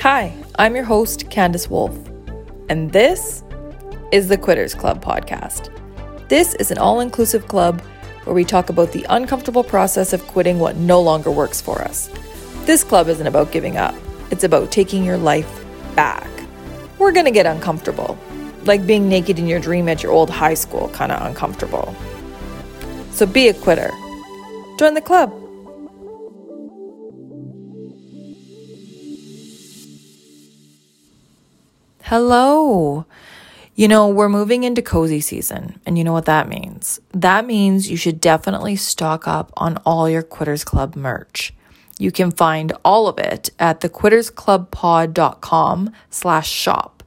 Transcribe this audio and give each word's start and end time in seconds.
Hi, 0.00 0.34
I'm 0.58 0.74
your 0.74 0.84
host, 0.84 1.28
Candice 1.28 1.68
Wolf, 1.68 1.94
and 2.70 2.90
this 2.90 3.44
is 4.12 4.28
the 4.28 4.38
Quitters 4.38 4.74
Club 4.74 5.04
podcast. 5.04 5.68
This 6.30 6.54
is 6.54 6.70
an 6.70 6.78
all 6.78 7.00
inclusive 7.00 7.46
club 7.48 7.82
where 8.24 8.32
we 8.32 8.42
talk 8.42 8.70
about 8.70 8.92
the 8.92 9.04
uncomfortable 9.10 9.62
process 9.62 10.14
of 10.14 10.26
quitting 10.26 10.58
what 10.58 10.76
no 10.76 11.02
longer 11.02 11.30
works 11.30 11.60
for 11.60 11.82
us. 11.82 12.08
This 12.64 12.82
club 12.82 13.08
isn't 13.08 13.26
about 13.26 13.52
giving 13.52 13.76
up, 13.76 13.94
it's 14.30 14.42
about 14.42 14.72
taking 14.72 15.04
your 15.04 15.18
life 15.18 15.62
back. 15.94 16.30
We're 16.98 17.12
gonna 17.12 17.30
get 17.30 17.44
uncomfortable, 17.44 18.16
like 18.64 18.86
being 18.86 19.06
naked 19.06 19.38
in 19.38 19.46
your 19.46 19.60
dream 19.60 19.86
at 19.86 20.02
your 20.02 20.12
old 20.12 20.30
high 20.30 20.54
school, 20.54 20.88
kind 20.94 21.12
of 21.12 21.20
uncomfortable. 21.26 21.94
So 23.10 23.26
be 23.26 23.48
a 23.48 23.52
quitter. 23.52 23.90
Join 24.78 24.94
the 24.94 25.02
club. 25.02 25.39
Hello. 32.10 33.06
You 33.76 33.86
know, 33.86 34.08
we're 34.08 34.28
moving 34.28 34.64
into 34.64 34.82
cozy 34.82 35.20
season, 35.20 35.78
and 35.86 35.96
you 35.96 36.02
know 36.02 36.12
what 36.12 36.24
that 36.24 36.48
means. 36.48 36.98
That 37.12 37.46
means 37.46 37.88
you 37.88 37.96
should 37.96 38.20
definitely 38.20 38.74
stock 38.74 39.28
up 39.28 39.52
on 39.56 39.76
all 39.86 40.10
your 40.10 40.24
Quitters 40.24 40.64
Club 40.64 40.96
merch. 40.96 41.54
You 42.00 42.10
can 42.10 42.32
find 42.32 42.72
all 42.84 43.06
of 43.06 43.20
it 43.20 43.50
at 43.60 43.80
thequittersclubpod.com 43.80 45.92
slash 46.10 46.50
shop. 46.50 47.04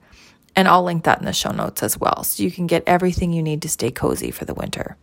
And 0.55 0.69
I'll 0.69 0.83
link 0.83 1.03
that 1.03 1.19
in 1.19 1.25
the 1.25 1.33
show 1.33 1.51
notes 1.51 1.83
as 1.83 1.99
well, 1.99 2.23
so 2.23 2.41
you 2.41 2.49
can 2.49 2.65
get 2.65 2.83
everything 2.87 3.33
you 3.33 3.43
need 3.43 3.61
to 3.63 3.69
stay 3.69 3.91
cozy 3.91 4.31
for 4.31 4.45
the 4.45 4.53
winter. 4.53 4.95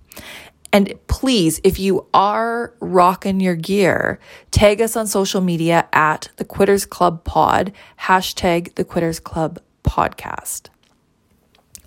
And 0.72 0.94
please, 1.08 1.60
if 1.62 1.78
you 1.78 2.06
are 2.14 2.72
rocking 2.80 3.38
your 3.38 3.54
gear, 3.54 4.18
tag 4.50 4.80
us 4.80 4.96
on 4.96 5.06
social 5.06 5.42
media 5.42 5.86
at 5.92 6.30
the 6.36 6.46
Quitters 6.46 6.88
Club 6.88 7.22
Pod, 7.22 7.74
hashtag 8.00 8.76
the 8.76 8.84
Quitters 8.84 9.20
Club 9.20 9.60
podcast. 9.82 10.68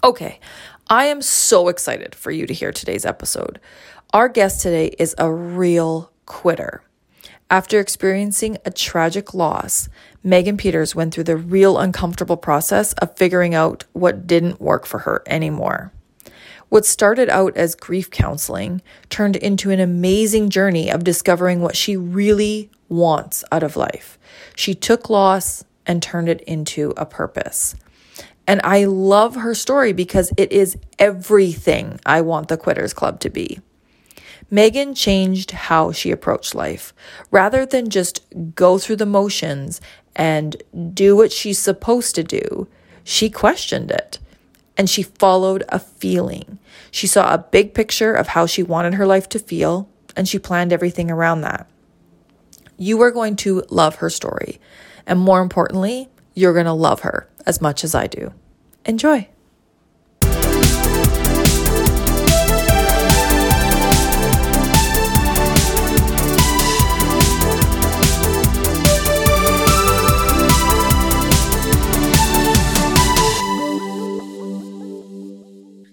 Okay, 0.03 0.39
I 0.89 1.05
am 1.05 1.22
so 1.22 1.69
excited 1.69 2.13
for 2.13 2.31
you 2.31 2.45
to 2.45 2.53
hear 2.53 2.72
today's 2.72 3.05
episode. 3.05 3.59
Our 4.13 4.30
guest 4.30 4.61
today 4.61 4.94
is 5.00 5.16
a 5.17 5.31
real 5.31 6.11
quitter. 6.25 6.83
After 7.50 7.80
experiencing 7.80 8.58
a 8.66 8.72
tragic 8.72 9.33
loss, 9.33 9.88
Meaghan 10.25 10.58
Peters 10.58 10.95
went 10.95 11.13
through 11.13 11.25
the 11.25 11.38
real 11.38 11.77
uncomfortable 11.77 12.38
process 12.38 12.94
of 12.94 13.16
figuring 13.16 13.53
out 13.53 13.85
what 13.94 14.25
didn't 14.25 14.59
work 14.59 14.85
for 14.85 15.00
her 15.00 15.23
anymore. 15.28 15.91
What 16.69 16.85
started 16.85 17.30
out 17.30 17.55
as 17.55 17.75
grief 17.75 18.09
counseling 18.09 18.81
turned 19.09 19.35
into 19.35 19.69
an 19.69 19.80
amazing 19.80 20.50
journey 20.50 20.89
of 20.89 21.03
discovering 21.03 21.61
what 21.61 21.75
she 21.75 21.95
really 21.95 22.72
wants 22.89 23.44
out 23.52 23.61
of 23.63 23.75
life. 23.75 24.17
She 24.55 24.73
took 24.73 25.09
loss 25.09 25.63
and 25.85 26.02
turned 26.02 26.30
it 26.30 26.41
into 26.41 26.94
a 26.97 27.05
purpose. 27.05 27.75
And 28.45 28.61
I 28.63 28.86
love 28.86 29.36
her 29.36 29.55
story 29.55 29.94
because 29.94 30.31
it 30.38 30.52
is 30.52 30.77
everything 30.99 31.99
I 32.05 32.22
want 32.22 32.50
the 32.50 32.58
Quitters 32.58 32.94
Club 32.94 33.19
to 33.22 33.30
be. 33.30 33.59
Meaghan 34.52 34.95
changed 34.95 35.52
how 35.52 35.91
she 35.91 36.11
approached 36.11 36.53
life. 36.53 36.94
Rather 37.31 37.66
than 37.66 37.89
just 37.89 38.22
go 38.53 38.77
through 38.77 38.97
the 38.97 39.05
motions 39.05 39.81
and 40.16 40.61
do 40.94 41.16
what 41.16 41.31
she's 41.31 41.58
supposed 41.58 42.16
to 42.16 42.23
do, 42.23 42.67
she 43.03 43.30
questioned 43.30 43.89
it 43.89 44.19
and 44.78 44.89
she 44.89 45.03
followed 45.03 45.63
a 45.69 45.80
feeling. 45.80 46.59
She 46.91 47.07
saw 47.07 47.33
a 47.33 47.38
big 47.39 47.73
picture 47.73 48.13
of 48.13 48.28
how 48.28 48.45
she 48.45 48.61
wanted 48.61 48.95
her 48.95 49.07
life 49.07 49.30
to 49.30 49.39
feel 49.39 49.89
and 50.16 50.28
she 50.28 50.38
planned 50.38 50.73
everything 50.73 51.09
around 51.09 51.41
that. 51.41 51.67
You 52.78 53.02
are 53.02 53.11
going 53.11 53.35
to 53.38 53.63
love 53.69 53.95
her 53.95 54.09
story. 54.09 54.59
And 55.05 55.19
more 55.19 55.41
importantly, 55.41 56.09
you're 56.33 56.53
going 56.53 56.66
to 56.66 56.73
love 56.73 57.02
her 57.02 57.28
as 57.45 57.61
much 57.61 57.83
as 57.83 57.95
I 57.95 58.08
do. 58.08 58.33
Enjoy. 58.86 59.27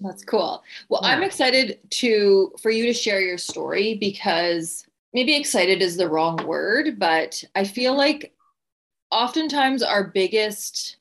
That's 0.03 0.25
cool. 0.25 0.65
Well, 0.89 1.01
yeah. 1.05 1.11
I'm 1.11 1.23
excited 1.23 1.79
to 1.91 2.53
for 2.61 2.71
you 2.71 2.85
to 2.87 2.93
share 2.93 3.21
your 3.21 3.39
story 3.39 3.95
because 3.95 4.87
maybe 5.13 5.37
excited 5.37 5.83
is 5.83 5.97
the 5.97 6.09
wrong 6.09 6.37
word, 6.47 6.99
but 6.99 7.43
I 7.55 7.65
feel 7.65 7.95
like 7.95 8.35
oftentimes 9.11 9.83
our 9.83 10.05
biggest 10.05 10.97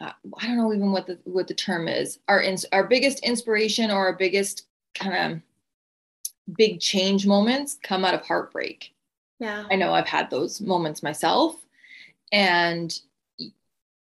uh, 0.00 0.12
I 0.38 0.46
don't 0.46 0.56
know 0.56 0.72
even 0.72 0.92
what 0.92 1.06
the 1.06 1.18
what 1.24 1.48
the 1.48 1.54
term 1.54 1.88
is. 1.88 2.18
Our 2.28 2.42
ins- 2.42 2.66
our 2.72 2.84
biggest 2.84 3.20
inspiration 3.20 3.90
or 3.90 4.06
our 4.06 4.14
biggest 4.14 4.66
kind 4.94 5.32
of 5.32 6.56
big 6.56 6.80
change 6.80 7.26
moments 7.26 7.78
come 7.82 8.04
out 8.04 8.14
of 8.14 8.26
heartbreak. 8.26 8.94
Yeah. 9.38 9.64
I 9.70 9.76
know 9.76 9.92
I've 9.92 10.06
had 10.06 10.30
those 10.30 10.60
moments 10.60 11.02
myself 11.02 11.56
and 12.32 12.98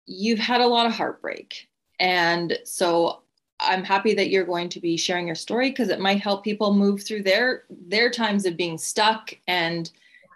you've 0.06 0.38
had 0.38 0.60
a 0.60 0.66
lot 0.66 0.87
of 0.87 0.92
heartbreak. 0.92 1.69
And 2.00 2.59
so 2.65 3.22
I'm 3.60 3.84
happy 3.84 4.15
that 4.15 4.31
you're 4.31 4.44
going 4.44 4.69
to 4.71 4.81
be 4.81 4.97
sharing 4.97 5.26
your 5.26 5.37
story 5.37 5.71
because 5.71 5.88
it 5.88 6.00
might 6.00 6.21
help 6.21 6.42
people 6.42 6.75
move 6.75 7.03
through 7.03 7.22
their 7.22 7.65
their 7.71 8.10
times 8.10 8.47
of 8.47 8.56
being 8.56 8.78
stuck 8.78 9.32
and 9.47 9.91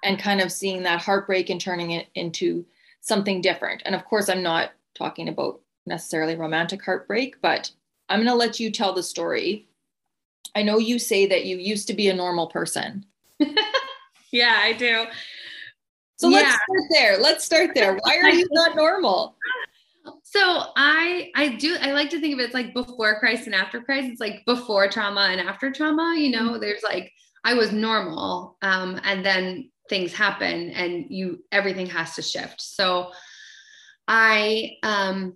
and 0.05 0.19
kind 0.19 0.41
of 0.41 0.53
seeing 0.53 0.83
that 0.85 1.01
heartbreak 1.01 1.51
and 1.51 1.61
turning 1.61 1.93
it 1.93 2.07
into 2.15 2.65
something 3.01 3.41
different. 3.41 3.83
And 3.85 3.95
of 3.95 4.05
course, 4.05 4.29
I'm 4.29 4.43
not 4.43 4.71
talking 4.97 5.29
about 5.29 5.61
necessarily 5.87 6.37
romantic 6.37 6.85
heartbreak, 6.85 7.41
but 7.41 7.71
I'm 8.09 8.19
going 8.19 8.29
to 8.29 8.35
let 8.35 8.61
you 8.61 8.71
tell 8.71 8.93
the 8.93 9.03
story. 9.03 9.69
I 10.55 10.63
know 10.63 10.79
you 10.79 10.99
say 10.99 11.27
that 11.27 11.45
you 11.45 11.59
used 11.59 11.87
to 11.89 11.95
be 11.95 12.09
a 12.09 12.15
normal 12.15 12.47
person. 12.47 13.05
yeah, 14.33 14.59
I 14.61 14.73
do. 14.73 15.05
So 16.19 16.29
yeah. 16.29 16.37
let's 16.37 16.55
start 16.55 16.83
there. 16.91 17.19
Let's 17.19 17.45
start 17.45 17.71
there. 17.75 17.99
Why 18.03 18.19
are 18.23 18.31
you 18.31 18.49
not 18.53 18.75
normal? 18.75 19.37
So 20.23 20.41
I 20.77 21.31
I 21.35 21.49
do 21.57 21.77
I 21.81 21.93
like 21.93 22.11
to 22.11 22.21
think 22.21 22.35
of 22.35 22.41
it 22.41 22.55
like 22.55 22.73
before 22.73 23.19
Christ 23.19 23.47
and 23.47 23.55
after 23.55 23.83
Christ. 23.83 24.09
It's 24.09 24.21
like 24.21 24.45
before 24.47 24.89
trauma 24.89 25.29
and 25.31 25.41
after 25.41 25.71
trauma, 25.71 26.15
you 26.17 26.31
know, 26.31 26.53
mm-hmm. 26.53 26.61
there's 26.61 26.83
like 26.83 27.13
I 27.45 27.55
was 27.55 27.73
normal 27.73 28.57
um 28.63 29.01
and 29.05 29.25
then 29.25 29.71
things 29.89 30.13
happen 30.13 30.71
and 30.71 31.07
you 31.09 31.43
everything 31.53 31.87
has 31.87 32.15
to 32.15 32.23
shift. 32.23 32.61
So 32.61 33.11
I 34.09 34.77
um 34.83 35.35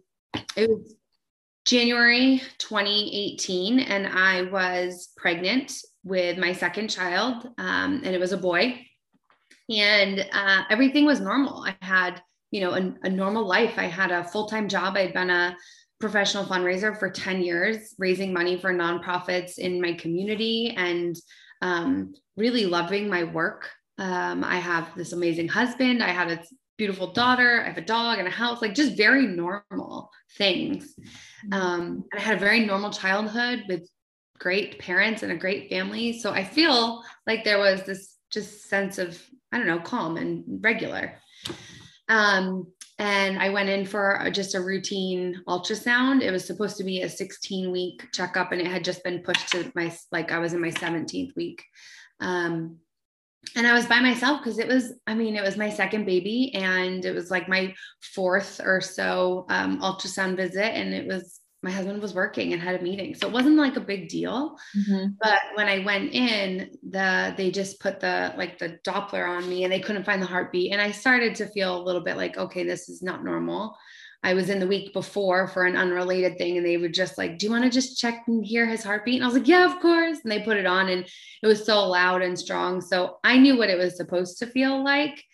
it 0.56 0.68
was 0.68 0.94
January 1.64 2.42
2018 2.58 3.80
and 3.80 4.06
I 4.06 4.42
was 4.42 5.10
pregnant 5.16 5.72
with 6.02 6.38
my 6.38 6.52
second 6.52 6.88
child 6.88 7.46
um, 7.58 8.00
and 8.04 8.14
it 8.14 8.20
was 8.20 8.32
a 8.32 8.38
boy 8.38 8.80
and 9.70 10.26
uh, 10.32 10.62
everything 10.68 11.04
was 11.04 11.20
normal. 11.20 11.64
I 11.64 11.76
had 11.80 12.22
you 12.50 12.60
know 12.60 12.72
a, 12.72 12.94
a 13.04 13.10
normal 13.10 13.46
life. 13.46 13.74
I 13.76 13.84
had 13.84 14.10
a 14.10 14.24
full-time 14.24 14.68
job. 14.68 14.96
I'd 14.96 15.14
been 15.14 15.30
a 15.30 15.56
professional 16.00 16.44
fundraiser 16.44 16.98
for 16.98 17.10
10 17.10 17.42
years, 17.42 17.94
raising 17.98 18.32
money 18.32 18.58
for 18.58 18.72
nonprofits 18.72 19.58
in 19.58 19.80
my 19.80 19.92
community 19.92 20.74
and 20.76 21.14
um, 21.62 22.14
really 22.36 22.64
loving 22.64 23.08
my 23.08 23.24
work. 23.24 23.68
Um, 23.98 24.42
I 24.42 24.56
have 24.56 24.88
this 24.96 25.12
amazing 25.12 25.48
husband. 25.48 26.02
I 26.02 26.08
had 26.08 26.30
a 26.30 26.42
beautiful 26.80 27.12
daughter. 27.12 27.60
I 27.60 27.68
have 27.68 27.76
a 27.76 27.82
dog 27.82 28.20
and 28.20 28.26
a 28.26 28.30
house, 28.30 28.62
like 28.62 28.74
just 28.74 28.96
very 28.96 29.26
normal 29.26 30.10
things. 30.38 30.94
Mm-hmm. 31.44 31.52
Um, 31.52 32.04
I 32.16 32.20
had 32.20 32.38
a 32.38 32.40
very 32.40 32.64
normal 32.64 32.90
childhood 32.90 33.64
with 33.68 33.86
great 34.38 34.78
parents 34.78 35.22
and 35.22 35.30
a 35.30 35.36
great 35.36 35.68
family. 35.68 36.18
So 36.18 36.32
I 36.32 36.42
feel 36.42 37.02
like 37.26 37.44
there 37.44 37.58
was 37.58 37.82
this 37.82 38.16
just 38.32 38.70
sense 38.70 38.96
of, 38.96 39.22
I 39.52 39.58
don't 39.58 39.66
know, 39.66 39.80
calm 39.80 40.16
and 40.16 40.42
regular. 40.64 41.18
Um, 42.08 42.66
and 42.98 43.38
I 43.38 43.50
went 43.50 43.68
in 43.68 43.84
for 43.84 44.30
just 44.32 44.54
a 44.54 44.62
routine 44.62 45.42
ultrasound. 45.46 46.22
It 46.22 46.30
was 46.30 46.46
supposed 46.46 46.78
to 46.78 46.84
be 46.84 47.02
a 47.02 47.10
16 47.10 47.70
week 47.70 48.08
checkup 48.14 48.52
and 48.52 48.60
it 48.62 48.68
had 48.68 48.84
just 48.84 49.04
been 49.04 49.18
pushed 49.18 49.50
to 49.50 49.70
my, 49.74 49.94
like 50.12 50.32
I 50.32 50.38
was 50.38 50.54
in 50.54 50.62
my 50.62 50.70
17th 50.70 51.36
week. 51.36 51.62
Um, 52.20 52.78
and 53.56 53.66
I 53.66 53.72
was 53.72 53.86
by 53.86 54.00
myself 54.00 54.40
because 54.40 54.58
it 54.58 54.68
was, 54.68 54.92
I 55.06 55.14
mean, 55.14 55.34
it 55.34 55.42
was 55.42 55.56
my 55.56 55.70
second 55.70 56.04
baby 56.04 56.52
and 56.54 57.04
it 57.04 57.14
was 57.14 57.30
like 57.30 57.48
my 57.48 57.74
fourth 58.14 58.60
or 58.62 58.80
so 58.80 59.46
um, 59.48 59.80
ultrasound 59.80 60.36
visit. 60.36 60.76
And 60.76 60.94
it 60.94 61.06
was, 61.06 61.40
my 61.62 61.70
husband 61.70 62.00
was 62.00 62.14
working 62.14 62.52
and 62.52 62.62
had 62.62 62.80
a 62.80 62.82
meeting. 62.82 63.14
So 63.14 63.26
it 63.26 63.32
wasn't 63.32 63.56
like 63.56 63.76
a 63.76 63.80
big 63.80 64.08
deal. 64.08 64.56
Mm-hmm. 64.76 65.12
But 65.20 65.40
when 65.54 65.68
I 65.68 65.84
went 65.84 66.12
in, 66.12 66.70
the, 66.88 67.34
they 67.36 67.50
just 67.50 67.80
put 67.80 68.00
the, 68.00 68.34
like 68.36 68.58
the 68.58 68.78
Doppler 68.86 69.28
on 69.28 69.48
me 69.48 69.64
and 69.64 69.72
they 69.72 69.80
couldn't 69.80 70.04
find 70.04 70.22
the 70.22 70.26
heartbeat. 70.26 70.72
And 70.72 70.80
I 70.80 70.90
started 70.90 71.34
to 71.36 71.46
feel 71.46 71.76
a 71.76 71.84
little 71.84 72.02
bit 72.02 72.16
like, 72.16 72.36
okay, 72.36 72.64
this 72.64 72.88
is 72.88 73.02
not 73.02 73.24
normal. 73.24 73.76
I 74.22 74.34
was 74.34 74.50
in 74.50 74.60
the 74.60 74.66
week 74.66 74.92
before 74.92 75.48
for 75.48 75.64
an 75.64 75.76
unrelated 75.76 76.36
thing 76.36 76.58
and 76.58 76.66
they 76.66 76.76
were 76.76 76.88
just 76.88 77.16
like, 77.16 77.38
Do 77.38 77.46
you 77.46 77.52
want 77.52 77.64
to 77.64 77.70
just 77.70 77.98
check 77.98 78.24
and 78.26 78.44
hear 78.44 78.66
his 78.66 78.84
heartbeat? 78.84 79.16
And 79.16 79.24
I 79.24 79.28
was 79.28 79.36
like, 79.36 79.48
Yeah, 79.48 79.64
of 79.64 79.80
course. 79.80 80.18
And 80.22 80.30
they 80.30 80.40
put 80.40 80.58
it 80.58 80.66
on 80.66 80.88
and 80.88 81.06
it 81.42 81.46
was 81.46 81.64
so 81.64 81.88
loud 81.88 82.22
and 82.22 82.38
strong. 82.38 82.80
So 82.80 83.18
I 83.24 83.38
knew 83.38 83.56
what 83.56 83.70
it 83.70 83.78
was 83.78 83.96
supposed 83.96 84.38
to 84.38 84.46
feel 84.46 84.84
like. 84.84 85.24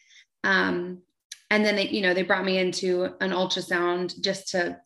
Um, 0.45 1.03
and 1.51 1.65
then 1.65 1.77
they, 1.77 1.89
you 1.89 2.03
know, 2.03 2.15
they 2.15 2.23
brought 2.23 2.45
me 2.45 2.59
into 2.59 3.05
an 3.21 3.31
ultrasound 3.31 4.21
just 4.21 4.49
to 4.51 4.79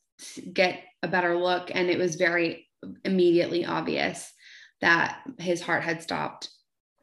get 0.52 0.82
a 1.02 1.08
better 1.08 1.36
look. 1.36 1.70
And 1.74 1.90
it 1.90 1.98
was 1.98 2.16
very 2.16 2.68
immediately 3.04 3.66
obvious 3.66 4.32
that 4.80 5.20
his 5.38 5.60
heart 5.60 5.82
had 5.82 6.02
stopped. 6.02 6.48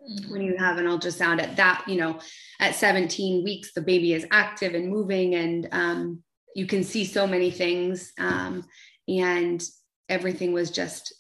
Mm-hmm. 0.10 0.32
When 0.32 0.42
you 0.42 0.58
have 0.58 0.78
an 0.78 0.86
ultrasound 0.86 1.42
at 1.42 1.58
that, 1.58 1.84
you 1.88 1.98
know, 1.98 2.20
at 2.60 2.76
17 2.76 3.44
weeks, 3.44 3.74
the 3.74 3.82
baby 3.82 4.14
is 4.14 4.26
active 4.32 4.74
and 4.74 4.90
moving, 4.90 5.36
and 5.36 5.68
um, 5.72 6.24
you 6.56 6.66
can 6.66 6.84
see 6.84 7.06
so 7.06 7.28
many 7.28 7.52
things. 7.52 8.14
Um, 8.18 8.66
and 9.08 9.64
everything 10.10 10.54
was 10.54 10.72
just 10.72 11.14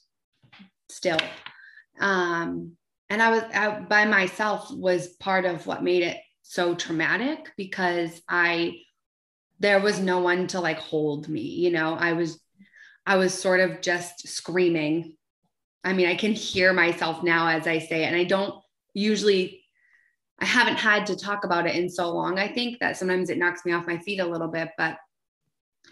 still. 0.89 1.19
Um, 1.99 2.73
and 3.09 3.21
I 3.21 3.29
was 3.29 3.43
I, 3.53 3.79
by 3.79 4.05
myself 4.05 4.69
was 4.71 5.07
part 5.07 5.45
of 5.45 5.65
what 5.65 5.83
made 5.83 6.03
it 6.03 6.17
so 6.43 6.75
traumatic 6.75 7.51
because 7.57 8.21
I 8.27 8.79
there 9.59 9.79
was 9.79 9.99
no 9.99 10.19
one 10.19 10.47
to 10.47 10.59
like 10.59 10.77
hold 10.77 11.27
me, 11.27 11.41
you 11.41 11.71
know. 11.71 11.95
I 11.95 12.13
was 12.13 12.39
I 13.05 13.17
was 13.17 13.33
sort 13.33 13.59
of 13.59 13.81
just 13.81 14.27
screaming. 14.27 15.15
I 15.83 15.93
mean, 15.93 16.07
I 16.07 16.15
can 16.15 16.33
hear 16.33 16.73
myself 16.73 17.23
now 17.23 17.47
as 17.47 17.67
I 17.67 17.79
say 17.79 18.03
it, 18.03 18.07
and 18.07 18.15
I 18.15 18.25
don't 18.25 18.53
usually 18.93 19.63
I 20.39 20.45
haven't 20.45 20.77
had 20.77 21.07
to 21.07 21.15
talk 21.15 21.45
about 21.45 21.65
it 21.65 21.75
in 21.75 21.89
so 21.89 22.11
long. 22.11 22.37
I 22.37 22.47
think 22.47 22.79
that 22.79 22.97
sometimes 22.97 23.29
it 23.29 23.39
knocks 23.39 23.65
me 23.65 23.71
off 23.71 23.87
my 23.87 23.97
feet 23.97 24.19
a 24.19 24.25
little 24.25 24.49
bit, 24.49 24.69
but 24.77 24.97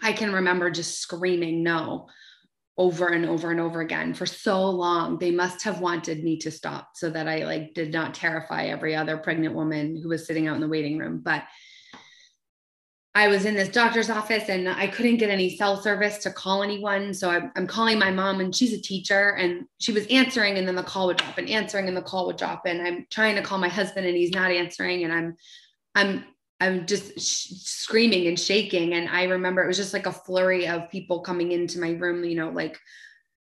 I 0.02 0.12
can 0.12 0.32
remember 0.32 0.70
just 0.70 1.00
screaming 1.00 1.62
no 1.62 2.08
over 2.78 3.08
and 3.08 3.24
over 3.24 3.50
and 3.50 3.60
over 3.60 3.80
again 3.80 4.12
for 4.12 4.26
so 4.26 4.68
long. 4.68 5.18
They 5.18 5.30
must 5.30 5.62
have 5.64 5.80
wanted 5.80 6.22
me 6.22 6.38
to 6.38 6.50
stop 6.50 6.90
so 6.94 7.08
that 7.10 7.26
i 7.26 7.44
like 7.44 7.72
did 7.74 7.92
not 7.92 8.14
terrify 8.14 8.66
every 8.66 8.94
other 8.94 9.16
pregnant 9.16 9.54
woman 9.54 9.98
who 10.00 10.10
was 10.10 10.26
sitting 10.26 10.46
out 10.46 10.56
in 10.56 10.60
the 10.60 10.68
waiting 10.68 10.98
room. 10.98 11.20
But 11.24 11.44
i 13.14 13.28
was 13.28 13.46
in 13.46 13.54
this 13.54 13.70
doctor's 13.70 14.10
office 14.10 14.50
and 14.50 14.68
i 14.68 14.86
couldn't 14.86 15.16
get 15.16 15.30
any 15.30 15.56
cell 15.56 15.80
service 15.80 16.18
to 16.18 16.30
call 16.30 16.62
anyone. 16.62 17.14
So 17.14 17.30
I'm, 17.30 17.50
I'm 17.56 17.66
calling 17.66 17.98
my 17.98 18.10
mom 18.10 18.40
and 18.40 18.54
she's 18.54 18.74
a 18.74 18.80
teacher 18.80 19.30
and 19.36 19.64
she 19.78 19.92
was 19.92 20.06
answering 20.08 20.58
and 20.58 20.68
then 20.68 20.74
the 20.74 20.82
call 20.82 21.06
would 21.06 21.16
drop 21.16 21.38
and 21.38 21.48
answering 21.48 21.88
and 21.88 21.96
the 21.96 22.02
call 22.02 22.26
would 22.26 22.36
drop. 22.36 22.66
And 22.66 22.82
i'm 22.86 23.06
trying 23.10 23.36
to 23.36 23.42
call 23.42 23.56
my 23.56 23.68
husband 23.68 24.06
and 24.06 24.16
he's 24.16 24.32
not 24.32 24.50
answering 24.50 25.04
and 25.04 25.12
i'm 25.14 25.36
i'm 25.94 26.24
I'm 26.60 26.86
just 26.86 27.20
sh- 27.20 27.52
screaming 27.54 28.26
and 28.26 28.38
shaking. 28.38 28.94
And 28.94 29.08
I 29.08 29.24
remember 29.24 29.62
it 29.62 29.68
was 29.68 29.76
just 29.76 29.92
like 29.92 30.06
a 30.06 30.12
flurry 30.12 30.66
of 30.66 30.90
people 30.90 31.20
coming 31.20 31.52
into 31.52 31.80
my 31.80 31.90
room, 31.90 32.24
you 32.24 32.36
know, 32.36 32.50
like 32.50 32.78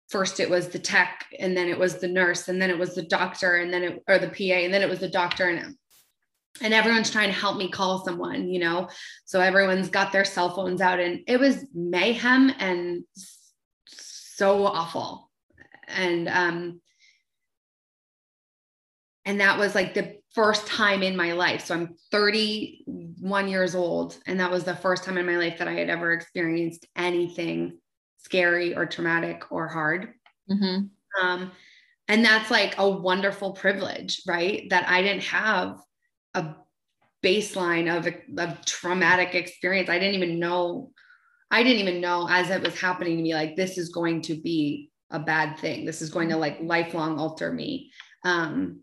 first 0.09 0.39
it 0.39 0.49
was 0.49 0.69
the 0.69 0.79
tech 0.79 1.25
and 1.39 1.55
then 1.55 1.67
it 1.69 1.77
was 1.77 1.97
the 1.97 2.07
nurse 2.07 2.47
and 2.47 2.61
then 2.61 2.69
it 2.69 2.77
was 2.77 2.95
the 2.95 3.03
doctor 3.03 3.57
and 3.57 3.73
then 3.73 3.83
it, 3.83 4.03
or 4.07 4.17
the 4.17 4.27
PA 4.27 4.59
and 4.59 4.73
then 4.73 4.81
it 4.81 4.89
was 4.89 4.99
the 4.99 5.09
doctor 5.09 5.47
and, 5.47 5.75
and 6.61 6.73
everyone's 6.73 7.11
trying 7.11 7.29
to 7.29 7.39
help 7.39 7.57
me 7.57 7.69
call 7.69 8.03
someone, 8.03 8.47
you 8.47 8.59
know? 8.59 8.89
So 9.25 9.39
everyone's 9.39 9.89
got 9.89 10.11
their 10.11 10.25
cell 10.25 10.55
phones 10.55 10.81
out 10.81 10.99
and 10.99 11.21
it 11.27 11.39
was 11.39 11.65
mayhem 11.73 12.51
and 12.59 13.03
so 13.87 14.65
awful. 14.65 15.29
And, 15.87 16.27
um, 16.27 16.81
and 19.25 19.41
that 19.41 19.57
was 19.57 19.75
like 19.75 19.93
the 19.93 20.18
first 20.33 20.67
time 20.67 21.01
in 21.01 21.15
my 21.15 21.31
life. 21.33 21.65
So 21.65 21.75
I'm 21.75 21.95
31 22.11 23.47
years 23.47 23.75
old. 23.75 24.17
And 24.27 24.39
that 24.39 24.51
was 24.51 24.63
the 24.63 24.75
first 24.75 25.03
time 25.03 25.17
in 25.17 25.25
my 25.25 25.37
life 25.37 25.57
that 25.57 25.67
I 25.67 25.73
had 25.73 25.89
ever 25.89 26.11
experienced 26.11 26.85
anything 26.95 27.77
scary 28.17 28.75
or 28.75 28.85
traumatic 28.85 29.51
or 29.51 29.67
hard. 29.67 30.13
Mm-hmm. 30.49 31.23
Um, 31.23 31.51
and 32.07 32.25
that's 32.25 32.51
like 32.51 32.75
a 32.77 32.89
wonderful 32.89 33.53
privilege, 33.53 34.21
right? 34.27 34.69
That 34.69 34.87
I 34.87 35.01
didn't 35.01 35.23
have 35.23 35.79
a 36.33 36.55
baseline 37.23 37.95
of 37.95 38.07
a, 38.07 38.41
of 38.41 38.65
traumatic 38.65 39.35
experience. 39.35 39.89
I 39.89 39.99
didn't 39.99 40.15
even 40.15 40.39
know, 40.39 40.91
I 41.51 41.63
didn't 41.63 41.87
even 41.87 42.01
know 42.01 42.27
as 42.29 42.49
it 42.49 42.61
was 42.61 42.79
happening 42.79 43.17
to 43.17 43.23
me, 43.23 43.33
like 43.33 43.55
this 43.55 43.77
is 43.77 43.89
going 43.89 44.21
to 44.23 44.35
be 44.35 44.91
a 45.11 45.19
bad 45.19 45.57
thing. 45.59 45.85
This 45.85 46.01
is 46.01 46.09
going 46.09 46.29
to 46.29 46.37
like 46.37 46.59
lifelong 46.61 47.19
alter 47.19 47.51
me. 47.51 47.91
Um, 48.23 48.81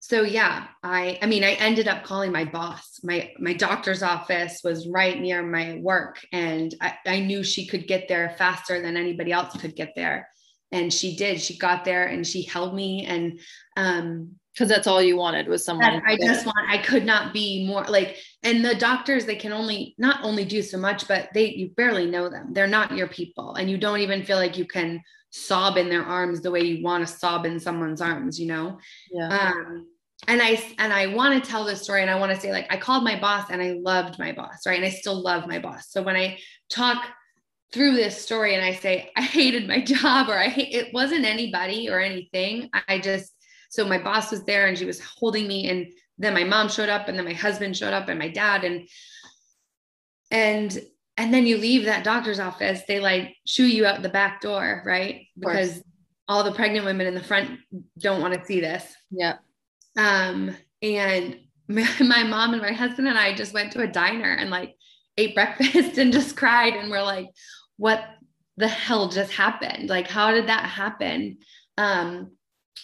so 0.00 0.22
yeah 0.22 0.66
i 0.82 1.18
i 1.22 1.26
mean 1.26 1.42
i 1.42 1.52
ended 1.52 1.88
up 1.88 2.04
calling 2.04 2.32
my 2.32 2.44
boss. 2.44 3.00
My 3.02 3.32
my 3.38 3.54
doctor's 3.54 4.02
office 4.02 4.60
was 4.62 4.88
right 4.88 5.18
near 5.20 5.42
my 5.42 5.78
work 5.82 6.24
and 6.32 6.74
i, 6.80 6.94
I 7.06 7.20
knew 7.20 7.42
she 7.42 7.66
could 7.66 7.86
get 7.86 8.08
there 8.08 8.34
faster 8.38 8.80
than 8.80 8.96
anybody 8.96 9.32
else 9.32 9.56
could 9.56 9.76
get 9.76 9.92
there. 9.96 10.28
And 10.72 10.92
she 10.92 11.14
did. 11.14 11.40
She 11.40 11.56
got 11.56 11.84
there 11.84 12.06
and 12.06 12.26
she 12.26 12.42
held 12.42 12.74
me 12.74 13.06
and 13.06 13.40
um 13.76 14.32
because 14.52 14.68
that's 14.70 14.86
all 14.86 15.02
you 15.02 15.18
wanted 15.18 15.48
was 15.48 15.66
someone 15.66 16.02
i 16.06 16.16
just 16.16 16.46
want 16.46 16.56
i 16.70 16.78
could 16.78 17.04
not 17.04 17.34
be 17.34 17.66
more 17.66 17.84
like 17.84 18.16
and 18.42 18.64
the 18.64 18.74
doctors 18.74 19.26
they 19.26 19.36
can 19.36 19.52
only 19.52 19.94
not 19.98 20.24
only 20.24 20.46
do 20.46 20.62
so 20.62 20.78
much 20.78 21.06
but 21.06 21.28
they 21.34 21.50
you 21.50 21.68
barely 21.76 22.06
know 22.06 22.30
them. 22.30 22.52
They're 22.52 22.66
not 22.66 22.96
your 22.96 23.08
people 23.08 23.54
and 23.54 23.70
you 23.70 23.76
don't 23.76 24.00
even 24.00 24.24
feel 24.24 24.38
like 24.38 24.56
you 24.56 24.64
can 24.64 25.02
sob 25.36 25.76
in 25.76 25.88
their 25.88 26.04
arms 26.04 26.40
the 26.40 26.50
way 26.50 26.60
you 26.60 26.82
want 26.82 27.06
to 27.06 27.12
sob 27.12 27.44
in 27.46 27.60
someone's 27.60 28.00
arms 28.00 28.40
you 28.40 28.46
know 28.46 28.78
yeah 29.12 29.54
um 29.54 29.86
and 30.28 30.42
I 30.42 30.62
and 30.78 30.92
I 30.92 31.08
want 31.08 31.42
to 31.42 31.50
tell 31.50 31.64
this 31.64 31.82
story 31.82 32.02
and 32.02 32.10
I 32.10 32.18
want 32.18 32.32
to 32.34 32.40
say 32.40 32.50
like 32.50 32.66
I 32.70 32.76
called 32.76 33.04
my 33.04 33.18
boss 33.18 33.50
and 33.50 33.60
I 33.60 33.72
loved 33.72 34.18
my 34.18 34.32
boss, 34.32 34.66
right? 34.66 34.76
And 34.76 34.84
I 34.84 34.90
still 34.90 35.20
love 35.20 35.46
my 35.46 35.58
boss. 35.58 35.90
So 35.90 36.02
when 36.02 36.16
I 36.16 36.38
talk 36.70 37.04
through 37.72 37.96
this 37.96 38.20
story 38.20 38.54
and 38.54 38.64
I 38.64 38.72
say 38.72 39.10
I 39.16 39.22
hated 39.22 39.68
my 39.68 39.80
job 39.84 40.28
or 40.28 40.38
I 40.38 40.48
hate 40.48 40.74
it 40.74 40.94
wasn't 40.94 41.24
anybody 41.24 41.90
or 41.90 42.00
anything. 42.00 42.70
I 42.88 42.98
just 42.98 43.32
so 43.68 43.84
my 43.84 43.98
boss 43.98 44.30
was 44.30 44.44
there 44.44 44.66
and 44.66 44.78
she 44.78 44.84
was 44.84 45.00
holding 45.00 45.46
me 45.46 45.68
and 45.68 45.86
then 46.18 46.32
my 46.32 46.44
mom 46.44 46.68
showed 46.68 46.88
up 46.88 47.08
and 47.08 47.18
then 47.18 47.26
my 47.26 47.34
husband 47.34 47.76
showed 47.76 47.92
up 47.92 48.08
and 48.08 48.18
my 48.18 48.28
dad 48.28 48.64
and 48.64 48.88
and 50.30 50.80
and 51.16 51.32
then 51.32 51.46
you 51.46 51.56
leave 51.56 51.84
that 51.84 52.04
doctor's 52.04 52.40
office 52.40 52.82
they 52.88 53.00
like 53.00 53.34
shoo 53.46 53.66
you 53.66 53.86
out 53.86 54.02
the 54.02 54.08
back 54.08 54.40
door 54.40 54.82
right 54.84 55.26
because 55.38 55.82
all 56.28 56.42
the 56.42 56.52
pregnant 56.52 56.84
women 56.84 57.06
in 57.06 57.14
the 57.14 57.22
front 57.22 57.58
don't 57.98 58.20
want 58.20 58.34
to 58.34 58.44
see 58.44 58.60
this 58.60 58.94
yeah 59.10 59.36
um, 59.96 60.54
and 60.82 61.38
my, 61.68 61.88
my 62.00 62.22
mom 62.22 62.52
and 62.52 62.62
my 62.62 62.72
husband 62.72 63.08
and 63.08 63.18
I 63.18 63.34
just 63.34 63.54
went 63.54 63.72
to 63.72 63.82
a 63.82 63.86
diner 63.86 64.32
and 64.32 64.50
like 64.50 64.74
ate 65.16 65.34
breakfast 65.34 65.98
and 65.98 66.12
just 66.12 66.36
cried. 66.36 66.74
And 66.74 66.90
we're 66.90 67.02
like, 67.02 67.28
what 67.76 68.04
the 68.56 68.68
hell 68.68 69.08
just 69.08 69.32
happened? 69.32 69.88
Like, 69.88 70.08
how 70.08 70.32
did 70.32 70.48
that 70.48 70.64
happen? 70.64 71.38
Um, 71.76 72.32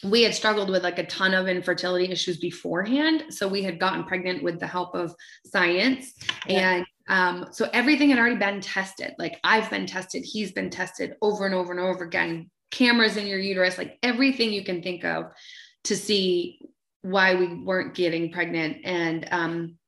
we 0.04 0.22
had 0.22 0.34
struggled 0.34 0.68
with 0.68 0.82
like 0.82 0.98
a 0.98 1.06
ton 1.06 1.32
of 1.32 1.46
infertility 1.46 2.10
issues 2.10 2.38
beforehand. 2.38 3.24
So 3.30 3.46
we 3.46 3.62
had 3.62 3.78
gotten 3.78 4.04
pregnant 4.04 4.42
with 4.42 4.58
the 4.58 4.66
help 4.66 4.94
of 4.94 5.14
science. 5.46 6.12
Yeah. 6.46 6.76
And 6.76 6.86
um, 7.08 7.48
so 7.52 7.68
everything 7.72 8.10
had 8.10 8.18
already 8.18 8.36
been 8.36 8.60
tested. 8.60 9.14
Like 9.18 9.38
I've 9.44 9.70
been 9.70 9.86
tested, 9.86 10.24
he's 10.24 10.52
been 10.52 10.70
tested 10.70 11.16
over 11.20 11.46
and 11.46 11.54
over 11.54 11.72
and 11.72 11.80
over 11.80 12.04
again, 12.04 12.50
cameras 12.70 13.16
in 13.16 13.26
your 13.26 13.38
uterus, 13.38 13.78
like 13.78 13.98
everything 14.02 14.52
you 14.52 14.64
can 14.64 14.82
think 14.82 15.04
of 15.04 15.32
to 15.84 15.96
see 15.96 16.60
why 17.02 17.34
we 17.34 17.62
weren't 17.62 17.94
getting 17.94 18.32
pregnant. 18.32 18.78
And 18.84 19.28
um, 19.30 19.78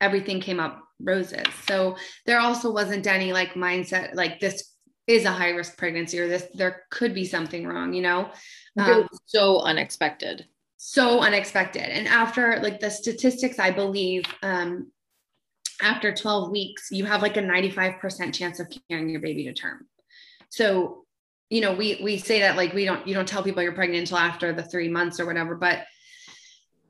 everything 0.00 0.40
came 0.40 0.60
up 0.60 0.82
roses. 1.00 1.46
So 1.68 1.96
there 2.26 2.40
also 2.40 2.72
wasn't 2.72 3.06
any 3.06 3.32
like 3.32 3.54
mindset 3.54 4.14
like 4.14 4.40
this 4.40 4.70
is 5.06 5.24
a 5.24 5.30
high 5.30 5.50
risk 5.50 5.76
pregnancy 5.76 6.18
or 6.18 6.28
this 6.28 6.46
there 6.54 6.82
could 6.90 7.14
be 7.14 7.24
something 7.24 7.66
wrong 7.66 7.92
you 7.92 8.02
know? 8.02 8.30
Um, 8.78 9.08
so 9.26 9.60
unexpected. 9.60 10.46
so 10.76 11.20
unexpected. 11.20 11.82
And 11.82 12.08
after 12.08 12.58
like 12.62 12.80
the 12.80 12.90
statistics 12.90 13.58
i 13.58 13.70
believe 13.70 14.24
um, 14.42 14.90
after 15.82 16.14
12 16.14 16.50
weeks 16.50 16.88
you 16.90 17.04
have 17.04 17.22
like 17.22 17.36
a 17.36 17.42
95% 17.42 18.34
chance 18.34 18.60
of 18.60 18.72
carrying 18.88 19.08
your 19.08 19.20
baby 19.20 19.44
to 19.44 19.52
term 19.52 19.86
so 20.48 21.04
you 21.50 21.60
know 21.60 21.74
we 21.74 22.00
we 22.02 22.18
say 22.18 22.40
that 22.40 22.56
like 22.56 22.72
we 22.72 22.84
don't 22.84 23.06
you 23.06 23.14
don't 23.14 23.28
tell 23.28 23.42
people 23.42 23.62
you're 23.62 23.72
pregnant 23.72 24.00
until 24.00 24.18
after 24.18 24.52
the 24.52 24.62
three 24.62 24.88
months 24.88 25.20
or 25.20 25.26
whatever 25.26 25.54
but 25.54 25.84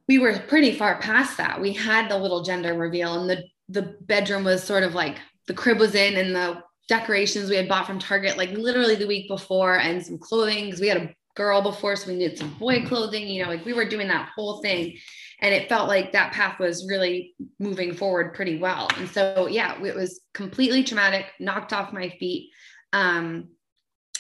we 0.08 0.18
were 0.18 0.38
pretty 0.48 0.72
far 0.72 1.00
past 1.00 1.36
that. 1.38 1.60
We 1.60 1.72
had 1.72 2.10
the 2.10 2.18
little 2.18 2.42
gender 2.42 2.74
reveal 2.74 3.20
and 3.20 3.30
the 3.30 3.44
the 3.70 3.96
bedroom 4.02 4.44
was 4.44 4.62
sort 4.62 4.82
of 4.82 4.94
like 4.94 5.16
the 5.46 5.54
crib 5.54 5.78
was 5.78 5.94
in 5.94 6.16
and 6.16 6.34
the 6.34 6.62
decorations 6.86 7.48
we 7.48 7.56
had 7.56 7.68
bought 7.68 7.86
from 7.86 7.98
Target 7.98 8.36
like 8.36 8.50
literally 8.50 8.94
the 8.94 9.06
week 9.06 9.26
before 9.26 9.78
and 9.78 10.04
some 10.04 10.18
clothing 10.18 10.66
because 10.66 10.80
we 10.80 10.88
had 10.88 10.98
a 10.98 11.14
girl 11.34 11.62
before 11.62 11.96
so 11.96 12.08
we 12.08 12.16
needed 12.16 12.38
some 12.38 12.52
boy 12.58 12.84
clothing, 12.84 13.26
you 13.26 13.42
know, 13.42 13.48
like 13.48 13.64
we 13.64 13.72
were 13.72 13.88
doing 13.88 14.08
that 14.08 14.28
whole 14.34 14.60
thing 14.60 14.98
and 15.40 15.54
it 15.54 15.68
felt 15.68 15.88
like 15.88 16.12
that 16.12 16.32
path 16.32 16.58
was 16.58 16.86
really 16.88 17.34
moving 17.58 17.94
forward 17.94 18.34
pretty 18.34 18.58
well. 18.58 18.88
And 18.96 19.08
so 19.08 19.46
yeah, 19.46 19.82
it 19.82 19.94
was 19.94 20.20
completely 20.32 20.84
traumatic, 20.84 21.26
knocked 21.40 21.72
off 21.72 21.92
my 21.92 22.10
feet. 22.20 22.50
Um 22.92 23.48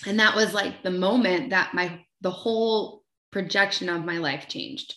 and 0.06 0.20
that 0.20 0.36
was 0.36 0.52
like 0.52 0.82
the 0.82 0.90
moment 0.90 1.50
that 1.50 1.74
my 1.74 2.00
the 2.20 2.30
whole 2.30 3.02
projection 3.30 3.88
of 3.88 4.04
my 4.04 4.18
life 4.18 4.48
changed 4.48 4.94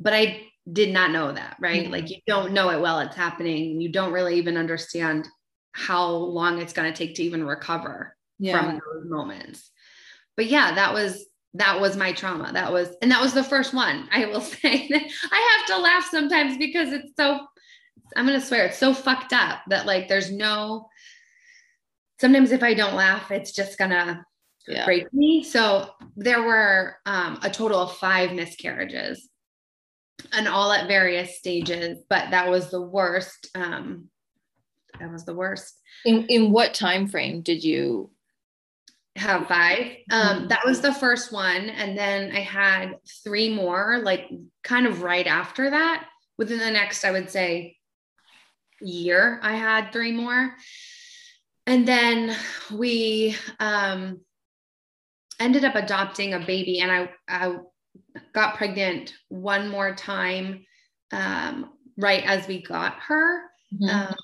but 0.00 0.12
I 0.12 0.42
did 0.70 0.92
not 0.92 1.10
know 1.10 1.32
that, 1.32 1.56
right? 1.60 1.84
Mm-hmm. 1.84 1.92
Like 1.92 2.10
you 2.10 2.18
don't 2.26 2.52
know 2.52 2.70
it 2.70 2.80
while 2.80 3.00
it's 3.00 3.16
happening. 3.16 3.80
You 3.80 3.90
don't 3.90 4.12
really 4.12 4.36
even 4.36 4.56
understand 4.56 5.28
how 5.72 6.10
long 6.10 6.60
it's 6.60 6.72
going 6.72 6.92
to 6.92 6.96
take 6.96 7.16
to 7.16 7.22
even 7.22 7.44
recover 7.44 8.16
yeah. 8.38 8.58
from 8.58 8.72
those 8.74 9.08
moments. 9.08 9.70
But 10.36 10.46
yeah, 10.46 10.74
that 10.74 10.94
was 10.94 11.26
that 11.54 11.80
was 11.80 11.96
my 11.96 12.12
trauma. 12.12 12.52
That 12.52 12.72
was 12.72 12.90
and 13.02 13.10
that 13.10 13.22
was 13.22 13.32
the 13.32 13.44
first 13.44 13.74
one. 13.74 14.08
I 14.12 14.26
will 14.26 14.40
say. 14.40 14.88
I 15.32 15.58
have 15.58 15.76
to 15.76 15.82
laugh 15.82 16.08
sometimes 16.10 16.58
because 16.58 16.92
it's 16.92 17.12
so 17.16 17.46
I'm 18.16 18.26
gonna 18.26 18.40
swear 18.40 18.66
it's 18.66 18.78
so 18.78 18.94
fucked 18.94 19.32
up 19.32 19.60
that 19.68 19.86
like 19.86 20.08
there's 20.08 20.30
no 20.30 20.88
sometimes 22.20 22.52
if 22.52 22.62
I 22.62 22.74
don't 22.74 22.94
laugh, 22.94 23.30
it's 23.30 23.52
just 23.52 23.78
gonna 23.78 24.24
yeah. 24.66 24.84
break 24.84 25.12
me. 25.12 25.42
So 25.42 25.90
there 26.16 26.42
were 26.42 26.96
um, 27.06 27.38
a 27.42 27.50
total 27.50 27.80
of 27.80 27.96
five 27.96 28.32
miscarriages 28.32 29.28
and 30.32 30.48
all 30.48 30.72
at 30.72 30.88
various 30.88 31.38
stages, 31.38 31.98
but 32.08 32.30
that 32.30 32.50
was 32.50 32.70
the 32.70 32.82
worst. 32.82 33.48
Um, 33.54 34.08
that 34.98 35.10
was 35.10 35.24
the 35.24 35.34
worst. 35.34 35.80
In 36.04 36.26
in 36.26 36.52
what 36.52 36.74
time 36.74 37.08
frame 37.08 37.40
did 37.40 37.62
you 37.62 38.10
have 39.18 39.46
five? 39.46 39.96
Um, 40.10 40.36
mm-hmm. 40.36 40.48
that 40.48 40.64
was 40.64 40.80
the 40.80 40.94
first 40.94 41.32
one, 41.32 41.70
and 41.70 41.96
then 41.96 42.32
I 42.34 42.40
had 42.40 42.96
three 43.24 43.54
more, 43.54 44.00
like 44.02 44.28
kind 44.64 44.86
of 44.86 45.02
right 45.02 45.26
after 45.26 45.70
that. 45.70 46.06
Within 46.36 46.58
the 46.58 46.70
next, 46.70 47.04
I 47.04 47.10
would 47.10 47.30
say, 47.30 47.76
year, 48.80 49.40
I 49.42 49.56
had 49.56 49.92
three 49.92 50.12
more, 50.12 50.54
and 51.66 51.86
then 51.86 52.36
we 52.72 53.36
um, 53.58 54.20
ended 55.40 55.64
up 55.64 55.74
adopting 55.74 56.34
a 56.34 56.40
baby, 56.40 56.80
and 56.80 56.90
I 56.90 57.10
I 57.28 57.56
got 58.32 58.56
pregnant 58.56 59.14
one 59.28 59.68
more 59.68 59.94
time 59.94 60.64
um, 61.12 61.72
right 61.96 62.24
as 62.24 62.46
we 62.46 62.62
got 62.62 62.94
her. 63.00 63.42
Mm-hmm. 63.74 64.14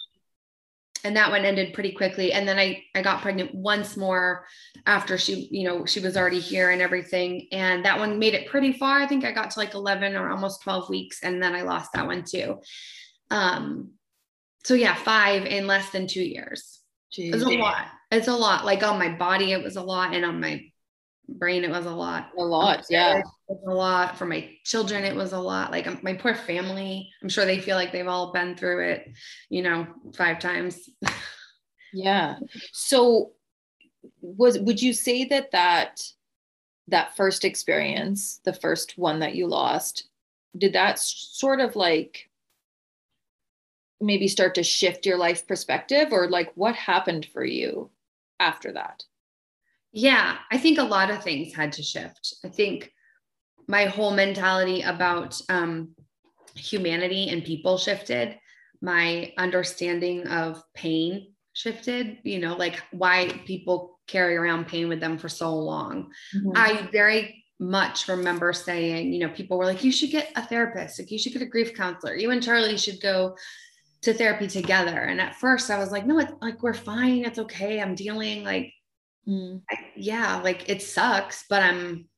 And 1.04 1.16
that 1.16 1.30
one 1.30 1.44
ended 1.44 1.74
pretty 1.74 1.92
quickly. 1.92 2.32
And 2.32 2.48
then 2.48 2.58
I, 2.58 2.82
I 2.94 3.02
got 3.02 3.20
pregnant 3.20 3.54
once 3.54 3.96
more 3.96 4.46
after 4.86 5.18
she, 5.18 5.48
you 5.50 5.64
know, 5.64 5.84
she 5.84 6.00
was 6.00 6.16
already 6.16 6.40
here 6.40 6.70
and 6.70 6.80
everything. 6.80 7.46
And 7.52 7.84
that 7.84 7.98
one 7.98 8.18
made 8.18 8.34
it 8.34 8.48
pretty 8.48 8.72
far. 8.72 8.98
I 9.00 9.06
think 9.06 9.24
I 9.24 9.32
got 9.32 9.50
to 9.50 9.58
like 9.58 9.74
11 9.74 10.16
or 10.16 10.30
almost 10.30 10.62
12 10.62 10.88
weeks. 10.88 11.22
And 11.22 11.42
then 11.42 11.54
I 11.54 11.62
lost 11.62 11.92
that 11.92 12.06
one 12.06 12.24
too. 12.24 12.60
Um, 13.30 13.92
so 14.64 14.74
yeah, 14.74 14.94
five 14.94 15.44
in 15.44 15.66
less 15.66 15.90
than 15.90 16.06
two 16.06 16.24
years. 16.24 16.80
Jeez. 17.16 17.34
It's 17.34 17.44
a 17.44 17.50
lot. 17.50 17.86
It's 18.10 18.28
a 18.28 18.34
lot. 18.34 18.64
Like 18.64 18.82
on 18.82 18.98
my 18.98 19.10
body, 19.10 19.52
it 19.52 19.62
was 19.62 19.76
a 19.76 19.82
lot. 19.82 20.14
And 20.14 20.24
on 20.24 20.40
my 20.40 20.62
brain 21.28 21.64
it 21.64 21.70
was 21.70 21.86
a 21.86 21.90
lot. 21.90 22.30
A 22.38 22.42
lot 22.42 22.84
yeah. 22.90 23.20
a 23.48 23.70
lot. 23.70 24.18
For 24.18 24.26
my 24.26 24.50
children 24.64 25.04
it 25.04 25.14
was 25.14 25.32
a 25.32 25.38
lot. 25.38 25.70
Like 25.70 25.86
um, 25.86 25.98
my 26.02 26.14
poor 26.14 26.34
family 26.34 27.10
i'm 27.22 27.28
sure 27.28 27.44
they 27.44 27.60
feel 27.60 27.76
like 27.76 27.92
they've 27.92 28.06
all 28.06 28.32
been 28.32 28.56
through 28.56 28.88
it 28.88 29.12
you 29.48 29.62
know 29.62 29.86
five 30.14 30.38
times. 30.38 30.88
Yeah. 31.92 32.38
So 32.72 33.32
was 34.20 34.58
would 34.58 34.82
you 34.82 34.92
say 34.92 35.24
that 35.26 35.52
that 35.52 36.02
that 36.88 37.16
first 37.16 37.44
experience 37.44 38.40
the 38.44 38.52
first 38.52 38.98
one 38.98 39.20
that 39.20 39.34
you 39.34 39.46
lost 39.46 40.08
did 40.58 40.74
that 40.74 40.98
sort 40.98 41.60
of 41.60 41.76
like 41.76 42.28
maybe 44.00 44.28
start 44.28 44.54
to 44.56 44.62
shift 44.62 45.06
your 45.06 45.16
life 45.16 45.46
perspective? 45.46 46.12
Or 46.12 46.28
like 46.28 46.52
what 46.54 46.74
happened 46.74 47.26
for 47.26 47.44
you 47.44 47.90
after 48.40 48.72
that 48.72 49.04
yeah, 49.94 50.38
I 50.50 50.58
think 50.58 50.78
a 50.78 50.82
lot 50.82 51.10
of 51.10 51.22
things 51.22 51.54
had 51.54 51.72
to 51.74 51.82
shift. 51.82 52.34
I 52.44 52.48
think 52.48 52.92
my 53.68 53.84
whole 53.84 54.10
mentality 54.10 54.82
about 54.82 55.40
um, 55.48 55.94
humanity 56.56 57.28
and 57.28 57.44
people 57.44 57.78
shifted. 57.78 58.36
My 58.82 59.32
understanding 59.38 60.26
of 60.26 60.60
pain 60.74 61.32
shifted, 61.52 62.18
you 62.24 62.40
know, 62.40 62.56
like 62.56 62.82
why 62.90 63.40
people 63.46 64.00
carry 64.08 64.36
around 64.36 64.66
pain 64.66 64.88
with 64.88 64.98
them 64.98 65.16
for 65.16 65.28
so 65.28 65.54
long. 65.54 66.10
Mm-hmm. 66.36 66.50
I 66.56 66.88
very 66.90 67.44
much 67.60 68.08
remember 68.08 68.52
saying, 68.52 69.12
you 69.12 69.20
know, 69.20 69.32
people 69.32 69.56
were 69.56 69.64
like, 69.64 69.84
you 69.84 69.92
should 69.92 70.10
get 70.10 70.32
a 70.34 70.42
therapist, 70.42 70.98
like 70.98 71.12
you 71.12 71.20
should 71.20 71.32
get 71.32 71.42
a 71.42 71.46
grief 71.46 71.72
counselor. 71.72 72.16
You 72.16 72.32
and 72.32 72.42
Charlie 72.42 72.76
should 72.76 73.00
go 73.00 73.36
to 74.02 74.12
therapy 74.12 74.48
together. 74.48 74.98
And 74.98 75.20
at 75.20 75.36
first 75.36 75.70
I 75.70 75.78
was 75.78 75.92
like, 75.92 76.04
no, 76.04 76.18
it's 76.18 76.32
like 76.42 76.64
we're 76.64 76.74
fine. 76.74 77.24
It's 77.24 77.38
okay. 77.38 77.80
I'm 77.80 77.94
dealing 77.94 78.42
like 78.42 78.72
mm. 79.28 79.62
I, 79.70 79.76
yeah, 79.96 80.40
like 80.42 80.68
it 80.68 80.82
sucks, 80.82 81.44
but 81.48 81.62
I'm 81.62 82.08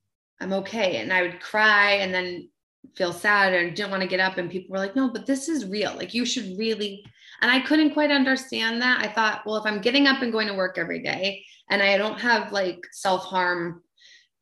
I'm 0.40 0.52
okay. 0.52 0.98
And 0.98 1.12
I 1.12 1.22
would 1.22 1.40
cry 1.40 1.92
and 1.92 2.12
then 2.12 2.48
feel 2.94 3.12
sad 3.12 3.52
and 3.52 3.74
didn't 3.74 3.90
want 3.90 4.02
to 4.02 4.08
get 4.08 4.20
up. 4.20 4.38
And 4.38 4.50
people 4.50 4.72
were 4.72 4.78
like, 4.78 4.96
no, 4.96 5.10
but 5.10 5.26
this 5.26 5.48
is 5.48 5.66
real. 5.66 5.94
Like 5.96 6.14
you 6.14 6.24
should 6.24 6.58
really. 6.58 7.04
And 7.42 7.50
I 7.50 7.60
couldn't 7.60 7.92
quite 7.92 8.10
understand 8.10 8.80
that. 8.82 9.02
I 9.04 9.08
thought, 9.08 9.42
well, 9.44 9.56
if 9.56 9.66
I'm 9.66 9.80
getting 9.80 10.06
up 10.06 10.22
and 10.22 10.32
going 10.32 10.48
to 10.48 10.54
work 10.54 10.78
every 10.78 11.02
day 11.02 11.44
and 11.70 11.82
I 11.82 11.98
don't 11.98 12.20
have 12.20 12.52
like 12.52 12.80
self-harm 12.92 13.82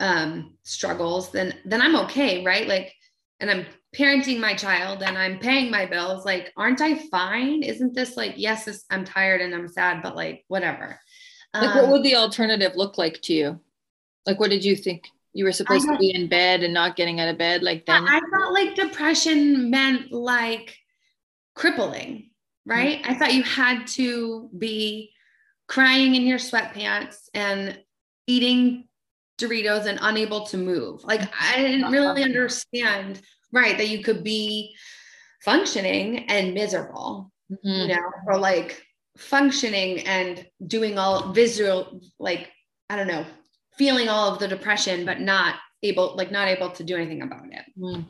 um 0.01 0.57
struggles, 0.65 1.31
then 1.31 1.55
then 1.65 1.81
I'm 1.81 1.97
okay, 1.97 2.45
right? 2.45 2.67
Like, 2.67 2.93
and 3.41 3.51
I'm 3.51 3.67
parenting 3.97 4.41
my 4.41 4.55
child 4.55 5.03
and 5.03 5.17
I'm 5.17 5.39
paying 5.39 5.71
my 5.71 5.87
bills. 5.87 6.25
Like, 6.25 6.53
aren't 6.57 6.81
I 6.81 6.99
fine? 7.09 7.63
Isn't 7.63 7.95
this 7.95 8.17
like, 8.17 8.35
yes, 8.37 8.65
this, 8.65 8.85
I'm 8.91 9.05
tired 9.05 9.41
and 9.41 9.55
I'm 9.55 9.69
sad, 9.69 10.03
but 10.03 10.17
like 10.17 10.45
whatever. 10.49 10.99
Like, 11.55 11.71
um, 11.71 11.77
what 11.77 11.91
would 11.91 12.03
the 12.03 12.17
alternative 12.17 12.73
look 12.75 12.99
like 12.99 13.23
to 13.23 13.33
you? 13.33 13.61
Like, 14.27 14.41
what 14.41 14.51
did 14.51 14.65
you 14.65 14.75
think? 14.75 15.09
You 15.33 15.45
were 15.45 15.53
supposed 15.53 15.89
to 15.89 15.97
be 15.99 16.15
in 16.15 16.29
bed 16.29 16.63
and 16.63 16.73
not 16.73 16.97
getting 16.97 17.19
out 17.21 17.29
of 17.29 17.39
bed. 17.39 17.63
Like 17.63 17.87
then, 17.87 18.07
I 18.07 18.21
felt 18.31 18.53
like 18.53 18.77
depression 18.77 19.69
meant 19.69 20.13
like 20.13 20.77
crippling, 21.57 22.31
right? 22.65 23.03
Mm-hmm. 23.03 23.11
I 23.11 23.15
thought 23.15 23.35
you 23.35 23.43
had 23.43 23.87
to 23.89 24.49
be 24.57 25.11
crying 25.67 26.15
in 26.15 26.23
your 26.23 26.39
sweatpants 26.39 27.17
and 27.35 27.77
eating 28.29 28.87
Doritos 29.39 29.87
and 29.87 29.99
unable 30.03 30.47
to 30.47 30.57
move. 30.57 31.03
Like 31.03 31.23
I 31.41 31.57
didn't 31.57 31.91
really 31.91 32.23
understand, 32.23 33.21
right, 33.53 33.77
that 33.77 33.89
you 33.89 34.05
could 34.05 34.23
be 34.23 34.77
functioning 35.43 36.27
and 36.31 36.55
miserable, 36.55 37.33
mm-hmm. 37.51 37.69
you 37.69 37.89
know, 37.89 38.11
or 38.29 38.39
like 38.39 38.87
functioning 39.17 40.01
and 40.01 40.47
doing 40.67 40.99
all 40.99 41.33
visual 41.33 42.01
like 42.19 42.51
i 42.91 42.97
don't 42.97 43.07
know 43.07 43.25
feeling 43.79 44.09
all 44.09 44.33
of 44.33 44.39
the 44.39 44.49
depression 44.49 45.05
but 45.05 45.21
not 45.21 45.57
able 45.83 46.15
like 46.17 46.31
not 46.31 46.49
able 46.49 46.71
to 46.71 46.83
do 46.85 46.97
anything 46.97 47.23
about 47.23 47.45
it. 47.51 47.65
Mm. 47.79 48.07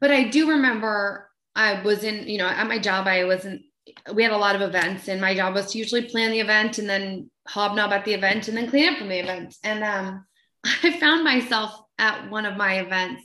but 0.00 0.10
i 0.10 0.24
do 0.24 0.50
remember 0.50 1.30
i 1.56 1.82
was 1.82 2.04
in 2.04 2.28
you 2.28 2.38
know 2.38 2.46
at 2.46 2.68
my 2.68 2.78
job 2.78 3.06
i 3.06 3.24
wasn't 3.24 3.62
we 4.12 4.22
had 4.22 4.32
a 4.32 4.36
lot 4.36 4.56
of 4.56 4.62
events 4.62 5.08
and 5.08 5.20
my 5.20 5.34
job 5.34 5.54
was 5.54 5.72
to 5.72 5.78
usually 5.78 6.02
plan 6.02 6.30
the 6.30 6.40
event 6.40 6.78
and 6.78 6.88
then 6.88 7.30
hobnob 7.46 7.92
at 7.92 8.04
the 8.04 8.14
event 8.14 8.48
and 8.48 8.56
then 8.56 8.68
clean 8.68 8.88
up 8.88 8.98
from 8.98 9.08
the 9.08 9.18
event. 9.18 9.54
And 9.62 9.84
um, 9.84 10.24
i 10.82 10.98
found 10.98 11.24
myself 11.24 11.78
at 11.98 12.30
one 12.30 12.46
of 12.46 12.56
my 12.56 12.80
events 12.80 13.22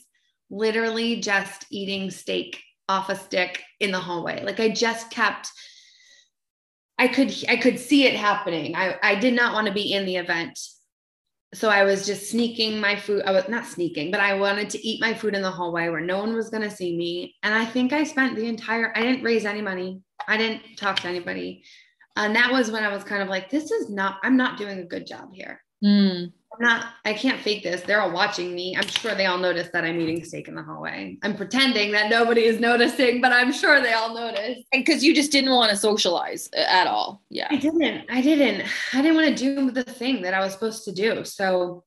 literally 0.50 1.22
just 1.22 1.66
eating 1.70 2.12
steak 2.12 2.62
off 2.88 3.10
a 3.10 3.16
stick 3.16 3.62
in 3.80 3.92
the 3.92 4.00
hallway. 4.00 4.44
Like 4.44 4.60
i 4.60 4.70
just 4.70 5.10
kept 5.12 5.50
I 7.00 7.08
could 7.08 7.34
I 7.48 7.56
could 7.56 7.80
see 7.80 8.06
it 8.06 8.16
happening. 8.16 8.76
I, 8.76 8.96
I 9.02 9.16
did 9.16 9.34
not 9.34 9.54
want 9.54 9.68
to 9.68 9.74
be 9.74 9.94
in 9.94 10.06
the 10.06 10.18
event. 10.18 10.60
So 11.56 11.70
I 11.70 11.84
was 11.84 12.06
just 12.06 12.30
sneaking 12.30 12.80
my 12.80 12.96
food. 12.96 13.24
I 13.26 13.32
was 13.32 13.50
not 13.50 13.66
sneaking, 13.66 14.12
but 14.12 14.20
I 14.20 14.36
wanted 14.36 14.70
to 14.72 14.88
eat 14.88 15.02
my 15.02 15.16
food 15.16 15.34
in 15.34 15.42
the 15.42 15.50
hallway 15.50 15.90
where 15.90 16.02
no 16.02 16.20
one 16.20 16.36
was 16.36 16.52
going 16.52 16.62
to 16.62 16.70
see 16.70 16.96
me. 16.96 17.36
And 17.42 17.56
I 17.56 17.66
think 17.66 17.92
I 17.92 18.04
spent 18.04 18.36
the 18.36 18.46
entire 18.46 18.96
I 18.96 19.02
didn't 19.02 19.24
raise 19.24 19.46
any 19.46 19.62
money. 19.62 20.02
I 20.28 20.38
didn't 20.38 20.78
talk 20.78 21.00
to 21.00 21.08
anybody. 21.08 21.64
And 22.16 22.36
that 22.36 22.52
was 22.52 22.70
when 22.70 22.84
I 22.84 22.94
was 22.94 23.04
kind 23.04 23.24
of 23.24 23.30
like, 23.30 23.50
this 23.50 23.72
is 23.72 23.90
not, 23.90 24.18
I'm 24.24 24.36
not 24.36 24.58
doing 24.58 24.80
a 24.80 24.84
good 24.84 25.08
job 25.08 25.34
here. 25.34 25.62
Mm. 25.84 26.34
I'm 26.52 26.66
not, 26.66 26.94
I 27.06 27.14
can't 27.14 27.40
fake 27.40 27.64
this. 27.64 27.82
They're 27.82 28.02
all 28.02 28.12
watching 28.12 28.56
me. 28.56 28.76
I'm 28.76 28.88
sure 28.88 29.16
they 29.16 29.28
all 29.28 29.38
notice 29.38 29.70
that 29.72 29.84
I'm 29.84 30.00
eating 30.00 30.24
steak 30.24 30.48
in 30.48 30.56
the 30.56 30.64
hallway. 30.64 31.18
I'm 31.22 31.36
pretending 31.36 31.92
that 31.92 32.10
nobody 32.10 32.46
is 32.46 32.60
noticing, 32.60 33.22
but 33.22 33.32
I'm 33.32 33.52
sure 33.52 33.82
they 33.82 33.94
all 33.94 34.14
notice. 34.14 34.58
And 34.74 34.84
because 34.84 35.04
you 35.04 35.14
just 35.14 35.32
didn't 35.32 35.52
want 35.52 35.70
to 35.72 35.78
socialize 35.78 36.50
uh, 36.58 36.62
at 36.62 36.88
all. 36.88 37.22
Yeah. 37.30 37.48
I 37.52 37.58
didn't. 37.58 38.06
I 38.10 38.22
didn't. 38.22 38.68
I 38.94 39.02
didn't 39.02 39.16
want 39.16 39.28
to 39.28 39.36
do 39.36 39.72
the 39.72 39.84
thing 39.84 40.22
that 40.24 40.34
I 40.34 40.40
was 40.40 40.54
supposed 40.54 40.86
to 40.86 40.92
do. 40.92 41.24
So 41.24 41.84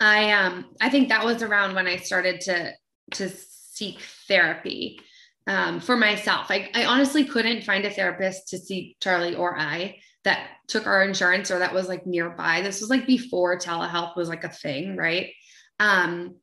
I 0.00 0.32
um 0.32 0.66
I 0.80 0.90
think 0.90 1.08
that 1.08 1.24
was 1.24 1.42
around 1.42 1.74
when 1.74 1.86
I 1.86 1.96
started 1.96 2.40
to 2.42 2.72
to 3.12 3.30
seek 3.30 4.00
therapy 4.28 5.00
um, 5.46 5.80
for 5.80 5.96
myself. 5.96 6.48
I, 6.50 6.70
I 6.74 6.84
honestly 6.84 7.24
couldn't 7.24 7.64
find 7.64 7.84
a 7.84 7.90
therapist 7.90 8.48
to 8.48 8.58
see 8.58 8.96
Charlie 9.00 9.34
or 9.34 9.58
I 9.58 9.96
that 10.28 10.50
took 10.66 10.86
our 10.86 11.02
insurance 11.02 11.50
or 11.50 11.58
that 11.58 11.72
was 11.72 11.88
like 11.88 12.06
nearby. 12.06 12.60
This 12.60 12.80
was 12.80 12.90
like 12.90 13.06
before 13.06 13.58
telehealth 13.58 14.14
was 14.14 14.28
like 14.28 14.44
a 14.44 14.50
thing, 14.50 14.94
right? 14.94 15.32
Um, 15.80 16.36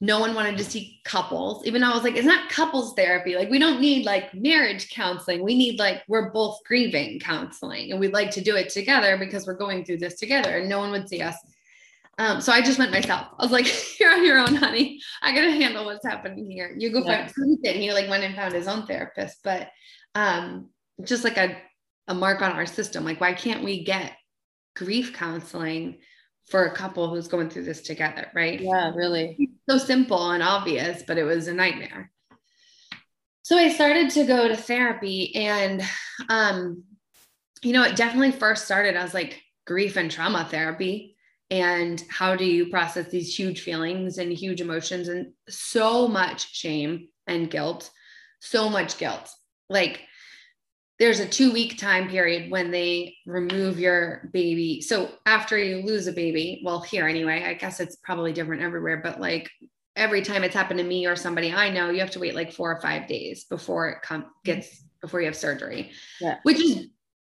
no 0.00 0.18
one 0.18 0.34
wanted 0.34 0.58
to 0.58 0.64
see 0.64 1.00
couples, 1.04 1.64
even 1.64 1.80
though 1.80 1.90
I 1.90 1.94
was 1.94 2.02
like, 2.02 2.16
it's 2.16 2.26
not 2.26 2.50
couples 2.50 2.94
therapy. 2.94 3.36
Like, 3.36 3.48
we 3.48 3.60
don't 3.60 3.80
need 3.80 4.04
like 4.04 4.34
marriage 4.34 4.90
counseling. 4.90 5.42
We 5.42 5.56
need 5.56 5.78
like, 5.78 6.02
we're 6.08 6.30
both 6.32 6.58
grieving 6.66 7.20
counseling 7.20 7.92
and 7.92 8.00
we'd 8.00 8.12
like 8.12 8.30
to 8.32 8.42
do 8.42 8.56
it 8.56 8.68
together 8.68 9.16
because 9.16 9.46
we're 9.46 9.54
going 9.54 9.84
through 9.84 9.98
this 9.98 10.18
together 10.18 10.58
and 10.58 10.68
no 10.68 10.80
one 10.80 10.90
would 10.90 11.08
see 11.08 11.22
us. 11.22 11.36
Um, 12.18 12.40
so 12.40 12.52
I 12.52 12.60
just 12.60 12.78
went 12.78 12.90
myself. 12.90 13.28
I 13.38 13.42
was 13.44 13.52
like, 13.52 13.66
you're 14.00 14.12
on 14.12 14.26
your 14.26 14.38
own, 14.38 14.56
honey. 14.56 15.00
I 15.22 15.32
gotta 15.32 15.52
handle 15.52 15.84
what's 15.84 16.04
happening 16.04 16.50
here. 16.50 16.74
You 16.76 16.90
go 16.90 17.04
yeah. 17.04 17.28
find 17.28 17.58
and 17.64 17.76
he 17.76 17.92
like 17.92 18.10
went 18.10 18.24
and 18.24 18.34
found 18.34 18.52
his 18.52 18.66
own 18.66 18.86
therapist, 18.86 19.38
but 19.44 19.70
um, 20.14 20.70
just 21.04 21.24
like 21.24 21.36
a 21.36 21.56
a 22.08 22.14
mark 22.14 22.42
on 22.42 22.52
our 22.52 22.66
system. 22.66 23.04
Like, 23.04 23.20
why 23.20 23.32
can't 23.32 23.64
we 23.64 23.84
get 23.84 24.12
grief 24.74 25.12
counseling 25.12 25.98
for 26.48 26.66
a 26.66 26.74
couple 26.74 27.08
who's 27.08 27.28
going 27.28 27.50
through 27.50 27.64
this 27.64 27.82
together? 27.82 28.28
Right. 28.34 28.60
Yeah, 28.60 28.92
really. 28.94 29.50
So 29.68 29.78
simple 29.78 30.30
and 30.30 30.42
obvious, 30.42 31.02
but 31.06 31.18
it 31.18 31.24
was 31.24 31.48
a 31.48 31.54
nightmare. 31.54 32.10
so 33.42 33.56
I 33.56 33.70
started 33.70 34.10
to 34.10 34.24
go 34.24 34.48
to 34.48 34.56
therapy 34.56 35.34
and 35.34 35.82
um 36.28 36.84
you 37.62 37.72
know, 37.72 37.82
it 37.82 37.96
definitely 37.96 38.32
first 38.32 38.64
started 38.64 38.96
as 38.96 39.14
like 39.14 39.42
grief 39.66 39.96
and 39.96 40.10
trauma 40.10 40.46
therapy 40.48 41.16
and 41.50 42.04
how 42.08 42.36
do 42.36 42.44
you 42.44 42.66
process 42.70 43.08
these 43.08 43.36
huge 43.36 43.60
feelings 43.62 44.18
and 44.18 44.32
huge 44.32 44.60
emotions 44.60 45.08
and 45.08 45.32
so 45.48 46.06
much 46.06 46.54
shame 46.54 47.08
and 47.26 47.50
guilt, 47.50 47.90
so 48.40 48.68
much 48.68 48.98
guilt. 48.98 49.28
Like 49.68 50.02
there's 50.98 51.20
a 51.20 51.28
2 51.28 51.52
week 51.52 51.78
time 51.78 52.08
period 52.08 52.50
when 52.50 52.70
they 52.70 53.16
remove 53.26 53.78
your 53.78 54.30
baby. 54.32 54.80
So 54.80 55.10
after 55.26 55.58
you 55.58 55.82
lose 55.84 56.06
a 56.06 56.12
baby, 56.12 56.62
well 56.64 56.80
here 56.80 57.06
anyway, 57.06 57.44
I 57.44 57.54
guess 57.54 57.80
it's 57.80 57.96
probably 57.96 58.32
different 58.32 58.62
everywhere, 58.62 58.98
but 59.02 59.20
like 59.20 59.50
every 59.94 60.22
time 60.22 60.44
it's 60.44 60.54
happened 60.54 60.78
to 60.78 60.84
me 60.84 61.06
or 61.06 61.16
somebody 61.16 61.52
I 61.52 61.70
know, 61.70 61.90
you 61.90 62.00
have 62.00 62.10
to 62.12 62.18
wait 62.20 62.34
like 62.34 62.52
four 62.52 62.72
or 62.74 62.80
five 62.80 63.06
days 63.08 63.44
before 63.44 63.88
it 63.90 63.98
come 64.02 64.26
gets 64.44 64.82
before 65.00 65.20
you 65.20 65.26
have 65.26 65.36
surgery, 65.36 65.90
Yeah. 66.20 66.38
which 66.42 66.58
is 66.58 66.86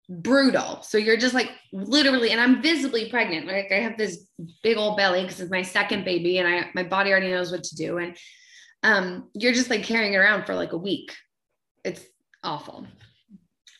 brutal. 0.08 0.82
So 0.82 0.98
you're 0.98 1.16
just 1.16 1.34
like 1.34 1.50
literally, 1.72 2.30
and 2.30 2.40
I'm 2.40 2.60
visibly 2.62 3.08
pregnant. 3.08 3.46
Like 3.46 3.72
I 3.72 3.76
have 3.80 3.96
this 3.96 4.26
big 4.62 4.76
old 4.76 4.96
belly 4.98 5.22
because 5.22 5.40
it's 5.40 5.50
my 5.50 5.62
second 5.62 6.04
baby, 6.04 6.38
and 6.38 6.46
I 6.48 6.70
my 6.74 6.82
body 6.82 7.10
already 7.10 7.30
knows 7.30 7.50
what 7.50 7.64
to 7.64 7.76
do, 7.76 7.96
and 7.98 8.16
um, 8.82 9.30
you're 9.34 9.54
just 9.54 9.70
like 9.70 9.82
carrying 9.82 10.12
it 10.12 10.18
around 10.18 10.44
for 10.44 10.54
like 10.54 10.72
a 10.72 10.78
week. 10.78 11.14
It's 11.84 12.02
awful. 12.42 12.86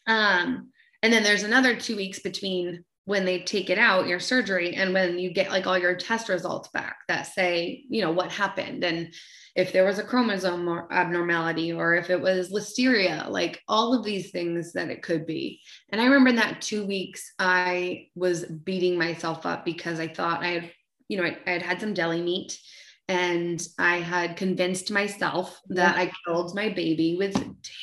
Um, 0.07 0.71
and 1.03 1.13
then 1.13 1.23
there's 1.23 1.43
another 1.43 1.77
two 1.77 1.97
weeks 1.97 2.21
between 2.21 2.85
when 3.07 3.25
they 3.25 3.41
take 3.41 3.69
it 3.69 3.79
out, 3.79 4.07
your 4.07 4.21
surgery, 4.21 4.75
and 4.75 4.95
when 4.95 5.19
you 5.19 5.33
get 5.33 5.51
like 5.51 5.67
all 5.67 5.77
your 5.77 5.95
test 5.95 6.29
results 6.29 6.69
back 6.71 6.97
that 7.09 7.27
say, 7.27 7.85
you 7.91 8.01
know, 8.01 8.13
what 8.13 8.33
happened 8.33 8.83
and 8.83 9.13
if 9.55 9.73
there 9.73 9.85
was 9.85 9.99
a 9.99 10.05
chromosome 10.05 10.69
or 10.69 10.93
abnormality 10.93 11.73
or 11.73 11.95
if 11.95 12.11
it 12.11 12.21
was 12.21 12.53
listeria, 12.53 13.29
like 13.29 13.63
all 13.69 13.95
of 13.95 14.05
these 14.05 14.31
things 14.31 14.73
that 14.73 14.91
it 14.91 15.03
could 15.03 15.27
be. 15.27 15.61
And 15.91 16.01
I 16.01 16.05
remember 16.05 16.31
in 16.31 16.37
that 16.37 16.61
two 16.61 16.85
weeks, 16.85 17.33
I 17.39 18.09
was 18.17 18.45
beating 18.45 18.99
myself 18.99 19.47
up 19.47 19.65
because 19.65 20.01
I 20.01 20.09
thought 20.09 20.43
I 20.43 20.49
had, 20.49 20.73
you 21.09 21.19
know, 21.19 21.25
I, 21.25 21.37
I 21.47 21.51
had 21.51 21.63
had 21.63 21.81
some 21.81 21.95
deli 21.95 22.21
meat 22.21 22.59
and 23.07 23.65
I 23.79 23.99
had 23.99 24.37
convinced 24.37 24.91
myself 24.91 25.61
that 25.69 25.97
I 25.97 26.11
killed 26.27 26.55
my 26.57 26.71
baby 26.71 27.17
with 27.17 27.37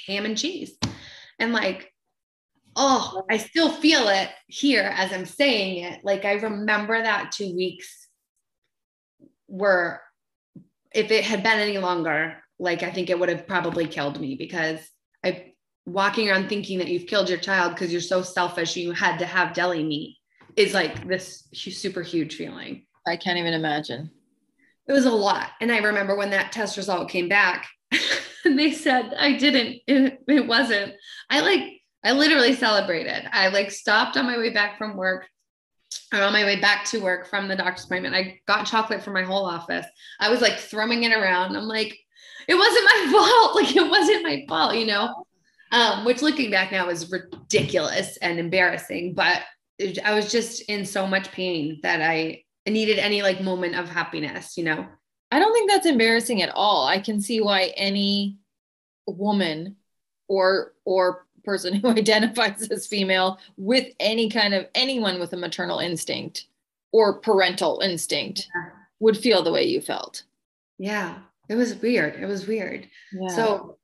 ham 0.07 0.25
and 0.25 0.37
cheese. 0.37 0.73
And 1.39 1.53
like, 1.53 1.90
oh, 2.75 3.23
I 3.29 3.37
still 3.37 3.71
feel 3.71 4.07
it 4.07 4.29
here 4.47 4.91
as 4.95 5.11
I'm 5.11 5.25
saying 5.25 5.83
it. 5.83 6.01
Like 6.03 6.25
I 6.25 6.33
remember 6.33 7.01
that 7.01 7.31
two 7.31 7.55
weeks 7.55 8.07
were, 9.47 10.01
if 10.93 11.11
it 11.11 11.23
had 11.23 11.43
been 11.43 11.59
any 11.59 11.77
longer, 11.77 12.37
like 12.59 12.83
I 12.83 12.91
think 12.91 13.09
it 13.09 13.19
would 13.19 13.29
have 13.29 13.47
probably 13.47 13.87
killed 13.87 14.19
me 14.19 14.35
because 14.35 14.79
I 15.23 15.53
walking 15.85 16.29
around 16.29 16.47
thinking 16.47 16.77
that 16.77 16.87
you've 16.87 17.07
killed 17.07 17.29
your 17.29 17.39
child 17.39 17.73
because 17.73 17.91
you're 17.91 18.01
so 18.01 18.21
selfish 18.21 18.75
you 18.75 18.91
had 18.91 19.17
to 19.17 19.25
have 19.25 19.53
deli 19.53 19.83
meat 19.83 20.17
is 20.55 20.73
like 20.73 21.07
this 21.07 21.47
super 21.51 22.01
huge 22.01 22.35
feeling. 22.35 22.85
I 23.07 23.17
can't 23.17 23.39
even 23.39 23.53
imagine. 23.53 24.11
It 24.87 24.93
was 24.93 25.05
a 25.05 25.11
lot. 25.11 25.49
And 25.59 25.71
I 25.71 25.77
remember 25.79 26.15
when 26.15 26.31
that 26.31 26.51
test 26.51 26.77
result 26.77 27.09
came 27.09 27.29
back 27.29 27.67
and 28.45 28.59
they 28.59 28.71
said 28.71 29.13
I 29.17 29.33
didn't, 29.37 29.77
it, 29.87 30.19
it 30.27 30.47
wasn't. 30.47 30.93
I 31.29 31.39
like, 31.39 31.80
I 32.03 32.13
literally 32.13 32.55
celebrated. 32.55 33.29
I 33.31 33.49
like 33.49 33.71
stopped 33.71 34.17
on 34.17 34.25
my 34.25 34.37
way 34.37 34.49
back 34.49 34.77
from 34.77 34.97
work 34.97 35.27
or 36.13 36.21
on 36.21 36.33
my 36.33 36.43
way 36.43 36.59
back 36.59 36.85
to 36.85 36.99
work 36.99 37.27
from 37.27 37.47
the 37.47 37.55
doctor's 37.55 37.85
appointment. 37.85 38.15
I 38.15 38.39
got 38.47 38.65
chocolate 38.65 39.03
for 39.03 39.11
my 39.11 39.23
whole 39.23 39.45
office. 39.45 39.85
I 40.19 40.29
was 40.29 40.41
like 40.41 40.57
throwing 40.57 41.03
it 41.03 41.13
around. 41.13 41.55
I'm 41.55 41.63
like, 41.65 41.97
it 42.47 42.55
wasn't 42.55 42.85
my 42.85 43.09
fault. 43.11 43.55
Like 43.55 43.75
it 43.75 43.89
wasn't 43.89 44.23
my 44.23 44.45
fault, 44.47 44.75
you 44.75 44.87
know? 44.87 45.25
Um, 45.71 46.03
which 46.03 46.21
looking 46.21 46.51
back 46.51 46.71
now 46.71 46.89
is 46.89 47.11
ridiculous 47.11 48.17
and 48.17 48.39
embarrassing, 48.39 49.13
but 49.13 49.41
it- 49.77 50.03
I 50.03 50.13
was 50.13 50.31
just 50.31 50.61
in 50.63 50.85
so 50.85 51.07
much 51.07 51.31
pain 51.31 51.79
that 51.83 52.01
I 52.01 52.43
needed 52.67 52.99
any 52.99 53.21
like 53.21 53.41
moment 53.41 53.75
of 53.75 53.89
happiness, 53.89 54.57
you 54.57 54.63
know? 54.63 54.85
I 55.31 55.39
don't 55.39 55.53
think 55.53 55.69
that's 55.69 55.85
embarrassing 55.85 56.41
at 56.41 56.49
all. 56.53 56.85
I 56.85 56.99
can 56.99 57.21
see 57.21 57.39
why 57.39 57.73
any 57.77 58.37
woman 59.07 59.77
or 60.27 60.73
or 60.83 61.25
person 61.43 61.73
who 61.81 61.89
identifies 61.89 62.67
as 62.69 62.87
female 62.87 63.39
with 63.57 63.93
any 63.99 64.29
kind 64.29 64.53
of 64.53 64.67
anyone 64.75 65.19
with 65.19 65.33
a 65.33 65.37
maternal 65.37 65.79
instinct 65.79 66.45
or 66.91 67.19
parental 67.19 67.79
instinct 67.81 68.47
Yeah. 68.53 68.69
would 68.99 69.17
feel 69.17 69.43
the 69.43 69.51
way 69.51 69.63
you 69.63 69.81
felt. 69.81 70.23
Yeah. 70.77 71.19
It 71.49 71.55
was 71.55 71.75
weird. 71.75 72.15
It 72.21 72.25
was 72.25 72.47
weird. 72.47 72.87
Yeah. 73.11 73.29
So, 73.35 73.77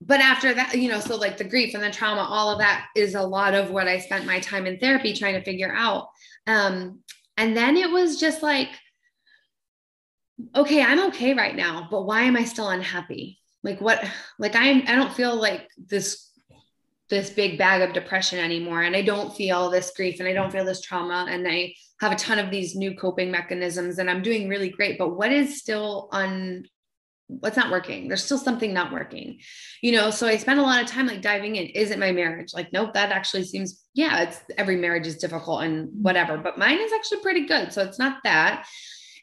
but 0.00 0.20
after 0.20 0.52
that, 0.54 0.76
you 0.76 0.88
know, 0.88 1.00
so 1.00 1.16
like 1.16 1.36
the 1.36 1.44
grief 1.44 1.74
and 1.74 1.82
the 1.82 1.90
trauma, 1.90 2.22
all 2.28 2.50
of 2.50 2.58
that 2.58 2.88
is 2.94 3.14
a 3.14 3.22
lot 3.22 3.54
of 3.54 3.70
what 3.70 3.88
I 3.88 3.98
spent 3.98 4.26
my 4.26 4.38
time 4.40 4.66
in 4.66 4.78
therapy 4.78 5.14
trying 5.14 5.34
to 5.34 5.42
figure 5.44 5.72
out. 5.74 6.08
Um, 6.46 7.00
and 7.36 7.56
then 7.56 7.76
it 7.76 7.90
was 7.90 8.18
just 8.20 8.42
like, 8.42 8.68
okay, 10.54 10.82
I'm 10.82 11.06
okay 11.08 11.34
right 11.34 11.54
now, 11.54 11.88
but 11.90 12.02
why 12.02 12.22
am 12.22 12.36
I 12.36 12.44
still 12.44 12.68
unhappy? 12.68 13.38
Like 13.62 13.80
what, 13.80 14.04
like 14.38 14.54
I'm, 14.56 14.82
I 14.88 14.94
don't 14.96 15.12
feel 15.14 15.36
like 15.36 15.68
this, 15.88 16.28
this 17.10 17.30
big 17.30 17.58
bag 17.58 17.82
of 17.82 17.94
depression 17.94 18.38
anymore. 18.38 18.82
And 18.82 18.96
I 18.96 19.02
don't 19.02 19.34
feel 19.34 19.70
this 19.70 19.92
grief 19.94 20.20
and 20.20 20.28
I 20.28 20.32
don't 20.32 20.50
feel 20.50 20.64
this 20.64 20.80
trauma. 20.80 21.26
And 21.28 21.46
I 21.46 21.74
have 22.00 22.12
a 22.12 22.16
ton 22.16 22.38
of 22.38 22.50
these 22.50 22.74
new 22.74 22.94
coping 22.94 23.30
mechanisms 23.30 23.98
and 23.98 24.10
I'm 24.10 24.22
doing 24.22 24.48
really 24.48 24.70
great, 24.70 24.98
but 24.98 25.16
what 25.16 25.30
is 25.30 25.60
still 25.60 26.08
un, 26.12 26.64
what's 27.28 27.56
not 27.56 27.70
working? 27.70 28.08
There's 28.08 28.24
still 28.24 28.38
something 28.38 28.72
not 28.72 28.92
working 28.92 29.38
you 29.84 29.92
know? 29.92 30.10
So 30.10 30.26
i 30.26 30.38
spent 30.38 30.58
a 30.58 30.62
lot 30.62 30.82
of 30.82 30.88
time 30.88 31.06
like 31.06 31.20
diving 31.20 31.56
in. 31.56 31.66
Is 31.66 31.90
it 31.90 31.98
my 31.98 32.10
marriage? 32.10 32.54
Like 32.54 32.72
nope 32.72 32.94
that 32.94 33.12
actually 33.12 33.44
seems 33.44 33.84
yeah 33.92 34.22
it's 34.22 34.40
every 34.56 34.76
marriage 34.76 35.06
is 35.06 35.18
difficult 35.18 35.62
and 35.62 35.90
whatever 36.02 36.38
but 36.38 36.56
mine 36.56 36.80
is 36.80 36.90
actually 36.90 37.20
pretty 37.20 37.44
good. 37.44 37.70
So 37.70 37.82
it's 37.82 37.98
not 37.98 38.16
that 38.24 38.66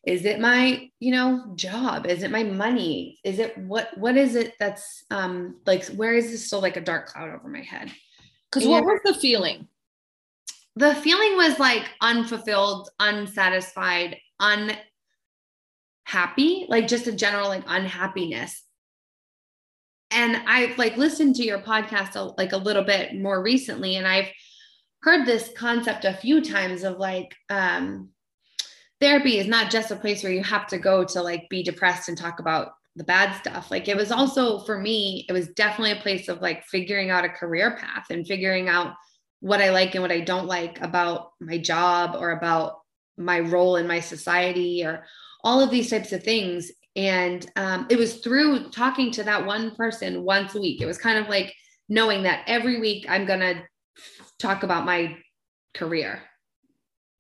is 0.05 0.25
it 0.25 0.39
my 0.39 0.89
you 0.99 1.11
know 1.11 1.53
job? 1.55 2.07
Is 2.07 2.23
it 2.23 2.31
my 2.31 2.43
money? 2.43 3.19
Is 3.23 3.39
it 3.39 3.57
what 3.57 3.97
what 3.97 4.17
is 4.17 4.35
it 4.35 4.55
that's 4.59 5.03
um 5.11 5.57
like 5.65 5.85
where 5.87 6.13
is 6.13 6.31
this 6.31 6.47
still 6.47 6.61
like 6.61 6.77
a 6.77 6.81
dark 6.81 7.07
cloud 7.07 7.29
over 7.29 7.47
my 7.47 7.61
head? 7.61 7.91
Because 8.51 8.67
what 8.67 8.83
was 8.83 8.99
the 9.05 9.13
feeling? 9.13 9.67
the 10.75 10.95
feeling 10.95 11.35
was 11.35 11.59
like 11.59 11.89
unfulfilled 12.01 12.89
unsatisfied 12.99 14.17
unhappy 14.39 14.79
like 16.69 16.87
just 16.87 17.07
a 17.07 17.11
general 17.11 17.49
like 17.49 17.63
unhappiness. 17.67 18.63
And 20.11 20.37
i've 20.47 20.77
like 20.77 20.97
listened 20.97 21.35
to 21.35 21.43
your 21.43 21.59
podcast 21.59 22.15
a, 22.15 22.33
like 22.37 22.51
a 22.51 22.57
little 22.57 22.83
bit 22.83 23.15
more 23.15 23.41
recently 23.41 23.95
and 23.95 24.05
i've 24.05 24.29
heard 25.03 25.25
this 25.25 25.49
concept 25.55 26.03
a 26.05 26.13
few 26.13 26.41
times 26.41 26.83
of 26.83 26.97
like 26.97 27.33
um 27.49 28.09
therapy 29.01 29.39
is 29.39 29.47
not 29.47 29.71
just 29.71 29.91
a 29.91 29.95
place 29.95 30.23
where 30.23 30.31
you 30.31 30.43
have 30.43 30.67
to 30.67 30.77
go 30.77 31.03
to 31.03 31.21
like 31.21 31.49
be 31.49 31.63
depressed 31.63 32.07
and 32.07 32.17
talk 32.17 32.39
about 32.39 32.73
the 32.95 33.03
bad 33.03 33.35
stuff. 33.37 33.71
Like 33.71 33.87
it 33.87 33.97
was 33.97 34.11
also 34.11 34.59
for 34.59 34.79
me 34.79 35.25
it 35.27 35.33
was 35.33 35.49
definitely 35.49 35.91
a 35.91 36.01
place 36.01 36.27
of 36.27 36.41
like 36.41 36.63
figuring 36.65 37.09
out 37.09 37.25
a 37.25 37.29
career 37.29 37.75
path 37.77 38.05
and 38.09 38.27
figuring 38.27 38.69
out 38.69 38.93
what 39.39 39.59
i 39.59 39.71
like 39.71 39.95
and 39.95 40.03
what 40.03 40.11
i 40.11 40.19
don't 40.19 40.45
like 40.45 40.79
about 40.81 41.31
my 41.39 41.57
job 41.57 42.15
or 42.15 42.31
about 42.31 42.81
my 43.17 43.39
role 43.39 43.77
in 43.77 43.87
my 43.87 43.99
society 43.99 44.85
or 44.85 45.03
all 45.43 45.59
of 45.61 45.71
these 45.71 45.89
types 45.89 46.11
of 46.11 46.23
things. 46.23 46.71
And 46.95 47.49
um, 47.55 47.87
it 47.89 47.97
was 47.97 48.17
through 48.17 48.69
talking 48.69 49.11
to 49.13 49.23
that 49.23 49.45
one 49.45 49.73
person 49.75 50.23
once 50.23 50.53
a 50.53 50.61
week. 50.61 50.81
It 50.81 50.85
was 50.85 50.97
kind 50.99 51.17
of 51.17 51.27
like 51.27 51.53
knowing 51.91 52.23
that 52.23 52.43
every 52.47 52.79
week 52.79 53.05
i'm 53.09 53.25
going 53.25 53.41
to 53.41 53.61
talk 54.39 54.63
about 54.63 54.85
my 54.85 55.15
career 55.75 56.21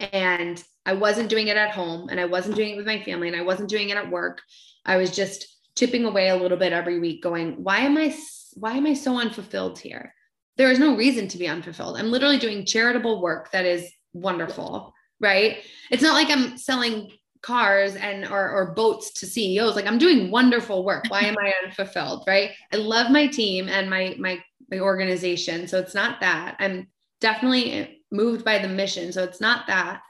and 0.01 0.63
i 0.85 0.93
wasn't 0.93 1.29
doing 1.29 1.47
it 1.47 1.57
at 1.57 1.71
home 1.71 2.09
and 2.09 2.19
i 2.19 2.25
wasn't 2.25 2.55
doing 2.55 2.73
it 2.73 2.77
with 2.77 2.85
my 2.85 3.01
family 3.03 3.27
and 3.27 3.37
i 3.37 3.41
wasn't 3.41 3.69
doing 3.69 3.89
it 3.89 3.97
at 3.97 4.09
work 4.09 4.41
i 4.85 4.97
was 4.97 5.15
just 5.15 5.47
chipping 5.77 6.05
away 6.05 6.29
a 6.29 6.35
little 6.35 6.57
bit 6.57 6.73
every 6.73 6.99
week 6.99 7.23
going 7.23 7.63
why 7.63 7.79
am 7.79 7.97
i 7.97 8.15
why 8.55 8.73
am 8.73 8.85
i 8.85 8.93
so 8.93 9.19
unfulfilled 9.19 9.79
here 9.79 10.13
there 10.57 10.71
is 10.71 10.79
no 10.79 10.95
reason 10.95 11.27
to 11.27 11.37
be 11.37 11.47
unfulfilled 11.47 11.97
i'm 11.97 12.11
literally 12.11 12.37
doing 12.37 12.65
charitable 12.65 13.21
work 13.21 13.51
that 13.51 13.65
is 13.65 13.91
wonderful 14.13 14.93
right 15.19 15.57
it's 15.89 16.03
not 16.03 16.13
like 16.13 16.29
i'm 16.29 16.57
selling 16.57 17.09
cars 17.41 17.95
and 17.95 18.25
or, 18.25 18.49
or 18.49 18.73
boats 18.73 19.11
to 19.13 19.25
CEOs. 19.25 19.75
Like 19.75 19.87
I'm 19.87 19.97
doing 19.97 20.31
wonderful 20.31 20.85
work. 20.85 21.05
Why 21.07 21.21
am 21.21 21.35
I 21.39 21.53
unfulfilled? 21.65 22.23
Right. 22.27 22.51
I 22.71 22.77
love 22.77 23.11
my 23.11 23.27
team 23.27 23.67
and 23.67 23.89
my 23.89 24.15
my 24.19 24.39
my 24.69 24.79
organization. 24.79 25.67
So 25.67 25.79
it's 25.79 25.95
not 25.95 26.21
that. 26.21 26.55
I'm 26.59 26.87
definitely 27.19 28.00
moved 28.11 28.43
by 28.43 28.59
the 28.59 28.67
mission. 28.67 29.11
So 29.11 29.23
it's 29.23 29.41
not 29.41 29.67
that. 29.67 30.01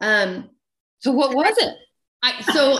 Um 0.00 0.50
So 1.00 1.12
what 1.12 1.34
was 1.34 1.56
it? 1.58 1.74
I 2.22 2.40
so 2.52 2.78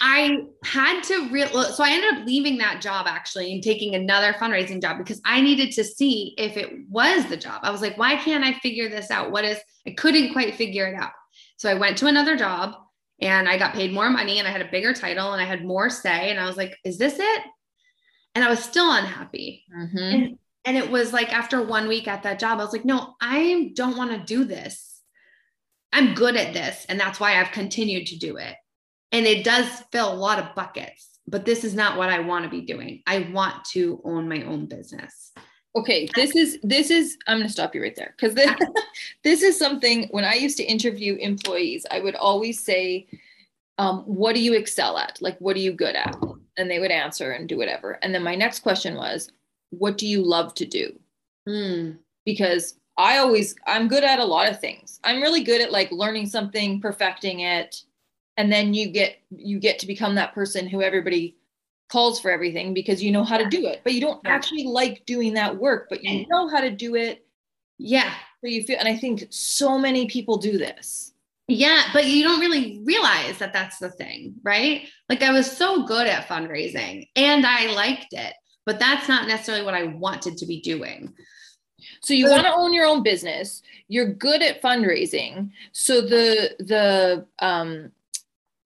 I 0.00 0.38
had 0.64 1.02
to 1.04 1.28
real 1.30 1.48
so 1.48 1.84
I 1.84 1.90
ended 1.90 2.14
up 2.14 2.26
leaving 2.26 2.58
that 2.58 2.80
job 2.82 3.06
actually 3.08 3.52
and 3.52 3.62
taking 3.62 3.94
another 3.94 4.32
fundraising 4.32 4.82
job 4.82 4.98
because 4.98 5.20
I 5.24 5.40
needed 5.40 5.70
to 5.72 5.84
see 5.84 6.34
if 6.36 6.56
it 6.56 6.70
was 6.88 7.26
the 7.26 7.36
job. 7.36 7.60
I 7.62 7.70
was 7.70 7.80
like, 7.80 7.96
why 7.96 8.16
can't 8.16 8.44
I 8.44 8.54
figure 8.54 8.88
this 8.88 9.10
out? 9.10 9.30
What 9.30 9.44
is 9.44 9.58
I 9.86 9.90
couldn't 9.92 10.32
quite 10.32 10.56
figure 10.56 10.86
it 10.86 10.96
out. 10.96 11.12
So 11.58 11.70
I 11.70 11.74
went 11.74 11.98
to 11.98 12.06
another 12.08 12.36
job 12.36 12.74
and 13.20 13.48
I 13.48 13.56
got 13.56 13.74
paid 13.74 13.92
more 13.92 14.10
money 14.10 14.40
and 14.40 14.48
I 14.48 14.50
had 14.50 14.62
a 14.62 14.70
bigger 14.70 14.92
title 14.92 15.32
and 15.32 15.40
I 15.40 15.44
had 15.44 15.64
more 15.64 15.88
say. 15.88 16.30
And 16.30 16.40
I 16.40 16.46
was 16.46 16.56
like, 16.56 16.76
is 16.84 16.98
this 16.98 17.18
it? 17.20 17.42
and 18.34 18.44
I 18.44 18.50
was 18.50 18.62
still 18.62 18.90
unhappy. 18.92 19.64
Mhm. 19.72 20.14
And, 20.14 20.38
and 20.64 20.76
it 20.76 20.90
was 20.90 21.12
like 21.12 21.32
after 21.32 21.62
one 21.62 21.88
week 21.88 22.08
at 22.08 22.22
that 22.22 22.38
job, 22.38 22.58
I 22.58 22.64
was 22.64 22.72
like, 22.72 22.84
no, 22.84 23.14
I 23.20 23.72
don't 23.74 23.96
want 23.96 24.12
to 24.12 24.18
do 24.18 24.44
this. 24.44 25.02
I'm 25.92 26.14
good 26.14 26.36
at 26.36 26.54
this. 26.54 26.86
And 26.88 26.98
that's 26.98 27.20
why 27.20 27.40
I've 27.40 27.52
continued 27.52 28.06
to 28.08 28.18
do 28.18 28.36
it. 28.36 28.56
And 29.12 29.26
it 29.26 29.44
does 29.44 29.66
fill 29.92 30.12
a 30.12 30.16
lot 30.16 30.38
of 30.38 30.54
buckets, 30.54 31.20
but 31.28 31.44
this 31.44 31.62
is 31.62 31.74
not 31.74 31.96
what 31.96 32.10
I 32.10 32.18
want 32.18 32.44
to 32.44 32.50
be 32.50 32.62
doing. 32.62 33.02
I 33.06 33.30
want 33.32 33.64
to 33.66 34.00
own 34.04 34.28
my 34.28 34.42
own 34.42 34.66
business. 34.66 35.32
Okay, 35.76 36.08
this 36.14 36.34
is 36.36 36.58
this 36.62 36.90
is 36.90 37.16
I'm 37.26 37.38
going 37.38 37.48
to 37.48 37.52
stop 37.52 37.74
you 37.74 37.82
right 37.82 37.94
there 37.96 38.14
because 38.16 38.34
this 38.34 38.50
this 39.24 39.42
is 39.42 39.58
something 39.58 40.08
when 40.10 40.24
I 40.24 40.34
used 40.34 40.56
to 40.58 40.64
interview 40.64 41.16
employees, 41.16 41.84
I 41.90 42.00
would 42.00 42.14
always 42.14 42.60
say, 42.60 43.08
um, 43.78 44.02
"What 44.02 44.36
do 44.36 44.40
you 44.40 44.54
excel 44.54 44.98
at? 44.98 45.20
Like, 45.20 45.36
what 45.40 45.56
are 45.56 45.60
you 45.60 45.72
good 45.72 45.96
at?" 45.96 46.16
And 46.56 46.70
they 46.70 46.78
would 46.78 46.92
answer 46.92 47.32
and 47.32 47.48
do 47.48 47.56
whatever. 47.56 47.98
And 48.02 48.14
then 48.14 48.22
my 48.22 48.36
next 48.36 48.60
question 48.60 48.94
was, 48.94 49.30
"What 49.78 49.98
do 49.98 50.06
you 50.06 50.22
love 50.22 50.54
to 50.54 50.64
do?" 50.66 50.98
Hmm. 51.46 51.92
Because 52.24 52.78
I 52.96 53.18
always 53.18 53.54
I'm 53.66 53.88
good 53.88 54.04
at 54.04 54.18
a 54.18 54.24
lot 54.24 54.48
of 54.50 54.60
things. 54.60 55.00
I'm 55.04 55.20
really 55.20 55.42
good 55.44 55.60
at 55.60 55.72
like 55.72 55.90
learning 55.92 56.26
something, 56.26 56.80
perfecting 56.80 57.40
it, 57.40 57.82
and 58.36 58.50
then 58.52 58.74
you 58.74 58.88
get 58.88 59.18
you 59.30 59.58
get 59.58 59.78
to 59.80 59.86
become 59.86 60.14
that 60.16 60.34
person 60.34 60.66
who 60.68 60.82
everybody 60.82 61.36
calls 61.90 62.18
for 62.18 62.30
everything 62.30 62.72
because 62.74 63.02
you 63.02 63.12
know 63.12 63.22
how 63.22 63.36
to 63.36 63.44
do 63.48 63.66
it 63.66 63.82
but 63.84 63.92
you 63.92 64.00
don't 64.00 64.20
actually 64.24 64.64
like 64.64 65.04
doing 65.04 65.34
that 65.34 65.54
work 65.54 65.86
but 65.90 66.02
you 66.02 66.26
know 66.28 66.48
how 66.48 66.58
to 66.58 66.70
do 66.70 66.94
it 66.96 67.24
Yeah. 67.78 68.10
so 68.40 68.48
you 68.48 68.62
feel 68.64 68.78
and 68.80 68.88
i 68.88 68.96
think 68.96 69.26
so 69.30 69.78
many 69.78 70.06
people 70.06 70.38
do 70.38 70.56
this 70.58 71.12
Yeah, 71.46 71.82
but 71.92 72.06
you 72.06 72.24
don't 72.24 72.40
really 72.40 72.80
realize 72.84 73.36
that 73.38 73.52
that's 73.52 73.78
the 73.78 73.90
thing, 73.90 74.34
right? 74.42 74.88
Like 75.10 75.22
I 75.22 75.30
was 75.30 75.46
so 75.56 75.84
good 75.86 76.06
at 76.06 76.26
fundraising 76.26 77.06
and 77.16 77.44
I 77.46 77.66
liked 77.74 78.14
it, 78.14 78.32
but 78.66 78.78
that's 78.78 79.08
not 79.08 79.28
necessarily 79.28 79.64
what 79.64 79.74
I 79.74 79.84
wanted 79.84 80.36
to 80.38 80.46
be 80.46 80.60
doing. 80.60 81.12
so 82.00 82.14
you 82.14 82.28
want 82.30 82.46
to 82.46 82.54
own 82.54 82.72
your 82.72 82.86
own 82.86 83.02
business 83.02 83.62
you're 83.88 84.12
good 84.12 84.42
at 84.42 84.62
fundraising 84.62 85.50
so 85.72 86.00
the 86.00 86.54
the 86.58 87.26
um 87.40 87.90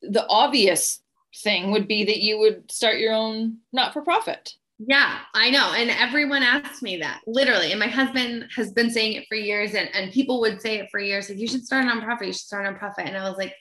the 0.02 0.24
obvious 0.28 1.00
thing 1.42 1.70
would 1.70 1.88
be 1.88 2.04
that 2.04 2.18
you 2.20 2.38
would 2.38 2.70
start 2.70 2.98
your 2.98 3.12
own 3.12 3.56
not 3.72 3.92
for 3.92 4.02
profit 4.02 4.54
Yeah, 4.78 5.18
I 5.34 5.50
know. 5.50 5.72
And 5.74 5.90
everyone 5.90 6.44
asks 6.44 6.82
me 6.82 6.98
that 6.98 7.22
literally. 7.26 7.72
And 7.72 7.80
my 7.80 7.88
husband 7.88 8.46
has 8.54 8.72
been 8.72 8.90
saying 8.90 9.14
it 9.14 9.26
for 9.28 9.34
years, 9.34 9.74
and, 9.74 9.90
and 9.92 10.12
people 10.12 10.38
would 10.40 10.62
say 10.62 10.78
it 10.78 10.88
for 10.92 11.00
years 11.00 11.28
like, 11.28 11.38
you 11.38 11.48
should 11.48 11.66
start 11.66 11.84
a 11.84 11.88
nonprofit, 11.88 12.26
you 12.26 12.32
should 12.32 12.46
start 12.46 12.64
a 12.64 12.70
nonprofit. 12.70 13.06
And 13.06 13.16
I 13.16 13.28
was 13.28 13.38
like, 13.38 13.54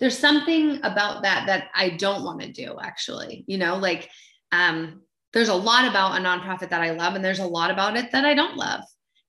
there's 0.00 0.18
something 0.18 0.80
about 0.82 1.22
that 1.22 1.44
that 1.48 1.68
I 1.74 1.90
don't 1.90 2.24
want 2.24 2.40
to 2.40 2.50
do, 2.50 2.78
actually. 2.80 3.44
You 3.46 3.58
know, 3.58 3.76
like, 3.76 4.08
um, 4.52 5.03
there's 5.34 5.48
a 5.48 5.54
lot 5.54 5.84
about 5.84 6.18
a 6.18 6.22
nonprofit 6.22 6.70
that 6.70 6.80
I 6.80 6.90
love, 6.90 7.14
and 7.14 7.24
there's 7.24 7.40
a 7.40 7.46
lot 7.46 7.70
about 7.70 7.96
it 7.96 8.12
that 8.12 8.24
I 8.24 8.34
don't 8.34 8.56
love. 8.56 8.80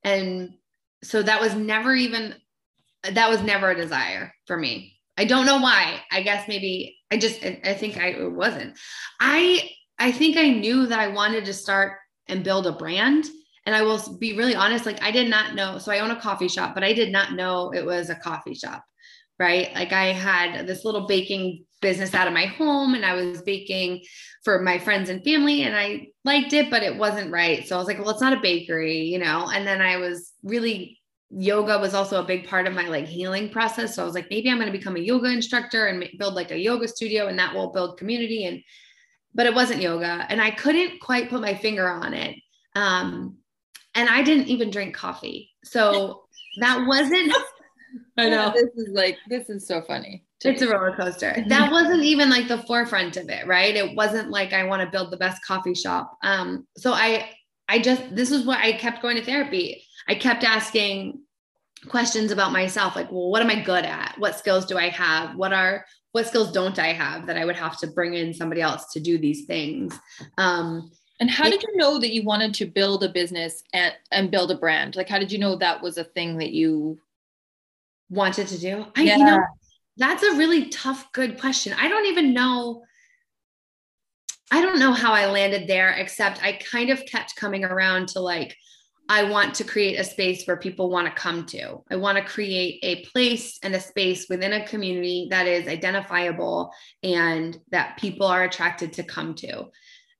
And 0.04 0.54
so 1.02 1.22
that 1.22 1.40
was 1.40 1.54
never 1.54 1.94
even, 1.94 2.34
that 3.12 3.28
was 3.28 3.42
never 3.42 3.70
a 3.70 3.76
desire 3.76 4.32
for 4.46 4.56
me. 4.56 4.94
I 5.18 5.24
don't 5.24 5.46
know 5.46 5.60
why. 5.60 6.00
I 6.10 6.22
guess 6.22 6.46
maybe 6.46 6.96
I 7.10 7.16
just, 7.16 7.44
I, 7.44 7.74
think 7.74 7.98
I 7.98 8.08
it 8.08 8.32
wasn't. 8.32 8.78
I, 9.18 9.68
I 9.98 10.12
think 10.12 10.36
I 10.36 10.50
knew 10.50 10.86
that 10.86 11.00
I 11.00 11.08
wanted 11.08 11.44
to 11.46 11.52
start 11.52 11.98
and 12.28 12.44
build 12.44 12.66
a 12.66 12.72
brand. 12.72 13.26
And 13.64 13.74
I 13.74 13.82
will 13.82 14.16
be 14.18 14.36
really 14.36 14.54
honest, 14.54 14.86
like 14.86 15.02
I 15.02 15.10
did 15.10 15.28
not 15.28 15.54
know. 15.54 15.78
So 15.78 15.90
I 15.90 15.98
own 15.98 16.12
a 16.12 16.20
coffee 16.20 16.48
shop, 16.48 16.74
but 16.74 16.84
I 16.84 16.92
did 16.92 17.10
not 17.10 17.32
know 17.32 17.72
it 17.72 17.84
was 17.84 18.10
a 18.10 18.14
coffee 18.14 18.54
shop, 18.54 18.84
right? 19.38 19.74
Like 19.74 19.92
I 19.92 20.06
had 20.06 20.66
this 20.66 20.84
little 20.84 21.06
baking 21.06 21.64
business 21.80 22.14
out 22.14 22.26
of 22.26 22.32
my 22.32 22.46
home 22.46 22.94
and 22.94 23.04
I 23.04 23.14
was 23.14 23.42
baking 23.42 24.02
for 24.44 24.60
my 24.62 24.78
friends 24.78 25.08
and 25.08 25.22
family 25.22 25.62
and 25.62 25.76
I 25.76 26.08
liked 26.24 26.52
it, 26.52 26.70
but 26.70 26.82
it 26.82 26.96
wasn't 26.96 27.30
right. 27.30 27.66
So 27.66 27.76
I 27.76 27.78
was 27.78 27.86
like, 27.86 27.98
well, 27.98 28.10
it's 28.10 28.20
not 28.20 28.36
a 28.36 28.40
bakery, 28.40 29.02
you 29.02 29.18
know? 29.18 29.50
And 29.52 29.66
then 29.66 29.82
I 29.82 29.98
was 29.98 30.32
really 30.42 31.00
yoga 31.30 31.78
was 31.78 31.94
also 31.94 32.22
a 32.22 32.26
big 32.26 32.46
part 32.46 32.66
of 32.66 32.74
my 32.74 32.88
like 32.88 33.06
healing 33.06 33.50
process. 33.50 33.94
So 33.94 34.02
I 34.02 34.06
was 34.06 34.14
like, 34.14 34.30
maybe 34.30 34.48
I'm 34.48 34.58
going 34.58 34.70
to 34.70 34.78
become 34.78 34.96
a 34.96 35.00
yoga 35.00 35.28
instructor 35.28 35.86
and 35.86 36.08
build 36.18 36.34
like 36.34 36.50
a 36.50 36.58
yoga 36.58 36.88
studio 36.88 37.26
and 37.26 37.38
that 37.38 37.54
will 37.54 37.72
build 37.72 37.98
community. 37.98 38.44
And, 38.44 38.62
but 39.34 39.46
it 39.46 39.54
wasn't 39.54 39.82
yoga 39.82 40.24
and 40.28 40.40
I 40.40 40.50
couldn't 40.50 41.00
quite 41.00 41.28
put 41.28 41.40
my 41.40 41.54
finger 41.54 41.88
on 41.88 42.14
it. 42.14 42.36
Um, 42.74 43.38
and 43.94 44.08
I 44.08 44.22
didn't 44.22 44.48
even 44.48 44.70
drink 44.70 44.94
coffee. 44.94 45.50
So 45.64 46.24
that 46.60 46.86
wasn't, 46.86 47.34
I 48.18 48.28
know 48.28 48.52
this 48.54 48.70
is 48.76 48.92
like 48.94 49.18
this 49.28 49.48
is 49.48 49.66
so 49.66 49.82
funny 49.82 50.24
to 50.40 50.50
it's 50.50 50.62
a 50.62 50.68
roller 50.68 50.94
coaster. 50.94 51.44
That 51.48 51.70
wasn't 51.70 52.02
even 52.02 52.30
like 52.30 52.48
the 52.48 52.62
forefront 52.62 53.16
of 53.16 53.28
it, 53.28 53.46
right? 53.46 53.74
It 53.74 53.94
wasn't 53.94 54.30
like 54.30 54.52
I 54.52 54.64
want 54.64 54.82
to 54.82 54.90
build 54.90 55.10
the 55.10 55.16
best 55.16 55.44
coffee 55.44 55.74
shop. 55.74 56.16
Um, 56.22 56.66
so 56.76 56.92
I, 56.92 57.30
I 57.68 57.78
just 57.78 58.14
this 58.14 58.30
is 58.30 58.44
what 58.44 58.58
I 58.58 58.72
kept 58.72 59.02
going 59.02 59.16
to 59.16 59.24
therapy. 59.24 59.82
I 60.08 60.14
kept 60.14 60.44
asking 60.44 61.20
questions 61.88 62.30
about 62.30 62.52
myself, 62.52 62.96
like, 62.96 63.10
well, 63.10 63.30
what 63.30 63.42
am 63.42 63.50
I 63.50 63.60
good 63.60 63.84
at? 63.84 64.14
What 64.18 64.36
skills 64.36 64.66
do 64.66 64.78
I 64.78 64.88
have? 64.88 65.36
What 65.36 65.52
are 65.52 65.84
what 66.12 66.26
skills 66.26 66.52
don't 66.52 66.78
I 66.78 66.92
have 66.92 67.26
that 67.26 67.36
I 67.36 67.44
would 67.44 67.56
have 67.56 67.78
to 67.78 67.86
bring 67.86 68.14
in 68.14 68.32
somebody 68.32 68.60
else 68.60 68.92
to 68.92 69.00
do 69.00 69.18
these 69.18 69.44
things? 69.44 69.98
Um, 70.38 70.90
and 71.20 71.30
how 71.30 71.44
did 71.44 71.62
you 71.62 71.76
know 71.76 71.98
that 71.98 72.12
you 72.12 72.22
wanted 72.24 72.52
to 72.54 72.66
build 72.66 73.02
a 73.02 73.08
business 73.08 73.62
and 73.72 73.94
and 74.12 74.30
build 74.30 74.50
a 74.50 74.58
brand 74.58 74.96
like 74.96 75.08
how 75.08 75.18
did 75.18 75.32
you 75.32 75.38
know 75.38 75.56
that 75.56 75.82
was 75.82 75.96
a 75.96 76.04
thing 76.04 76.36
that 76.36 76.52
you 76.52 76.98
wanted 78.08 78.48
to 78.48 78.58
do? 78.58 78.86
I, 78.96 79.02
you 79.02 79.24
know, 79.24 79.40
that's 79.96 80.22
a 80.22 80.36
really 80.36 80.68
tough, 80.68 81.10
good 81.12 81.40
question. 81.40 81.74
I 81.78 81.88
don't 81.88 82.06
even 82.06 82.34
know. 82.34 82.82
I 84.50 84.60
don't 84.62 84.78
know 84.78 84.92
how 84.92 85.12
I 85.12 85.26
landed 85.26 85.66
there, 85.66 85.90
except 85.90 86.42
I 86.42 86.52
kind 86.52 86.90
of 86.90 87.04
kept 87.06 87.36
coming 87.36 87.64
around 87.64 88.08
to 88.08 88.20
like, 88.20 88.56
I 89.08 89.24
want 89.24 89.54
to 89.56 89.64
create 89.64 89.98
a 89.98 90.04
space 90.04 90.44
where 90.44 90.56
people 90.56 90.90
want 90.90 91.06
to 91.06 91.20
come 91.20 91.46
to. 91.46 91.78
I 91.90 91.96
want 91.96 92.18
to 92.18 92.24
create 92.24 92.80
a 92.82 93.04
place 93.06 93.58
and 93.62 93.74
a 93.74 93.80
space 93.80 94.26
within 94.28 94.52
a 94.52 94.66
community 94.66 95.28
that 95.30 95.46
is 95.46 95.68
identifiable 95.68 96.72
and 97.02 97.56
that 97.70 97.98
people 97.98 98.26
are 98.26 98.44
attracted 98.44 98.92
to 98.94 99.04
come 99.04 99.34
to. 99.36 99.66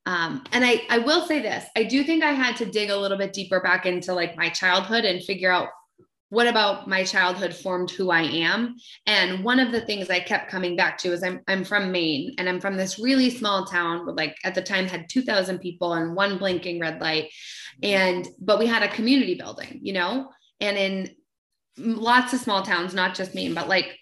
Um, 0.06 0.44
and 0.52 0.64
I, 0.64 0.82
I 0.88 0.98
will 0.98 1.26
say 1.26 1.42
this 1.42 1.64
I 1.76 1.82
do 1.82 2.04
think 2.04 2.22
I 2.22 2.30
had 2.30 2.56
to 2.58 2.64
dig 2.64 2.90
a 2.90 2.96
little 2.96 3.18
bit 3.18 3.32
deeper 3.32 3.60
back 3.60 3.86
into 3.86 4.12
like 4.12 4.36
my 4.36 4.48
childhood 4.50 5.04
and 5.04 5.22
figure 5.22 5.50
out 5.50 5.68
what 6.28 6.48
about 6.48 6.88
my 6.88 7.04
childhood 7.04 7.54
formed 7.54 7.90
who 7.90 8.10
I 8.10 8.22
am. 8.22 8.76
And 9.06 9.44
one 9.44 9.60
of 9.60 9.70
the 9.70 9.80
things 9.80 10.10
I 10.10 10.18
kept 10.18 10.50
coming 10.50 10.74
back 10.74 10.98
to 10.98 11.12
is 11.12 11.22
I'm, 11.22 11.40
I'm 11.46 11.62
from 11.62 11.92
Maine 11.92 12.34
and 12.38 12.48
I'm 12.48 12.60
from 12.60 12.76
this 12.76 12.98
really 12.98 13.30
small 13.30 13.64
town 13.64 14.04
with 14.04 14.16
like 14.16 14.36
at 14.42 14.54
the 14.54 14.62
time 14.62 14.86
had 14.86 15.08
2000 15.08 15.60
people 15.60 15.94
and 15.94 16.16
one 16.16 16.38
blinking 16.38 16.80
red 16.80 17.00
light. 17.00 17.26
Mm-hmm. 17.82 17.84
And, 17.84 18.28
but 18.40 18.58
we 18.58 18.66
had 18.66 18.82
a 18.82 18.88
community 18.88 19.36
building, 19.36 19.78
you 19.82 19.92
know, 19.92 20.30
and 20.60 20.76
in 20.76 21.10
lots 21.78 22.32
of 22.32 22.40
small 22.40 22.62
towns, 22.62 22.92
not 22.92 23.14
just 23.14 23.34
Maine, 23.34 23.54
but 23.54 23.68
like 23.68 23.96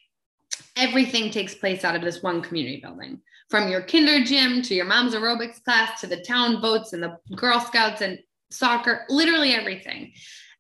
everything 0.77 1.31
takes 1.31 1.55
place 1.55 1.85
out 1.85 1.97
of 1.97 2.03
this 2.03 2.23
one 2.23 2.41
community 2.41 2.81
building 2.81 3.21
from 3.51 3.69
your 3.69 3.83
kinder 3.83 4.25
gym 4.25 4.63
to 4.63 4.75
your 4.75 4.87
mom's 4.87 5.15
aerobics 5.15 5.63
class 5.63 6.01
to 6.01 6.07
the 6.07 6.23
town 6.23 6.61
boats 6.63 6.93
and 6.93 7.03
the 7.03 7.17
Girl 7.37 7.61
Scouts 7.61 8.01
and 8.01 8.19
soccer, 8.51 9.05
literally 9.09 9.53
everything. 9.53 10.13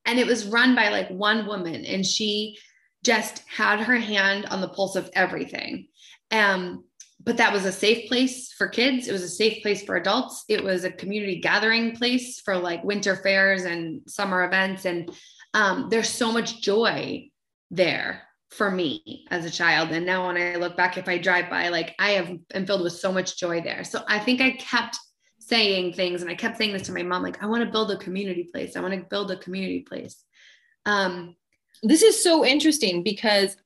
And 0.07 0.19
it 0.19 0.27
was 0.27 0.47
run 0.47 0.75
by 0.75 0.89
like 0.89 1.09
one 1.09 1.47
woman, 1.47 1.85
and 1.85 2.05
she 2.05 2.59
just 3.03 3.43
had 3.49 3.81
her 3.81 3.97
hand 3.97 4.47
on 4.47 4.61
the 4.61 4.69
pulse 4.69 4.97
of 4.97 5.11
everything. 5.15 5.89
Um, 6.31 6.85
but 7.23 7.39
that 7.39 7.53
was 7.53 7.65
a 7.65 7.73
safe 7.73 8.09
place 8.09 8.53
for 8.53 8.69
kids. 8.69 9.09
It 9.09 9.13
was 9.13 9.23
a 9.23 9.29
safe 9.29 9.63
place 9.63 9.83
for 9.83 9.97
adults. 9.97 10.45
It 10.49 10.63
was 10.63 10.85
a 10.85 10.91
community 10.91 11.41
gathering 11.41 11.97
place 11.97 12.41
for 12.41 12.57
like 12.57 12.85
winter 12.85 13.17
fairs 13.17 13.65
and 13.65 14.03
summer 14.07 14.45
events. 14.45 14.85
And 14.85 15.11
um, 15.55 15.89
there's 15.91 16.09
so 16.09 16.33
much 16.33 16.61
joy 16.61 17.31
there 17.71 18.23
for 18.51 18.71
me 18.71 19.27
as 19.31 19.45
a 19.45 19.51
child. 19.51 19.91
And 19.91 20.05
now 20.05 20.27
when 20.27 20.37
I 20.37 20.57
look 20.57 20.77
back, 20.77 20.99
if 20.99 21.09
I 21.09 21.19
drive 21.19 21.49
by, 21.49 21.69
like 21.69 21.95
I 21.99 22.11
have 22.11 22.31
am 22.53 22.67
filled 22.67 22.83
with 22.83 22.93
so 22.93 23.11
much 23.11 23.39
joy 23.39 23.61
there. 23.61 23.85
So 23.85 24.03
I 24.07 24.19
think 24.19 24.41
I 24.41 24.53
kept 24.53 24.99
saying 25.49 25.93
things 25.93 26.23
and 26.23 26.31
I 26.31 26.35
kept 26.35 26.57
saying 26.57 26.73
this 26.73 26.83
to 26.83 26.93
my 26.93 27.03
mom, 27.03 27.23
like, 27.23 27.43
I 27.43 27.47
want 27.47 27.65
to 27.65 27.71
build 27.71 27.91
a 27.91 27.97
community 27.99 28.45
place. 28.45 28.77
I 28.77 28.81
want 28.81 28.95
to 28.95 29.01
build 29.01 29.31
a 29.31 29.37
community 29.37 29.81
place. 29.81 30.25
Um, 30.87 31.37
this 31.83 32.03
is 32.03 32.23
so 32.23 32.45
interesting 32.45 33.03
because 33.03 33.57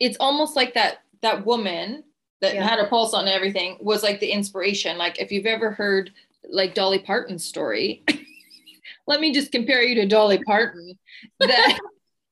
it's 0.00 0.16
almost 0.20 0.56
like 0.56 0.74
that 0.74 0.98
that 1.22 1.46
woman 1.46 2.04
that 2.40 2.54
Yeah. 2.54 2.68
had 2.68 2.78
a 2.78 2.86
pulse 2.88 3.14
on 3.14 3.26
everything 3.28 3.78
was 3.80 4.02
like 4.02 4.20
the 4.20 4.30
inspiration 4.30 4.98
like 4.98 5.18
if 5.20 5.32
you've 5.32 5.46
ever 5.46 5.70
heard 5.70 6.10
like 6.50 6.74
dolly 6.74 6.98
parton's 6.98 7.44
story 7.44 8.04
let 9.06 9.20
me 9.20 9.32
just 9.32 9.52
compare 9.52 9.82
you 9.82 9.94
to 9.94 10.06
dolly 10.06 10.42
parton 10.44 10.98
that 11.40 11.78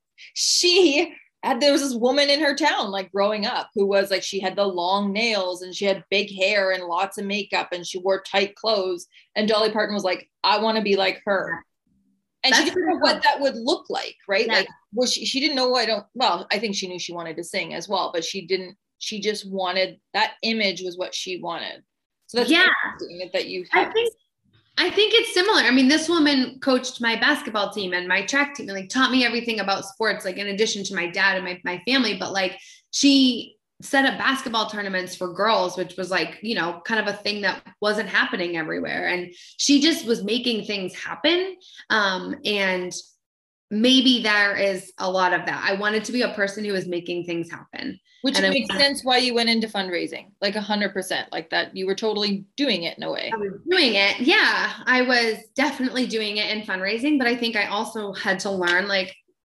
she 0.34 1.14
there 1.60 1.72
was 1.72 1.80
this 1.82 1.94
woman 1.94 2.30
in 2.30 2.40
her 2.40 2.54
town 2.54 2.90
like 2.90 3.10
growing 3.12 3.46
up 3.46 3.70
who 3.74 3.86
was 3.86 4.10
like 4.10 4.22
she 4.22 4.38
had 4.40 4.54
the 4.56 4.64
long 4.64 5.12
nails 5.12 5.62
and 5.62 5.74
she 5.74 5.84
had 5.84 6.04
big 6.10 6.32
hair 6.34 6.70
and 6.72 6.84
lots 6.84 7.18
of 7.18 7.24
makeup 7.24 7.68
and 7.72 7.86
she 7.86 7.98
wore 7.98 8.22
tight 8.22 8.54
clothes 8.54 9.06
and 9.36 9.48
dolly 9.48 9.70
parton 9.70 9.94
was 9.94 10.04
like 10.04 10.28
i 10.44 10.58
want 10.58 10.76
to 10.76 10.82
be 10.82 10.96
like 10.96 11.20
her 11.24 11.64
and 12.44 12.54
she 12.54 12.64
didn't 12.64 12.86
know 12.88 12.96
what 12.98 13.22
that 13.22 13.40
would 13.40 13.56
look 13.56 13.86
like 13.90 14.16
right 14.28 14.46
Yeah. 14.46 14.54
like 14.54 14.68
well 14.94 15.08
she, 15.08 15.24
she 15.26 15.40
didn't 15.40 15.56
know 15.56 15.74
i 15.74 15.84
don't 15.84 16.04
well 16.14 16.46
i 16.52 16.58
think 16.58 16.74
she 16.74 16.86
knew 16.88 16.98
she 16.98 17.12
wanted 17.12 17.36
to 17.36 17.44
sing 17.44 17.74
as 17.74 17.88
well 17.88 18.10
but 18.14 18.24
she 18.24 18.46
didn't 18.46 18.76
she 18.98 19.20
just 19.20 19.50
wanted 19.50 19.98
that 20.14 20.34
image 20.42 20.82
was 20.82 20.96
what 20.96 21.14
she 21.14 21.38
wanted 21.40 21.82
so 22.28 22.38
that's 22.38 22.50
Yeah. 22.50 22.68
that 23.32 23.46
you 23.46 23.66
I 23.72 23.86
think 23.86 24.12
I 24.78 24.90
think 24.90 25.12
it's 25.14 25.34
similar. 25.34 25.60
I 25.60 25.70
mean, 25.70 25.88
this 25.88 26.08
woman 26.08 26.58
coached 26.60 27.00
my 27.00 27.16
basketball 27.16 27.70
team 27.70 27.92
and 27.92 28.08
my 28.08 28.24
track 28.24 28.54
team 28.54 28.68
and 28.68 28.78
like 28.78 28.88
taught 28.88 29.10
me 29.10 29.24
everything 29.24 29.60
about 29.60 29.84
sports, 29.84 30.24
like 30.24 30.38
in 30.38 30.48
addition 30.48 30.82
to 30.84 30.94
my 30.94 31.08
dad 31.08 31.36
and 31.36 31.44
my, 31.44 31.60
my 31.64 31.82
family. 31.86 32.16
But 32.16 32.32
like 32.32 32.58
she 32.90 33.56
set 33.82 34.06
up 34.06 34.16
basketball 34.16 34.70
tournaments 34.70 35.14
for 35.14 35.34
girls, 35.34 35.76
which 35.76 35.96
was 35.96 36.10
like, 36.10 36.38
you 36.42 36.54
know, 36.54 36.80
kind 36.84 37.06
of 37.06 37.12
a 37.12 37.18
thing 37.18 37.42
that 37.42 37.62
wasn't 37.80 38.08
happening 38.08 38.56
everywhere. 38.56 39.08
And 39.08 39.34
she 39.58 39.80
just 39.80 40.06
was 40.06 40.24
making 40.24 40.64
things 40.64 40.94
happen. 40.94 41.56
Um, 41.90 42.36
and 42.44 42.92
maybe 43.72 44.22
there 44.22 44.54
is 44.54 44.92
a 44.98 45.10
lot 45.10 45.32
of 45.32 45.46
that. 45.46 45.64
I 45.68 45.74
wanted 45.74 46.04
to 46.04 46.12
be 46.12 46.22
a 46.22 46.32
person 46.34 46.64
who 46.64 46.72
was 46.72 46.86
making 46.86 47.24
things 47.24 47.50
happen. 47.50 47.98
Which 48.20 48.38
And 48.38 48.48
makes 48.50 48.68
wanted- 48.68 48.80
sense 48.84 49.04
why 49.04 49.16
you 49.16 49.34
went 49.34 49.48
into 49.48 49.66
fundraising, 49.66 50.30
like 50.40 50.54
a 50.54 50.60
hundred 50.60 50.92
percent, 50.92 51.32
like 51.32 51.50
that. 51.50 51.76
You 51.76 51.86
were 51.86 51.94
totally 51.96 52.44
doing 52.56 52.84
it 52.84 52.96
in 52.96 53.02
a 53.02 53.10
way. 53.10 53.32
I 53.34 53.36
was 53.36 53.54
doing 53.68 53.94
it. 53.94 54.20
Yeah, 54.20 54.74
I 54.86 55.02
was 55.02 55.38
definitely 55.56 56.06
doing 56.06 56.36
it 56.36 56.48
in 56.56 56.62
fundraising, 56.62 57.18
but 57.18 57.26
I 57.26 57.34
think 57.34 57.56
I 57.56 57.66
also 57.66 58.12
had 58.12 58.38
to 58.40 58.50
learn 58.50 58.86
like, 58.86 59.12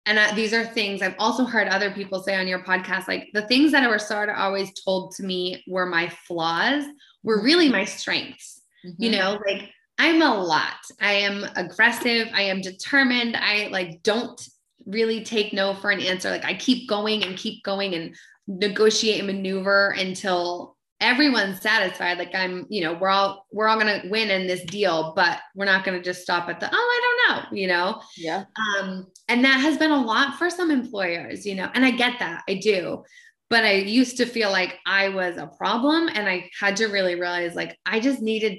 and 0.07 0.18
uh, 0.18 0.33
these 0.35 0.55
are 0.55 0.64
things 0.64 1.03
I've 1.03 1.14
also 1.18 1.44
heard 1.44 1.68
other 1.68 1.90
people 1.90 2.22
say 2.22 2.37
on 2.37 2.46
your 2.48 2.62
podcast, 2.62 3.07
like 3.09 3.29
the 3.35 3.46
things 3.48 3.72
that 3.72 3.87
were 3.90 3.98
sort 3.98 4.31
of 4.31 4.37
always 4.38 4.72
told 4.83 5.12
to 5.16 5.24
me 5.24 5.62
were 5.66 5.85
my 5.87 6.09
flaws 6.09 6.85
were 7.22 7.42
really 7.42 7.68
my 7.68 7.85
strengths. 7.85 8.62
You 8.98 9.11
Mhm. 9.11 9.18
know, 9.18 9.40
like 9.46 9.70
I'm 9.98 10.22
a 10.22 10.35
lot. 10.35 10.74
I 11.00 11.12
am 11.12 11.44
aggressive. 11.57 12.28
I 12.35 12.42
am 12.42 12.61
determined. 12.61 13.37
I 13.37 13.68
like 13.68 14.02
don't 14.02 14.40
really 14.87 15.24
take 15.24 15.52
no 15.52 15.74
for 15.74 15.90
an 15.90 16.00
answer. 16.00 16.30
Like 16.30 16.44
I 16.44 16.54
keep 16.54 16.88
going 16.88 17.24
and 17.24 17.37
keep 17.37 17.62
going 17.62 17.94
and 17.94 18.14
negotiate 18.46 19.18
and 19.18 19.26
maneuver 19.26 19.90
until 19.90 20.76
everyone's 21.00 21.61
satisfied. 21.61 22.18
Like 22.18 22.35
I'm, 22.35 22.66
you 22.68 22.83
know, 22.83 22.94
we're 22.94 23.09
all 23.09 23.46
we're 23.52 23.68
all 23.68 23.78
gonna 23.78 24.02
win 24.07 24.30
in 24.30 24.46
this 24.46 24.64
deal, 24.64 25.12
but 25.14 25.38
we're 25.54 25.64
not 25.64 25.85
gonna 25.85 26.02
just 26.02 26.22
stop 26.22 26.48
at 26.48 26.61
the 26.61 26.68
oh, 26.70 26.70
I 26.72 27.00
don't 27.28 27.37
know, 27.52 27.57
you 27.57 27.68
know. 27.68 28.00
yeah. 28.16 28.44
Um, 28.80 29.07
and 29.28 29.44
that 29.44 29.61
has 29.61 29.78
been 29.78 29.90
a 29.90 30.02
lot 30.02 30.38
for 30.38 30.50
some 30.50 30.70
employers, 30.70 31.46
you 31.46 31.54
know, 31.54 31.70
and 31.74 31.85
I 31.85 31.90
get 31.90 32.18
that, 32.18 32.42
I 32.48 32.54
do. 32.54 33.04
But 33.50 33.64
I 33.64 33.72
used 33.74 34.16
to 34.16 34.26
feel 34.26 34.50
like 34.50 34.78
I 34.87 35.11
was 35.11 35.37
a 35.37 35.46
problem, 35.46 36.09
and 36.09 36.28
I 36.28 36.50
had 36.59 36.76
to 36.76 36.87
really 36.87 37.14
realize 37.14 37.54
like 37.54 37.78
I 37.85 38.00
just 38.00 38.20
needed 38.20 38.59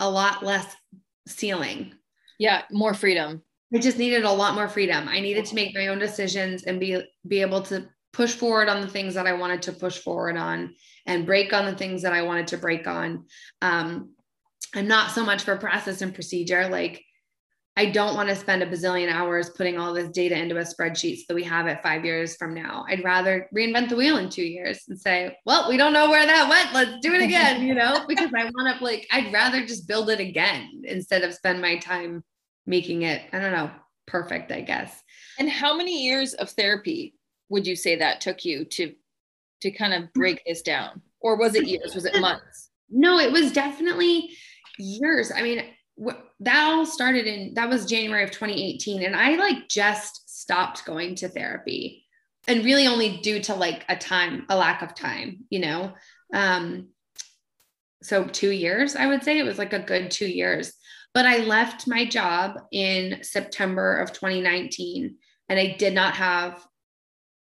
a 0.00 0.10
lot 0.10 0.42
less 0.42 0.74
ceiling. 1.28 1.94
Yeah. 2.38 2.62
More 2.70 2.94
freedom. 2.94 3.42
I 3.72 3.78
just 3.78 3.98
needed 3.98 4.24
a 4.24 4.32
lot 4.32 4.54
more 4.54 4.68
freedom. 4.68 5.06
I 5.06 5.20
needed 5.20 5.44
to 5.46 5.54
make 5.54 5.74
my 5.74 5.86
own 5.86 6.00
decisions 6.00 6.64
and 6.64 6.80
be 6.80 7.00
be 7.28 7.40
able 7.40 7.62
to 7.62 7.88
push 8.12 8.32
forward 8.32 8.68
on 8.68 8.80
the 8.80 8.88
things 8.88 9.14
that 9.14 9.28
I 9.28 9.34
wanted 9.34 9.62
to 9.62 9.72
push 9.72 9.98
forward 9.98 10.36
on 10.36 10.74
and 11.06 11.26
break 11.26 11.52
on 11.52 11.66
the 11.66 11.76
things 11.76 12.02
that 12.02 12.12
I 12.12 12.22
wanted 12.22 12.48
to 12.48 12.58
break 12.58 12.88
on. 12.88 13.26
Um, 13.62 14.14
I'm 14.74 14.88
not 14.88 15.12
so 15.12 15.24
much 15.24 15.44
for 15.44 15.56
process 15.56 16.02
and 16.02 16.12
procedure. 16.12 16.68
Like 16.68 17.04
I 17.80 17.86
don't 17.86 18.14
want 18.14 18.28
to 18.28 18.36
spend 18.36 18.62
a 18.62 18.66
bazillion 18.66 19.10
hours 19.10 19.48
putting 19.48 19.78
all 19.78 19.94
this 19.94 20.10
data 20.10 20.36
into 20.36 20.58
a 20.58 20.60
spreadsheet 20.60 21.16
so 21.16 21.24
that 21.28 21.34
we 21.34 21.44
have 21.44 21.66
it 21.66 21.82
five 21.82 22.04
years 22.04 22.36
from 22.36 22.52
now. 22.52 22.84
I'd 22.86 23.02
rather 23.02 23.48
reinvent 23.56 23.88
the 23.88 23.96
wheel 23.96 24.18
in 24.18 24.28
two 24.28 24.44
years 24.44 24.82
and 24.90 25.00
say, 25.00 25.34
well, 25.46 25.66
we 25.66 25.78
don't 25.78 25.94
know 25.94 26.10
where 26.10 26.26
that 26.26 26.46
went. 26.50 26.74
Let's 26.74 27.00
do 27.00 27.14
it 27.14 27.22
again, 27.22 27.62
you 27.62 27.74
know, 27.74 28.04
because 28.08 28.30
I 28.36 28.44
want 28.44 28.76
to 28.76 28.84
like, 28.84 29.08
I'd 29.10 29.32
rather 29.32 29.64
just 29.64 29.88
build 29.88 30.10
it 30.10 30.20
again 30.20 30.82
instead 30.84 31.22
of 31.22 31.32
spend 31.32 31.62
my 31.62 31.78
time 31.78 32.22
making 32.66 33.00
it, 33.00 33.22
I 33.32 33.38
don't 33.38 33.52
know, 33.52 33.70
perfect, 34.06 34.52
I 34.52 34.60
guess. 34.60 35.02
And 35.38 35.48
how 35.48 35.74
many 35.74 36.04
years 36.04 36.34
of 36.34 36.50
therapy 36.50 37.14
would 37.48 37.66
you 37.66 37.76
say 37.76 37.96
that 37.96 38.20
took 38.20 38.44
you 38.44 38.66
to 38.66 38.92
to 39.62 39.70
kind 39.70 39.94
of 39.94 40.12
break 40.12 40.36
mm. 40.40 40.42
this 40.48 40.60
down? 40.60 41.00
Or 41.22 41.38
was 41.38 41.54
it 41.54 41.66
years? 41.66 41.94
Was 41.94 42.04
it 42.04 42.20
months? 42.20 42.68
No, 42.90 43.18
it 43.18 43.32
was 43.32 43.52
definitely 43.52 44.36
years. 44.78 45.32
I 45.34 45.40
mean, 45.40 45.64
wh- 45.98 46.20
that 46.40 46.64
all 46.64 46.86
started 46.86 47.26
in 47.26 47.54
that 47.54 47.68
was 47.68 47.86
January 47.86 48.24
of 48.24 48.30
2018 48.30 49.02
and 49.02 49.14
I 49.14 49.36
like 49.36 49.68
just 49.68 50.40
stopped 50.40 50.84
going 50.84 51.14
to 51.16 51.28
therapy 51.28 52.06
and 52.48 52.64
really 52.64 52.86
only 52.86 53.18
due 53.18 53.40
to 53.40 53.54
like 53.54 53.84
a 53.88 53.96
time 53.96 54.46
a 54.48 54.56
lack 54.56 54.82
of 54.82 54.94
time, 54.94 55.44
you 55.50 55.60
know. 55.60 55.92
Um 56.32 56.88
so 58.02 58.24
2 58.24 58.50
years 58.50 58.96
I 58.96 59.06
would 59.06 59.22
say 59.22 59.38
it 59.38 59.44
was 59.44 59.58
like 59.58 59.72
a 59.72 59.78
good 59.78 60.10
2 60.10 60.26
years. 60.26 60.72
But 61.12 61.26
I 61.26 61.38
left 61.38 61.88
my 61.88 62.04
job 62.04 62.58
in 62.70 63.22
September 63.22 63.96
of 63.98 64.12
2019 64.12 65.16
and 65.48 65.58
I 65.58 65.76
did 65.78 65.92
not 65.92 66.14
have 66.14 66.64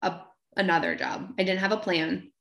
a 0.02 0.22
another 0.56 0.96
job. 0.96 1.34
I 1.38 1.44
didn't 1.44 1.60
have 1.60 1.74
a 1.74 1.78
plan 1.78 2.32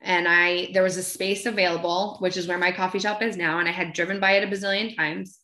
and 0.00 0.26
I 0.28 0.70
there 0.72 0.82
was 0.82 0.96
a 0.96 1.02
space 1.02 1.46
available, 1.46 2.16
which 2.20 2.36
is 2.36 2.46
where 2.46 2.58
my 2.58 2.72
coffee 2.72 2.98
shop 3.00 3.22
is 3.22 3.36
now, 3.36 3.58
and 3.58 3.68
I 3.68 3.72
had 3.72 3.92
driven 3.92 4.20
by 4.20 4.32
it 4.32 4.44
a 4.44 4.46
bazillion 4.46 4.96
times, 4.96 5.38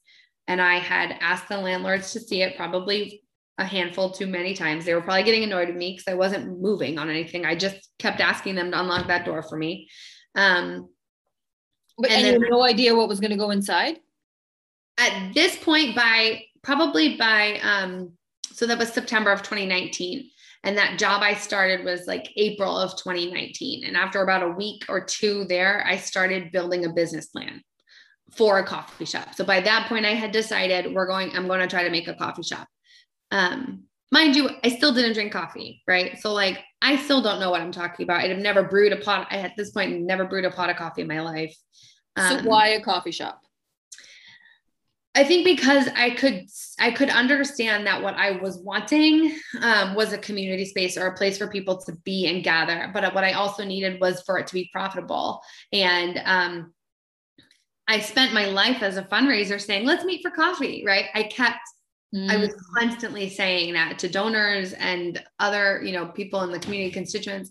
and 0.47 0.61
I 0.61 0.79
had 0.79 1.17
asked 1.21 1.49
the 1.49 1.59
landlords 1.59 2.13
to 2.13 2.21
see 2.21 2.43
it 2.43 2.57
probably 2.57 3.23
a 3.59 3.65
handful 3.65 4.11
too 4.11 4.27
many 4.27 4.55
times. 4.55 4.85
They 4.85 4.95
were 4.95 5.01
probably 5.01 5.23
getting 5.23 5.45
annoyed 5.45 5.69
with 5.69 5.77
me 5.77 5.93
because 5.93 6.13
I 6.13 6.17
wasn't 6.17 6.61
moving 6.61 6.99
on 6.99 7.09
anything. 7.09 7.45
I 7.45 7.55
just 7.55 7.89
kept 7.99 8.21
asking 8.21 8.57
them 8.57 8.71
to 8.73 8.81
unlock 8.81 9.07
that 9.07 9.25
door 9.25 9.43
for 9.43 9.57
me. 9.57 9.89
Um, 10.35 10.89
But 11.97 12.11
And 12.11 12.27
and, 12.27 12.27
you 12.27 12.41
had 12.41 12.51
no 12.51 12.65
idea 12.65 12.95
what 12.95 13.09
was 13.09 13.21
going 13.21 13.31
to 13.31 13.37
go 13.37 13.51
inside? 13.51 13.99
at 14.97 15.35
this 15.35 15.57
point, 15.57 15.97
by 15.97 16.45
probably 16.63 17.17
by 17.17 17.59
um, 17.63 18.13
so 18.53 18.67
that 18.67 18.79
was 18.79 18.93
September 18.93 19.33
of 19.33 19.43
2019. 19.43 20.31
And 20.63 20.79
that 20.79 20.99
job 20.99 21.23
I 21.23 21.35
started 21.35 21.85
was 21.85 22.07
like 22.07 22.31
April 22.37 22.79
of 22.79 22.97
2019. 22.97 23.85
And 23.85 23.97
after 23.97 24.23
about 24.23 24.43
a 24.43 24.49
week 24.49 24.85
or 24.89 25.05
two 25.05 25.45
there, 25.45 25.85
I 25.87 25.97
started 25.97 26.53
building 26.53 26.87
a 26.87 26.93
business 26.93 27.27
plan 27.27 27.63
for 28.37 28.59
a 28.59 28.67
coffee 28.67 29.05
shop. 29.05 29.35
So 29.35 29.45
by 29.45 29.61
that 29.61 29.89
point, 29.89 30.07
I 30.07 30.15
had 30.15 30.33
decided 30.33 30.95
we're 30.95 31.07
going, 31.07 31.37
I'm 31.37 31.47
going 31.47 31.61
to 31.61 31.67
try 31.67 31.85
to 31.85 31.91
make 31.91 32.09
a 32.09 32.15
coffee 32.15 32.43
shop. 32.43 32.67
Um, 33.31 33.85
mind 34.13 34.37
you, 34.37 34.51
I 34.63 34.69
still 34.69 34.93
didn't 34.93 35.15
drink 35.15 35.33
coffee, 35.33 35.83
right? 35.87 36.19
So 36.19 36.33
like 36.33 36.63
I 36.81 36.97
still 36.97 37.23
don't 37.23 37.41
know 37.41 37.51
what 37.51 37.61
I'm 37.61 37.73
talking 37.73 38.05
about. 38.05 38.21
I'd 38.21 38.31
have 38.31 38.39
never 38.39 38.63
brewed 38.63 38.93
a 38.93 38.97
pot. 38.97 39.27
I 39.31 39.39
at 39.39 39.57
this 39.57 39.71
point 39.71 40.01
never 40.03 40.25
brewed 40.25 40.45
a 40.45 40.51
pot 40.51 40.71
of 40.71 40.77
coffee 40.77 41.03
in 41.03 41.09
my 41.09 41.21
life. 41.21 41.55
So 42.17 42.39
Um, 42.39 42.45
why 42.45 42.69
a 42.69 42.81
coffee 42.81 43.11
shop? 43.11 43.41
I 45.17 45.23
think 45.23 45.45
because 45.45 45.89
I 45.97 46.11
could 46.11 46.47
I 46.81 46.91
could 46.91 47.09
understand 47.09 47.87
that 47.87 48.03
what 48.03 48.15
I 48.15 48.33
was 48.33 48.59
wanting 48.59 49.37
um, 49.63 49.95
was 49.95 50.13
a 50.13 50.19
community 50.19 50.65
space 50.65 50.97
or 50.97 51.07
a 51.07 51.17
place 51.17 51.39
for 51.39 51.47
people 51.47 51.81
to 51.83 51.93
be 52.05 52.27
and 52.27 52.43
gather. 52.43 52.91
But 52.93 53.15
what 53.15 53.23
I 53.23 53.33
also 53.33 53.65
needed 53.65 54.01
was 54.01 54.23
for 54.23 54.39
it 54.39 54.49
to 54.49 54.55
be 54.55 54.71
profitable. 54.73 55.41
And 55.73 56.21
um, 56.25 56.75
I 57.87 58.01
spent 58.01 58.33
my 58.33 58.47
life 58.47 58.83
as 58.83 58.97
a 58.97 59.03
fundraiser 59.03 59.61
saying, 59.61 59.87
"Let's 59.87 60.05
meet 60.05 60.23
for 60.23 60.31
coffee." 60.31 60.85
Right? 60.87 61.07
I 61.15 61.25
kept 61.25 61.59
I 62.31 62.37
was 62.37 62.55
constantly 62.79 63.29
saying 63.29 63.75
that 63.75 63.99
to 63.99 64.09
donors 64.09 64.73
and 64.75 65.21
other 65.41 65.83
you 65.83 65.93
know 65.93 66.07
people 66.07 66.43
in 66.43 66.53
the 66.53 66.61
community 66.61 66.93
constituents. 66.93 67.51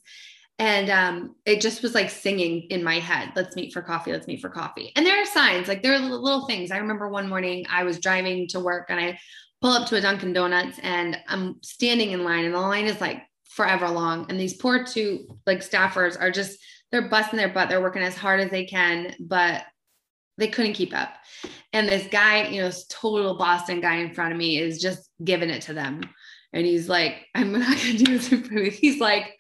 And 0.60 0.90
um, 0.92 1.36
it 1.46 1.62
just 1.62 1.82
was 1.82 1.96
like 1.96 2.12
singing 2.12 2.68
in 2.70 2.84
my 2.84 3.00
head, 3.00 3.32
let's 3.36 3.56
meet 3.56 3.74
for 3.74 3.82
coffee, 3.82 4.12
let's 4.12 4.28
meet 4.28 4.40
for 4.40 4.50
coffee. 4.50 4.92
And 4.96 5.06
there 5.06 5.20
are 5.22 5.26
signs, 5.26 5.68
like 5.68 5.82
there 5.82 5.94
are 5.94 6.00
little, 6.00 6.24
little 6.24 6.46
things. 6.46 6.70
I 6.70 6.78
remember 6.78 7.10
one 7.10 7.28
morning 7.28 7.66
I 7.72 7.84
was 7.84 8.00
driving 8.00 8.48
to 8.50 8.60
work 8.60 8.86
and 8.90 9.00
I 9.00 9.20
pull 9.62 9.72
up 9.72 9.88
to 9.90 9.96
a 9.96 10.02
Dunkin' 10.02 10.32
Donuts 10.32 10.80
and 10.84 11.18
I'm 11.28 11.56
standing 11.64 12.12
in 12.12 12.24
line 12.24 12.46
and 12.46 12.54
the 12.54 12.60
line 12.60 12.86
is 12.86 13.02
like 13.02 13.24
forever 13.50 13.90
long. 13.90 14.28
And 14.30 14.40
these 14.40 14.56
poor 14.56 14.84
two 14.86 15.26
like 15.48 15.60
staffers 15.60 16.22
are 16.22 16.32
just, 16.32 16.60
they're 16.92 17.10
busting 17.10 17.38
their 17.38 17.50
butt. 17.50 17.70
They're 17.70 17.82
working 17.82 18.04
as 18.04 18.16
hard 18.16 18.40
as 18.40 18.52
they 18.52 18.66
can, 18.66 19.16
but 19.20 19.64
they 20.38 20.48
couldn't 20.48 20.74
keep 20.74 20.96
up. 20.96 21.14
And 21.74 21.88
this 21.88 22.08
guy, 22.08 22.48
you 22.48 22.62
know, 22.62 22.68
this 22.68 22.86
total 22.90 23.38
Boston 23.38 23.82
guy 23.82 23.96
in 23.96 24.14
front 24.14 24.32
of 24.32 24.38
me 24.38 24.60
is 24.60 24.82
just 24.82 25.10
giving 25.24 25.50
it 25.50 25.64
to 25.64 25.74
them. 25.74 26.02
And 26.54 26.66
he's 26.66 26.88
like, 26.88 27.26
I'm 27.36 27.52
not 27.52 27.78
gonna 27.78 27.98
do 27.98 28.18
this 28.18 28.32
in 28.32 28.44
front 28.44 28.68
of. 28.68 28.74
He's 28.74 29.00
like, 29.00 29.38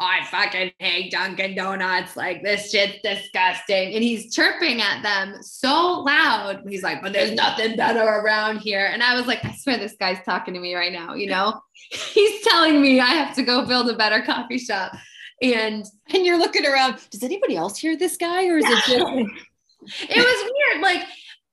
I 0.00 0.24
fucking 0.24 0.72
hate 0.78 1.12
Dunkin' 1.12 1.54
Donuts. 1.54 2.16
Like 2.16 2.42
this 2.42 2.70
shit's 2.70 2.98
disgusting. 3.04 3.94
And 3.94 4.02
he's 4.02 4.34
chirping 4.34 4.80
at 4.80 5.02
them 5.02 5.40
so 5.42 6.00
loud. 6.00 6.62
He's 6.66 6.82
like, 6.82 7.02
but 7.02 7.12
there's 7.12 7.32
nothing 7.32 7.76
better 7.76 8.02
around 8.02 8.58
here. 8.58 8.86
And 8.86 9.02
I 9.02 9.14
was 9.14 9.26
like, 9.26 9.44
I 9.44 9.52
swear 9.52 9.78
this 9.78 9.94
guy's 9.98 10.24
talking 10.24 10.54
to 10.54 10.60
me 10.60 10.74
right 10.74 10.92
now, 10.92 11.14
you 11.14 11.28
know? 11.28 11.60
he's 11.90 12.42
telling 12.42 12.82
me 12.82 13.00
I 13.00 13.10
have 13.10 13.34
to 13.36 13.42
go 13.42 13.64
build 13.64 13.88
a 13.90 13.96
better 13.96 14.22
coffee 14.22 14.58
shop. 14.58 14.92
And 15.40 15.84
and 16.12 16.24
you're 16.24 16.38
looking 16.38 16.66
around. 16.66 16.98
Does 17.10 17.24
anybody 17.24 17.56
else 17.56 17.76
hear 17.76 17.96
this 17.96 18.16
guy, 18.16 18.46
or 18.46 18.58
is 18.58 18.64
it 18.64 18.84
just? 18.86 19.30
it 20.00 20.16
was 20.16 20.52
weird. 20.52 20.82
Like 20.82 21.06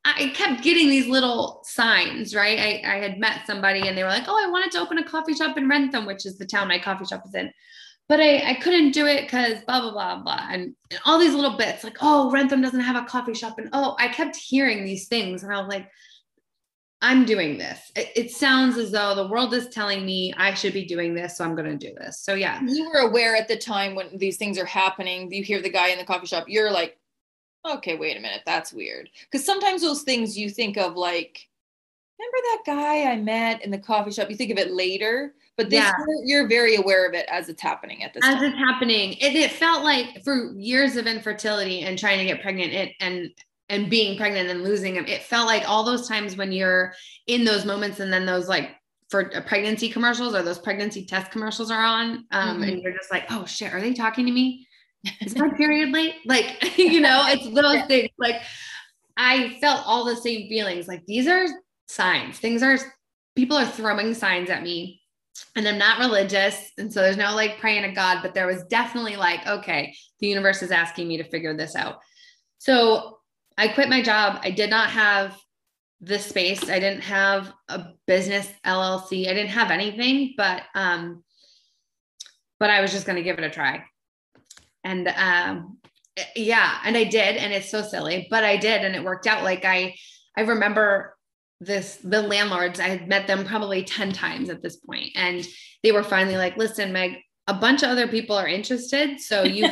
I 0.06 0.30
kept 0.30 0.64
getting 0.64 0.90
these 0.90 1.08
little 1.08 1.62
signs, 1.64 2.34
right? 2.34 2.60
I, 2.60 2.96
I 2.96 2.98
had 2.98 3.20
met 3.20 3.46
somebody 3.46 3.88
and 3.88 3.98
they 3.98 4.04
were 4.04 4.10
like, 4.10 4.28
Oh, 4.28 4.46
I 4.46 4.50
wanted 4.50 4.72
to 4.72 4.80
open 4.80 4.98
a 4.98 5.04
coffee 5.04 5.34
shop 5.34 5.58
in 5.58 5.68
Wrentham, 5.68 6.06
which 6.06 6.26
is 6.26 6.38
the 6.38 6.46
town 6.46 6.68
my 6.68 6.80
coffee 6.80 7.06
shop 7.06 7.24
is 7.26 7.36
in. 7.36 7.52
But 8.08 8.20
I, 8.20 8.52
I 8.52 8.54
couldn't 8.56 8.92
do 8.92 9.06
it 9.06 9.26
because 9.26 9.62
blah, 9.68 9.82
blah, 9.82 9.92
blah, 9.92 10.24
blah. 10.24 10.48
And, 10.50 10.74
and 10.90 11.00
all 11.06 11.20
these 11.20 11.36
little 11.36 11.58
bits 11.58 11.84
like, 11.84 11.98
oh, 12.02 12.32
Wrentham 12.32 12.62
doesn't 12.62 12.80
have 12.80 12.96
a 12.96 13.06
coffee 13.06 13.36
shop. 13.36 13.60
And 13.60 13.70
oh, 13.72 13.96
I 14.00 14.08
kept 14.08 14.36
hearing 14.36 14.84
these 14.84 15.08
things. 15.08 15.44
And 15.44 15.54
I 15.54 15.60
was 15.60 15.68
like, 15.68 15.88
I'm 17.02 17.24
doing 17.24 17.58
this. 17.58 17.80
It, 17.96 18.10
it 18.16 18.32
sounds 18.32 18.78
as 18.78 18.92
though 18.92 19.16
the 19.16 19.28
world 19.28 19.54
is 19.54 19.70
telling 19.70 20.06
me 20.06 20.34
I 20.36 20.54
should 20.54 20.74
be 20.74 20.86
doing 20.86 21.14
this. 21.14 21.38
So 21.38 21.46
I'm 21.46 21.56
going 21.56 21.78
to 21.78 21.88
do 21.88 21.94
this. 21.96 22.20
So 22.22 22.34
yeah. 22.34 22.60
you 22.66 22.90
were 22.90 23.08
aware 23.08 23.36
at 23.36 23.48
the 23.48 23.58
time 23.58 23.96
when 23.96 24.18
these 24.18 24.38
things 24.38 24.58
are 24.58 24.66
happening. 24.66 25.32
You 25.32 25.44
hear 25.44 25.62
the 25.62 25.70
guy 25.70 25.90
in 25.90 26.00
the 26.00 26.04
coffee 26.04 26.26
shop. 26.26 26.46
You're 26.48 26.72
like, 26.72 26.98
okay, 27.66 27.96
wait 27.96 28.18
a 28.18 28.20
minute, 28.20 28.42
that's 28.46 28.74
weird. 28.74 29.10
Because 29.30 29.46
sometimes 29.46 29.82
those 29.82 30.04
things 30.04 30.38
you 30.38 30.50
think 30.50 30.78
of 30.78 30.96
like, 30.96 31.48
remember 32.20 32.38
that 32.44 32.62
guy 32.66 33.12
I 33.12 33.18
met 33.18 33.64
in 33.64 33.72
the 33.72 33.78
coffee 33.78 34.12
shop? 34.12 34.30
You 34.30 34.36
think 34.36 34.52
of 34.52 34.58
it 34.58 34.72
later, 34.72 35.34
but 35.60 35.70
this 35.70 35.84
Yeah. 35.84 35.92
you're, 36.24 36.48
very 36.48 36.76
aware 36.78 37.06
of 37.06 37.14
it 37.14 37.26
as 37.30 37.50
it's 37.50 37.62
happening 37.62 38.04
at 38.04 38.14
this 38.14 38.24
as 38.26 38.36
time. 38.36 38.44
it's 38.46 38.58
happening 38.58 39.14
it, 39.14 39.36
it 39.36 39.52
felt 39.52 39.84
like 39.84 40.24
for 40.24 40.54
years 40.58 40.96
of 40.96 41.06
infertility 41.06 41.82
and 41.82 42.00
trying 42.00 42.18
to 42.18 42.26
get 42.26 42.42
pregnant 42.42 42.72
it, 42.72 42.94
and 43.02 43.30
and 43.68 43.90
being 43.90 44.18
pregnant 44.18 44.50
and 44.50 44.64
losing 44.64 44.96
them 44.96 45.06
it 45.06 45.22
felt 45.22 45.48
like 45.48 45.68
all 45.70 45.84
those 45.84 46.08
times 46.08 46.38
when 46.38 46.54
you're 46.54 46.94
in 47.28 47.44
those 47.44 47.66
moments 47.66 48.00
and 48.00 48.12
then 48.12 48.26
those 48.26 48.48
like 48.48 48.72
for 49.10 49.26
pregnancy 49.48 49.90
commercials 49.90 50.34
or 50.34 50.42
those 50.44 50.60
pregnancy 50.60 51.06
test 51.06 51.30
commercials 51.30 51.70
are 51.70 51.84
on 51.84 52.26
um, 52.32 52.64
and 52.64 52.82
you're 52.82 52.96
just 52.96 53.12
like 53.12 53.26
oh 53.30 53.46
shit 53.46 53.74
are 53.74 53.82
they 53.82 53.94
talking 53.94 54.26
to 54.26 54.32
me 54.32 54.66
is 55.22 55.36
my 55.36 55.50
period 55.50 55.92
late 55.92 56.16
like 56.26 56.78
you 56.78 57.00
know 57.00 57.24
it's 57.28 57.50
those 57.54 57.86
things 57.88 58.10
like 58.18 58.42
i 59.18 59.58
felt 59.62 59.82
all 59.86 60.06
the 60.06 60.16
same 60.16 60.48
feelings 60.50 60.88
like 60.88 61.06
these 61.06 61.28
are 61.28 61.46
signs 61.88 62.38
things 62.38 62.62
are 62.62 62.78
people 63.36 63.58
are 63.58 63.66
throwing 63.66 64.14
signs 64.14 64.50
at 64.50 64.64
me 64.64 65.00
and 65.56 65.68
I'm 65.68 65.78
not 65.78 66.00
religious. 66.00 66.72
And 66.78 66.92
so 66.92 67.02
there's 67.02 67.18
no 67.18 67.36
like 67.36 67.60
praying 67.60 67.84
to 67.84 67.92
God, 67.92 68.20
but 68.22 68.34
there 68.34 68.48
was 68.48 68.64
definitely 68.66 69.16
like, 69.16 69.46
okay, 69.48 69.96
the 70.20 70.28
universe 70.28 70.62
is 70.62 70.72
asking 70.72 71.08
me 71.08 71.18
to 71.18 71.24
figure 71.24 71.56
this 71.56 71.76
out. 71.76 72.00
So 72.58 73.20
I 73.58 73.68
quit 73.70 73.90
my 73.90 74.02
job. 74.02 74.40
I 74.44 74.52
did 74.52 74.70
not 74.70 74.90
have 74.90 75.38
the 76.02 76.20
space. 76.20 76.70
I 76.70 76.80
didn't 76.80 77.04
have 77.04 77.52
a 77.68 77.88
business 78.08 78.48
LLC. 78.66 79.28
I 79.28 79.34
didn't 79.34 79.50
have 79.50 79.72
anything, 79.72 80.34
but, 80.38 80.64
um, 80.76 81.24
but 82.60 82.70
I 82.70 82.82
was 82.82 82.92
just 82.92 83.06
going 83.06 83.18
to 83.18 83.24
give 83.24 83.38
it 83.38 83.44
a 83.44 83.50
try. 83.50 83.84
And, 84.84 85.08
um, 85.08 85.78
yeah, 86.36 86.80
and 86.84 86.98
I 86.98 87.06
did. 87.06 87.38
And 87.38 87.54
it's 87.54 87.70
so 87.70 87.82
silly, 87.82 88.28
but 88.30 88.44
I 88.44 88.58
did. 88.58 88.84
And 88.84 88.96
it 88.96 89.04
worked 89.04 89.28
out. 89.28 89.44
Like 89.44 89.66
I, 89.66 89.96
I 90.38 90.42
remember 90.42 91.16
this 91.62 91.98
the 92.04 92.22
landlords 92.22 92.80
i 92.80 92.88
had 92.88 93.08
met 93.08 93.28
them 93.28 93.44
probably 93.44 93.84
10 93.84 94.14
times 94.14 94.50
at 94.50 94.62
this 94.62 94.78
point 94.78 95.12
and 95.16 95.46
they 95.84 95.92
were 95.92 96.04
finally 96.04 96.38
like 96.38 96.56
listen 96.56 96.94
meg 96.94 97.18
a 97.48 97.54
bunch 97.54 97.84
of 97.84 97.90
other 97.90 98.08
people 98.08 98.38
are 98.38 98.48
interested 98.48 99.20
so 99.20 99.44
you 99.44 99.68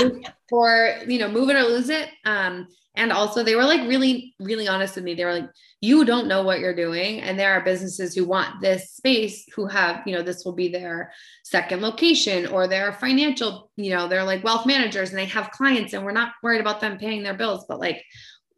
or 0.50 0.98
you 1.06 1.18
know 1.18 1.28
move 1.28 1.48
it 1.48 1.56
or 1.56 1.62
lose 1.62 1.88
it 1.88 2.08
um 2.24 2.66
and 2.96 3.12
also 3.12 3.42
they 3.44 3.54
were 3.54 3.64
like 3.64 3.88
really 3.88 4.34
really 4.40 4.66
honest 4.68 4.96
with 4.96 5.04
me. 5.04 5.14
They 5.14 5.24
were 5.24 5.34
like 5.34 5.50
you 5.80 6.04
don't 6.04 6.28
know 6.28 6.42
what 6.42 6.60
you're 6.60 6.74
doing 6.74 7.20
and 7.20 7.38
there 7.38 7.52
are 7.52 7.62
businesses 7.64 8.14
who 8.14 8.24
want 8.26 8.60
this 8.60 8.90
space 8.92 9.46
who 9.54 9.66
have 9.66 10.02
you 10.06 10.14
know 10.14 10.22
this 10.22 10.44
will 10.44 10.52
be 10.54 10.68
their 10.68 11.12
second 11.44 11.80
location 11.82 12.46
or 12.46 12.66
their 12.68 12.92
financial 12.92 13.70
you 13.76 13.90
know 13.90 14.08
they're 14.08 14.24
like 14.24 14.44
wealth 14.44 14.66
managers 14.66 15.10
and 15.10 15.18
they 15.18 15.24
have 15.26 15.50
clients 15.52 15.92
and 15.94 16.04
we're 16.04 16.12
not 16.12 16.32
worried 16.42 16.60
about 16.60 16.80
them 16.80 16.98
paying 16.98 17.22
their 17.22 17.34
bills. 17.34 17.64
But 17.68 17.80
like 17.80 18.02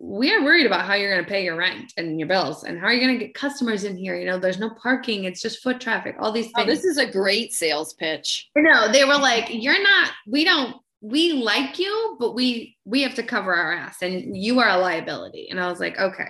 we 0.05 0.33
are 0.35 0.43
worried 0.43 0.67
about 0.67 0.85
how 0.85 0.95
you're 0.95 1.13
going 1.13 1.25
to 1.25 1.31
pay 1.31 1.45
your 1.45 1.55
rent 1.55 1.93
and 1.97 2.19
your 2.19 2.27
bills 2.27 2.65
and 2.65 2.77
how 2.77 2.87
are 2.87 2.93
you 2.93 3.01
going 3.07 3.17
to 3.17 3.25
get 3.25 3.35
customers 3.35 3.85
in 3.85 3.97
here? 3.97 4.17
You 4.17 4.27
know 4.27 4.37
there's 4.39 4.59
no 4.59 4.71
parking 4.83 5.25
it's 5.25 5.41
just 5.41 5.63
foot 5.63 5.81
traffic 5.81 6.17
all 6.19 6.33
these 6.33 6.49
Oh, 6.57 6.65
things. 6.65 6.83
this 6.83 6.85
is 6.85 6.99
a 6.99 7.09
great 7.09 7.53
sales 7.53 7.95
pitch. 7.95 8.49
no 8.57 8.91
they 8.91 9.05
were 9.05 9.17
like 9.19 9.47
you're 9.51 9.81
not 9.81 10.11
we 10.27 10.45
don't 10.45 10.75
we 11.03 11.33
like 11.33 11.81
you 11.81 12.17
but 12.21 12.33
we 12.33 12.77
we 12.85 13.03
have 13.03 13.15
to 13.15 13.25
cover 13.25 13.53
our 13.53 13.73
ass 13.73 14.03
and 14.03 14.37
you 14.37 14.61
are 14.61 14.69
a 14.69 14.79
liability 14.79 15.49
and 15.51 15.59
i 15.59 15.69
was 15.69 15.81
like 15.81 15.99
okay 15.99 16.29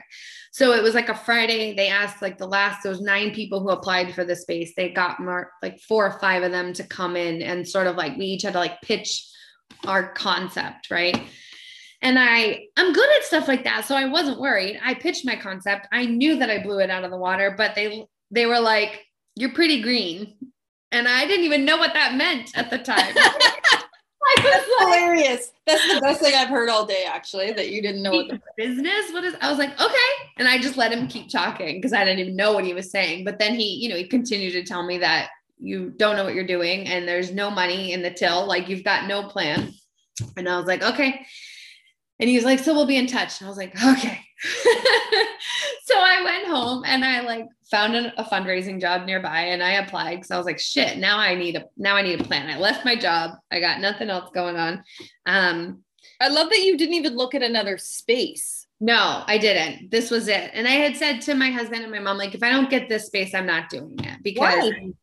so 0.50 0.72
it 0.72 0.82
was 0.82 0.94
like 0.94 1.10
a 1.10 1.14
friday 1.14 1.74
they 1.74 1.88
asked 1.88 2.22
like 2.22 2.38
the 2.38 2.46
last 2.46 2.82
those 2.82 3.02
nine 3.02 3.34
people 3.34 3.60
who 3.60 3.68
applied 3.68 4.14
for 4.14 4.24
the 4.24 4.34
space 4.34 4.72
they 4.74 4.88
got 4.88 5.20
more 5.20 5.52
like 5.62 5.78
four 5.80 6.06
or 6.06 6.18
five 6.18 6.42
of 6.42 6.52
them 6.52 6.72
to 6.72 6.82
come 6.84 7.16
in 7.16 7.42
and 7.42 7.68
sort 7.68 7.86
of 7.86 7.96
like 7.96 8.16
we 8.16 8.24
each 8.24 8.42
had 8.42 8.54
to 8.54 8.58
like 8.58 8.80
pitch 8.80 9.28
our 9.86 10.10
concept 10.14 10.90
right 10.90 11.22
and 12.02 12.18
I 12.18 12.64
I'm 12.76 12.92
good 12.92 13.16
at 13.16 13.24
stuff 13.24 13.46
like 13.46 13.62
that. 13.62 13.84
So 13.84 13.94
I 13.94 14.06
wasn't 14.06 14.40
worried. 14.40 14.78
I 14.84 14.94
pitched 14.94 15.24
my 15.24 15.36
concept. 15.36 15.86
I 15.92 16.04
knew 16.04 16.36
that 16.40 16.50
I 16.50 16.60
blew 16.60 16.80
it 16.80 16.90
out 16.90 17.04
of 17.04 17.12
the 17.12 17.16
water, 17.16 17.54
but 17.56 17.76
they 17.76 18.04
they 18.32 18.44
were 18.44 18.58
like, 18.58 19.06
"You're 19.36 19.52
pretty 19.52 19.80
green." 19.80 20.34
And 20.90 21.08
I 21.08 21.26
didn't 21.26 21.46
even 21.46 21.64
know 21.64 21.78
what 21.78 21.94
that 21.94 22.16
meant 22.16 22.50
at 22.56 22.70
the 22.70 22.78
time. 22.78 23.14
Like, 24.80 24.98
Hilarious. 24.98 25.52
That's 25.66 25.94
the 25.94 26.00
best 26.00 26.20
thing 26.20 26.34
I've 26.34 26.48
heard 26.48 26.68
all 26.68 26.84
day, 26.84 27.04
actually, 27.06 27.52
that 27.52 27.70
you 27.70 27.82
didn't 27.82 28.02
know 28.02 28.10
what 28.10 28.28
the 28.28 28.40
business? 28.56 29.12
What 29.12 29.22
is 29.24 29.34
I 29.40 29.48
was 29.48 29.58
like, 29.58 29.80
okay. 29.80 30.10
And 30.38 30.48
I 30.48 30.58
just 30.58 30.76
let 30.76 30.92
him 30.92 31.06
keep 31.06 31.28
talking 31.28 31.76
because 31.76 31.92
I 31.92 32.04
didn't 32.04 32.20
even 32.20 32.36
know 32.36 32.52
what 32.52 32.64
he 32.64 32.74
was 32.74 32.90
saying. 32.90 33.24
But 33.24 33.38
then 33.38 33.54
he, 33.54 33.76
you 33.76 33.88
know, 33.88 33.96
he 33.96 34.06
continued 34.06 34.52
to 34.52 34.64
tell 34.64 34.82
me 34.82 34.98
that 34.98 35.28
you 35.60 35.90
don't 35.96 36.16
know 36.16 36.24
what 36.24 36.34
you're 36.34 36.46
doing 36.46 36.88
and 36.88 37.06
there's 37.06 37.30
no 37.30 37.50
money 37.50 37.92
in 37.92 38.02
the 38.02 38.10
till, 38.10 38.46
like 38.46 38.68
you've 38.68 38.84
got 38.84 39.06
no 39.06 39.22
plan. 39.28 39.72
And 40.36 40.48
I 40.48 40.58
was 40.58 40.66
like, 40.66 40.82
okay. 40.82 41.24
And 42.18 42.28
he 42.28 42.36
was 42.36 42.44
like, 42.44 42.58
so 42.58 42.74
we'll 42.74 42.86
be 42.86 42.96
in 42.96 43.06
touch. 43.06 43.40
And 43.40 43.46
I 43.46 43.50
was 43.50 43.58
like, 43.58 43.74
okay. 43.74 44.20
so 45.84 45.94
I 45.96 46.01
went 46.01 46.01
home 46.01 46.01
and 46.92 47.04
I 47.04 47.20
like 47.20 47.46
found 47.70 47.94
an, 47.94 48.12
a 48.16 48.24
fundraising 48.24 48.80
job 48.80 49.06
nearby 49.06 49.40
and 49.40 49.62
I 49.62 49.72
applied 49.72 50.16
because 50.16 50.30
I 50.30 50.36
was 50.36 50.46
like, 50.46 50.60
shit, 50.60 50.98
now 50.98 51.18
I 51.18 51.34
need 51.34 51.56
a 51.56 51.64
now 51.76 51.96
I 51.96 52.02
need 52.02 52.20
a 52.20 52.24
plan. 52.24 52.48
I 52.48 52.58
left 52.58 52.84
my 52.84 52.94
job. 52.94 53.32
I 53.50 53.60
got 53.60 53.80
nothing 53.80 54.10
else 54.10 54.30
going 54.34 54.56
on. 54.56 54.84
Um, 55.26 55.82
I 56.20 56.28
love 56.28 56.50
that 56.50 56.62
you 56.62 56.76
didn't 56.76 56.94
even 56.94 57.16
look 57.16 57.34
at 57.34 57.42
another 57.42 57.78
space. 57.78 58.66
no, 58.80 59.22
I 59.26 59.38
didn't. 59.38 59.90
This 59.90 60.10
was 60.10 60.28
it. 60.28 60.50
And 60.54 60.66
I 60.66 60.72
had 60.72 60.96
said 60.96 61.20
to 61.22 61.34
my 61.34 61.50
husband 61.50 61.82
and 61.82 61.92
my 61.92 62.00
mom, 62.00 62.18
like, 62.18 62.34
if 62.34 62.42
I 62.42 62.50
don't 62.50 62.70
get 62.70 62.88
this 62.88 63.06
space, 63.06 63.34
I'm 63.34 63.46
not 63.46 63.70
doing 63.70 63.98
it 64.00 64.22
because 64.22 64.40
Why? 64.40 64.72
I'm 64.76 64.94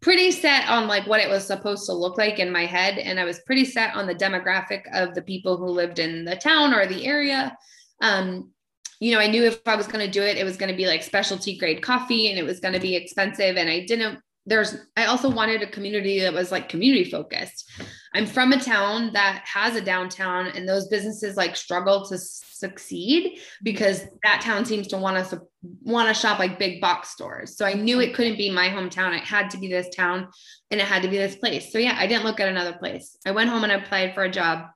pretty 0.00 0.30
set 0.30 0.68
on 0.68 0.86
like 0.86 1.06
what 1.06 1.20
it 1.20 1.28
was 1.28 1.46
supposed 1.46 1.86
to 1.86 1.92
look 1.92 2.18
like 2.18 2.38
in 2.38 2.52
my 2.52 2.66
head. 2.66 2.98
And 2.98 3.18
I 3.18 3.24
was 3.24 3.40
pretty 3.40 3.64
set 3.64 3.94
on 3.96 4.06
the 4.06 4.14
demographic 4.14 4.82
of 4.92 5.14
the 5.14 5.22
people 5.22 5.56
who 5.56 5.66
lived 5.66 5.98
in 5.98 6.24
the 6.24 6.36
town 6.36 6.74
or 6.74 6.86
the 6.86 7.06
area. 7.06 7.56
Um, 8.00 8.52
you 9.00 9.12
know, 9.12 9.20
I 9.20 9.28
knew 9.28 9.44
if 9.44 9.60
I 9.66 9.76
was 9.76 9.86
going 9.86 10.04
to 10.04 10.10
do 10.10 10.22
it, 10.22 10.36
it 10.36 10.44
was 10.44 10.56
going 10.56 10.70
to 10.70 10.76
be 10.76 10.86
like 10.86 11.02
specialty 11.02 11.56
grade 11.56 11.82
coffee 11.82 12.30
and 12.30 12.38
it 12.38 12.44
was 12.44 12.60
going 12.60 12.74
to 12.74 12.80
be 12.80 12.96
expensive. 12.96 13.56
And 13.56 13.70
I 13.70 13.84
didn't, 13.86 14.18
there's, 14.44 14.76
I 14.96 15.04
also 15.04 15.30
wanted 15.30 15.62
a 15.62 15.70
community 15.70 16.20
that 16.20 16.32
was 16.32 16.50
like 16.50 16.68
community 16.68 17.08
focused. 17.08 17.70
I'm 18.14 18.26
from 18.26 18.52
a 18.52 18.60
town 18.60 19.12
that 19.12 19.44
has 19.44 19.76
a 19.76 19.80
downtown 19.80 20.48
and 20.48 20.68
those 20.68 20.88
businesses 20.88 21.36
like 21.36 21.54
struggle 21.54 22.06
to 22.06 22.18
succeed 22.18 23.38
because 23.62 24.04
that 24.24 24.40
town 24.42 24.64
seems 24.64 24.88
to 24.88 24.96
want 24.96 25.16
us 25.16 25.30
to 25.30 25.42
want 25.82 26.08
to 26.08 26.14
shop 26.14 26.38
like 26.38 26.58
big 26.58 26.80
box 26.80 27.10
stores. 27.10 27.56
So 27.56 27.64
I 27.64 27.74
knew 27.74 28.00
it 28.00 28.14
couldn't 28.14 28.38
be 28.38 28.50
my 28.50 28.68
hometown. 28.68 29.16
It 29.16 29.22
had 29.22 29.50
to 29.50 29.58
be 29.58 29.68
this 29.68 29.94
town 29.94 30.28
and 30.70 30.80
it 30.80 30.86
had 30.86 31.02
to 31.02 31.08
be 31.08 31.18
this 31.18 31.36
place. 31.36 31.70
So 31.70 31.78
yeah, 31.78 31.96
I 31.96 32.06
didn't 32.06 32.24
look 32.24 32.40
at 32.40 32.48
another 32.48 32.76
place. 32.78 33.16
I 33.26 33.30
went 33.30 33.50
home 33.50 33.62
and 33.62 33.72
I 33.72 33.76
applied 33.76 34.14
for 34.14 34.24
a 34.24 34.30
job. 34.30 34.66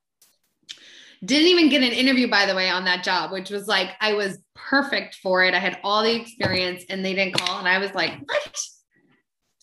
Didn't 1.24 1.48
even 1.48 1.68
get 1.68 1.82
an 1.82 1.92
interview, 1.92 2.28
by 2.28 2.46
the 2.46 2.54
way, 2.54 2.68
on 2.68 2.84
that 2.84 3.04
job, 3.04 3.30
which 3.30 3.50
was 3.50 3.68
like 3.68 3.90
I 4.00 4.14
was 4.14 4.38
perfect 4.54 5.16
for 5.16 5.44
it. 5.44 5.54
I 5.54 5.58
had 5.58 5.78
all 5.84 6.02
the 6.02 6.14
experience 6.14 6.84
and 6.88 7.04
they 7.04 7.14
didn't 7.14 7.34
call. 7.34 7.58
And 7.58 7.68
I 7.68 7.78
was 7.78 7.94
like, 7.94 8.12
what? 8.24 8.58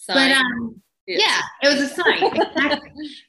But 0.07 0.31
um, 0.31 0.81
yeah, 1.05 1.41
it 1.61 1.67
was 1.67 1.81
a 1.81 1.87
sign. 1.87 2.23
Exactly. 2.23 2.91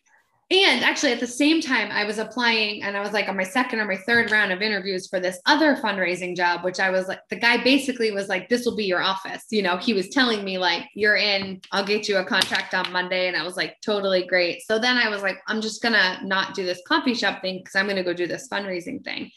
and 0.53 0.83
actually, 0.83 1.13
at 1.13 1.21
the 1.21 1.29
same 1.29 1.61
time, 1.61 1.93
I 1.93 2.05
was 2.05 2.19
applying 2.19 2.83
and 2.83 2.97
I 2.97 3.01
was 3.01 3.13
like 3.13 3.29
on 3.29 3.37
my 3.37 3.45
second 3.45 3.79
or 3.79 3.85
my 3.85 3.97
third 3.99 4.33
round 4.33 4.51
of 4.51 4.63
interviews 4.63 5.07
for 5.07 5.21
this 5.21 5.39
other 5.47 5.77
fundraising 5.77 6.37
job, 6.37 6.65
which 6.65 6.81
I 6.81 6.91
was 6.91 7.07
like, 7.07 7.21
the 7.31 7.39
guy 7.39 7.63
basically 7.63 8.11
was 8.11 8.29
like, 8.29 8.49
this 8.49 8.65
will 8.65 8.75
be 8.75 8.85
your 8.85 9.01
office. 9.01 9.45
You 9.51 9.63
know, 9.63 9.77
he 9.77 9.95
was 9.95 10.09
telling 10.09 10.45
me, 10.45 10.59
like, 10.59 10.87
you're 10.97 11.17
in, 11.17 11.61
I'll 11.71 11.85
get 11.85 12.09
you 12.09 12.17
a 12.17 12.25
contract 12.25 12.75
on 12.75 12.91
Monday. 12.91 13.29
And 13.29 13.37
I 13.37 13.45
was 13.45 13.57
like, 13.57 13.77
totally 13.81 14.27
great. 14.27 14.63
So 14.63 14.81
then 14.81 14.97
I 14.97 15.09
was 15.09 15.23
like, 15.23 15.39
I'm 15.47 15.61
just 15.61 15.83
to 15.95 16.19
not 16.27 16.55
do 16.55 16.65
this 16.65 16.83
coffee 16.85 17.15
shop 17.15 17.43
thing 17.43 17.59
because 17.59 17.77
I'm 17.77 17.87
to 17.99 18.03
go 18.03 18.13
do 18.13 18.27
this 18.27 18.49
fundraising 18.49 19.05
thing. 19.05 19.31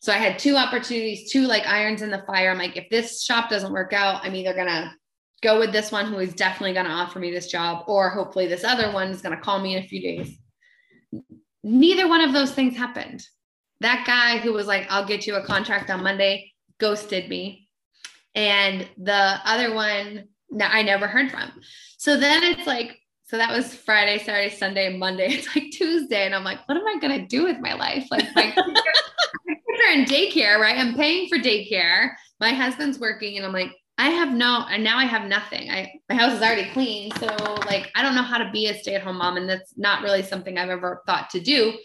So 0.00 0.10
I 0.10 0.16
had 0.16 0.38
two 0.38 0.56
opportunities, 0.56 1.30
two 1.30 1.42
like 1.42 1.66
irons 1.66 2.00
in 2.00 2.10
the 2.10 2.24
fire. 2.26 2.50
I'm 2.50 2.58
like, 2.58 2.78
if 2.78 2.88
this 2.88 3.22
shop 3.22 3.50
doesn't 3.50 3.72
work 3.72 3.92
out, 3.92 4.24
I'm 4.24 4.34
either 4.34 4.54
to 4.68 4.90
go 5.42 5.58
with 5.58 5.72
this 5.72 5.92
one 5.92 6.06
who 6.06 6.18
is 6.18 6.32
definitely 6.32 6.72
going 6.72 6.86
to 6.86 6.92
offer 6.92 7.18
me 7.18 7.30
this 7.30 7.48
job, 7.48 7.84
or 7.88 8.08
hopefully 8.08 8.46
this 8.46 8.64
other 8.64 8.90
one 8.90 9.08
is 9.08 9.20
going 9.20 9.36
to 9.36 9.42
call 9.42 9.60
me 9.60 9.76
in 9.76 9.84
a 9.84 9.86
few 9.86 10.00
days. 10.00 10.38
Neither 11.66 12.08
one 12.08 12.20
of 12.20 12.32
those 12.32 12.52
things 12.52 12.76
happened. 12.76 13.26
That 13.80 14.04
guy 14.06 14.38
who 14.38 14.52
was 14.52 14.68
like, 14.68 14.86
I'll 14.88 15.04
get 15.04 15.26
you 15.26 15.34
a 15.34 15.44
contract 15.44 15.90
on 15.90 16.04
Monday, 16.04 16.52
ghosted 16.78 17.28
me. 17.28 17.68
And 18.36 18.88
the 18.96 19.40
other 19.44 19.74
one, 19.74 20.28
I 20.60 20.82
never 20.82 21.08
heard 21.08 21.28
from. 21.28 21.50
So 21.98 22.16
then 22.16 22.44
it's 22.44 22.68
like, 22.68 23.00
so 23.24 23.36
that 23.36 23.50
was 23.50 23.74
Friday, 23.74 24.22
Saturday, 24.22 24.54
Sunday, 24.54 24.96
Monday. 24.96 25.26
It's 25.32 25.56
like 25.56 25.72
Tuesday. 25.72 26.24
And 26.24 26.36
I'm 26.36 26.44
like, 26.44 26.60
what 26.68 26.78
am 26.78 26.86
I 26.86 27.00
going 27.00 27.20
to 27.20 27.26
do 27.26 27.42
with 27.42 27.58
my 27.58 27.74
life? 27.74 28.06
Like, 28.12 28.32
my 28.36 28.42
kids 28.42 28.56
my 29.46 29.54
kids 29.54 29.82
are 29.88 29.92
in 29.92 30.04
daycare, 30.04 30.60
right? 30.60 30.78
I'm 30.78 30.94
paying 30.94 31.28
for 31.28 31.36
daycare. 31.36 32.10
My 32.38 32.50
husband's 32.50 33.00
working. 33.00 33.38
And 33.38 33.44
I'm 33.44 33.52
like, 33.52 33.72
I 33.98 34.10
have 34.10 34.32
no, 34.32 34.66
and 34.70 34.84
now 34.84 34.98
I 34.98 35.04
have 35.04 35.26
nothing. 35.26 35.70
I 35.70 36.00
my 36.08 36.16
house 36.16 36.34
is 36.34 36.42
already 36.42 36.70
clean, 36.70 37.10
so 37.12 37.26
like 37.66 37.90
I 37.94 38.02
don't 38.02 38.14
know 38.14 38.22
how 38.22 38.38
to 38.38 38.50
be 38.50 38.66
a 38.66 38.74
stay-at-home 38.78 39.16
mom, 39.16 39.36
and 39.36 39.48
that's 39.48 39.72
not 39.76 40.02
really 40.02 40.22
something 40.22 40.58
I've 40.58 40.68
ever 40.68 41.02
thought 41.06 41.30
to 41.30 41.40
do. 41.40 41.78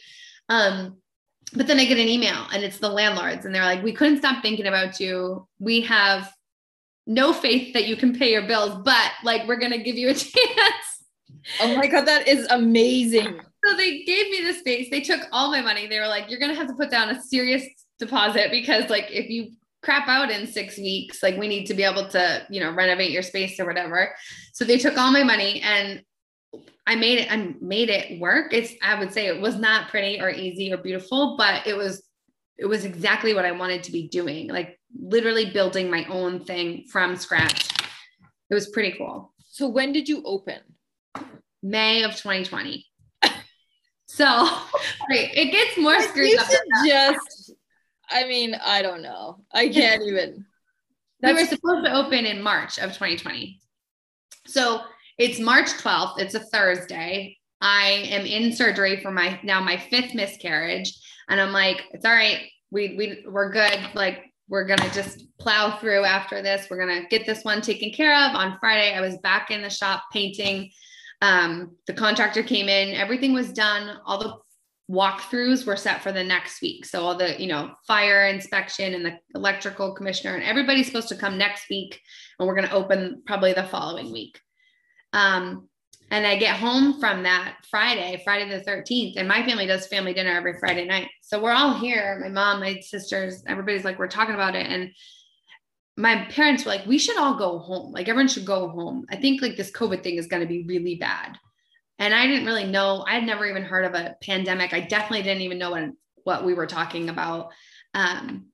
Um, 0.49 0.97
but 1.53 1.67
then 1.67 1.79
I 1.79 1.85
get 1.85 1.99
an 1.99 2.09
email, 2.09 2.47
and 2.53 2.63
it's 2.63 2.79
the 2.79 2.89
landlords, 2.89 3.45
and 3.45 3.55
they're 3.55 3.63
like, 3.63 3.83
"We 3.83 3.93
couldn't 3.93 4.17
stop 4.17 4.41
thinking 4.41 4.67
about 4.67 4.99
you. 4.99 5.47
We 5.59 5.81
have 5.81 6.31
no 7.07 7.31
faith 7.31 7.73
that 7.73 7.87
you 7.87 7.95
can 7.95 8.13
pay 8.13 8.31
your 8.31 8.45
bills, 8.45 8.81
but 8.83 9.11
like 9.23 9.47
we're 9.47 9.59
gonna 9.59 9.77
give 9.77 9.95
you 9.95 10.09
a 10.09 10.13
chance." 10.15 10.91
oh 11.59 11.75
my 11.75 11.87
God, 11.87 12.05
that 12.05 12.27
is 12.27 12.47
amazing. 12.49 13.39
so 13.65 13.75
they 13.75 14.03
gave 14.03 14.29
me 14.29 14.43
the 14.45 14.53
space. 14.53 14.89
They 14.89 15.01
took 15.01 15.21
all 15.31 15.51
my 15.51 15.61
money. 15.61 15.87
They 15.87 15.99
were 15.99 16.07
like, 16.07 16.29
you're 16.29 16.39
going 16.39 16.51
to 16.51 16.57
have 16.57 16.67
to 16.67 16.73
put 16.73 16.91
down 16.91 17.09
a 17.09 17.21
serious 17.21 17.63
deposit 17.99 18.51
because 18.51 18.89
like 18.89 19.07
if 19.09 19.29
you 19.29 19.51
crap 19.83 20.07
out 20.07 20.29
in 20.29 20.47
six 20.47 20.77
weeks, 20.77 21.23
like 21.23 21.37
we 21.37 21.47
need 21.47 21.65
to 21.65 21.73
be 21.73 21.83
able 21.83 22.07
to, 22.09 22.45
you 22.49 22.59
know, 22.59 22.71
renovate 22.71 23.11
your 23.11 23.23
space 23.23 23.59
or 23.59 23.65
whatever. 23.65 24.13
So 24.53 24.63
they 24.63 24.77
took 24.77 24.97
all 24.97 25.11
my 25.11 25.23
money 25.23 25.61
and 25.61 26.03
I 26.85 26.95
made 26.95 27.19
it, 27.19 27.31
I 27.31 27.55
made 27.61 27.89
it 27.89 28.19
work. 28.19 28.53
It's, 28.53 28.73
I 28.81 28.99
would 28.99 29.11
say 29.13 29.27
it 29.27 29.41
was 29.41 29.55
not 29.55 29.89
pretty 29.89 30.21
or 30.21 30.29
easy 30.29 30.71
or 30.71 30.77
beautiful, 30.77 31.35
but 31.37 31.65
it 31.65 31.75
was, 31.75 32.03
it 32.57 32.65
was 32.65 32.85
exactly 32.85 33.33
what 33.33 33.45
I 33.45 33.51
wanted 33.51 33.83
to 33.83 33.91
be 33.91 34.07
doing. 34.07 34.49
Like 34.49 34.79
literally 34.99 35.49
building 35.49 35.89
my 35.89 36.05
own 36.05 36.43
thing 36.43 36.85
from 36.91 37.15
scratch. 37.15 37.69
It 38.49 38.53
was 38.53 38.69
pretty 38.69 38.97
cool. 38.97 39.33
So 39.47 39.67
when 39.67 39.93
did 39.93 40.07
you 40.07 40.21
open? 40.25 40.59
May 41.63 42.03
of 42.03 42.11
2020. 42.11 42.85
So 44.13 44.25
right, 45.09 45.29
it 45.33 45.51
gets 45.53 45.77
more 45.77 45.97
screwed 46.01 46.31
You 46.31 46.37
up. 46.37 46.45
should 46.45 46.85
just, 46.85 47.40
I 48.11 48.27
mean, 48.27 48.55
I 48.55 48.81
don't 48.81 49.01
know. 49.01 49.43
I 49.51 49.69
can't 49.69 50.03
even. 50.03 50.45
we 51.23 51.33
were 51.33 51.45
supposed 51.45 51.85
to 51.85 51.93
open 51.93 52.25
in 52.25 52.41
March 52.41 52.77
of 52.77 52.89
2020. 52.89 53.59
So 54.47 54.81
it's 55.17 55.39
March 55.39 55.67
12th. 55.67 56.19
It's 56.19 56.33
a 56.33 56.39
Thursday. 56.39 57.37
I 57.61 58.07
am 58.09 58.25
in 58.25 58.53
surgery 58.53 59.01
for 59.01 59.11
my 59.11 59.39
now 59.43 59.61
my 59.61 59.77
fifth 59.77 60.15
miscarriage. 60.15 60.93
And 61.29 61.39
I'm 61.39 61.51
like, 61.51 61.83
it's 61.91 62.05
all 62.05 62.13
right. 62.13 62.41
We 62.71 62.95
we 62.97 63.23
we're 63.27 63.51
good. 63.51 63.79
Like 63.93 64.23
we're 64.49 64.65
gonna 64.65 64.91
just 64.93 65.25
plow 65.37 65.77
through 65.77 66.03
after 66.03 66.41
this. 66.41 66.67
We're 66.69 66.79
gonna 66.79 67.07
get 67.09 67.25
this 67.25 67.43
one 67.43 67.61
taken 67.61 67.91
care 67.91 68.15
of. 68.15 68.35
On 68.35 68.57
Friday, 68.59 68.93
I 68.93 69.01
was 69.01 69.17
back 69.19 69.51
in 69.51 69.61
the 69.61 69.69
shop 69.69 70.03
painting. 70.11 70.71
Um, 71.21 71.75
the 71.85 71.93
contractor 71.93 72.41
came 72.41 72.67
in, 72.67 72.95
everything 72.95 73.31
was 73.31 73.53
done, 73.53 73.99
all 74.05 74.17
the 74.17 74.35
walkthroughs 74.91 75.65
were 75.65 75.77
set 75.77 76.03
for 76.03 76.11
the 76.11 76.23
next 76.23 76.61
week. 76.61 76.85
So 76.85 77.01
all 77.01 77.17
the, 77.17 77.39
you 77.41 77.47
know, 77.47 77.71
fire 77.87 78.27
inspection 78.27 78.93
and 78.93 79.05
the 79.05 79.17
electrical 79.35 79.93
commissioner 79.95 80.35
and 80.35 80.43
everybody's 80.43 80.87
supposed 80.87 81.07
to 81.09 81.15
come 81.15 81.37
next 81.37 81.69
week 81.69 81.99
and 82.37 82.47
we're 82.47 82.55
going 82.55 82.67
to 82.67 82.73
open 82.73 83.23
probably 83.25 83.53
the 83.53 83.63
following 83.63 84.11
week. 84.11 84.39
Um, 85.13 85.69
and 86.09 86.27
I 86.27 86.35
get 86.35 86.57
home 86.57 86.99
from 86.99 87.23
that 87.23 87.55
Friday, 87.69 88.21
Friday 88.25 88.49
the 88.49 88.69
13th, 88.69 89.13
and 89.15 89.29
my 89.29 89.45
family 89.45 89.65
does 89.65 89.87
family 89.87 90.13
dinner 90.13 90.31
every 90.31 90.59
Friday 90.59 90.85
night. 90.85 91.07
So 91.21 91.41
we're 91.41 91.53
all 91.53 91.73
here. 91.73 92.19
My 92.21 92.27
mom, 92.27 92.59
my 92.59 92.81
sisters, 92.81 93.41
everybody's 93.47 93.85
like, 93.85 93.97
we're 93.97 94.07
talking 94.09 94.35
about 94.35 94.55
it. 94.55 94.67
And 94.67 94.91
my 95.95 96.25
parents 96.25 96.65
were 96.65 96.71
like, 96.71 96.85
we 96.85 96.97
should 96.97 97.17
all 97.17 97.35
go 97.35 97.59
home. 97.59 97.93
Like 97.93 98.09
everyone 98.09 98.27
should 98.27 98.45
go 98.45 98.67
home. 98.67 99.05
I 99.09 99.15
think 99.15 99.41
like 99.41 99.55
this 99.55 99.71
COVID 99.71 100.03
thing 100.03 100.17
is 100.17 100.27
going 100.27 100.41
to 100.41 100.47
be 100.47 100.65
really 100.65 100.95
bad. 100.95 101.37
And 102.01 102.15
I 102.15 102.25
didn't 102.25 102.47
really 102.47 102.65
know, 102.65 103.05
I 103.07 103.13
had 103.13 103.25
never 103.25 103.45
even 103.45 103.61
heard 103.61 103.85
of 103.85 103.93
a 103.93 104.15
pandemic. 104.23 104.73
I 104.73 104.79
definitely 104.79 105.21
didn't 105.21 105.43
even 105.43 105.59
know 105.59 105.69
what, 105.69 105.89
what 106.23 106.43
we 106.43 106.55
were 106.55 106.65
talking 106.65 107.09
about. 107.09 107.51
Um, 107.93 108.47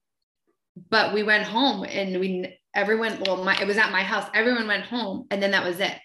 but 0.89 1.13
we 1.13 1.23
went 1.23 1.45
home 1.45 1.85
and 1.85 2.19
we, 2.19 2.59
everyone, 2.75 3.23
well, 3.25 3.45
my, 3.45 3.57
it 3.57 3.65
was 3.65 3.77
at 3.77 3.93
my 3.93 4.03
house. 4.03 4.29
Everyone 4.33 4.67
went 4.67 4.83
home 4.83 5.27
and 5.31 5.41
then 5.41 5.51
that 5.51 5.63
was 5.63 5.79
it. 5.79 5.95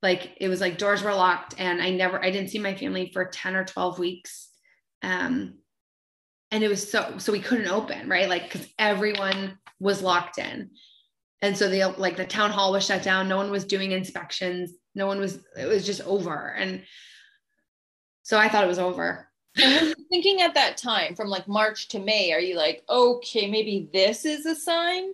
Like 0.00 0.32
it 0.40 0.48
was 0.48 0.62
like 0.62 0.78
doors 0.78 1.02
were 1.02 1.14
locked 1.14 1.54
and 1.58 1.82
I 1.82 1.90
never, 1.90 2.24
I 2.24 2.30
didn't 2.30 2.48
see 2.48 2.58
my 2.58 2.74
family 2.74 3.10
for 3.12 3.26
10 3.26 3.54
or 3.54 3.66
12 3.66 3.98
weeks. 3.98 4.48
Um, 5.02 5.58
and 6.50 6.64
it 6.64 6.68
was 6.68 6.90
so, 6.90 7.18
so 7.18 7.30
we 7.32 7.40
couldn't 7.40 7.68
open, 7.68 8.08
right? 8.08 8.30
Like, 8.30 8.50
cause 8.50 8.66
everyone 8.78 9.58
was 9.78 10.02
locked 10.02 10.38
in. 10.38 10.70
And 11.42 11.58
so 11.58 11.68
the 11.68 11.88
like 11.98 12.16
the 12.16 12.24
town 12.24 12.52
hall 12.52 12.72
was 12.72 12.86
shut 12.86 13.02
down. 13.02 13.28
No 13.28 13.36
one 13.36 13.50
was 13.50 13.66
doing 13.66 13.92
inspections. 13.92 14.72
No 14.94 15.06
one 15.06 15.18
was, 15.18 15.38
it 15.56 15.66
was 15.66 15.86
just 15.86 16.02
over. 16.02 16.54
And 16.56 16.82
so 18.22 18.38
I 18.38 18.48
thought 18.48 18.64
it 18.64 18.68
was 18.68 18.78
over. 18.78 19.28
And 19.56 19.88
you 19.88 19.94
thinking 20.08 20.40
at 20.40 20.54
that 20.54 20.76
time 20.76 21.14
from 21.14 21.28
like 21.28 21.46
March 21.48 21.88
to 21.88 21.98
May, 21.98 22.32
are 22.32 22.40
you 22.40 22.56
like, 22.56 22.82
okay, 22.88 23.50
maybe 23.50 23.90
this 23.92 24.24
is 24.24 24.46
a 24.46 24.54
sign? 24.54 25.12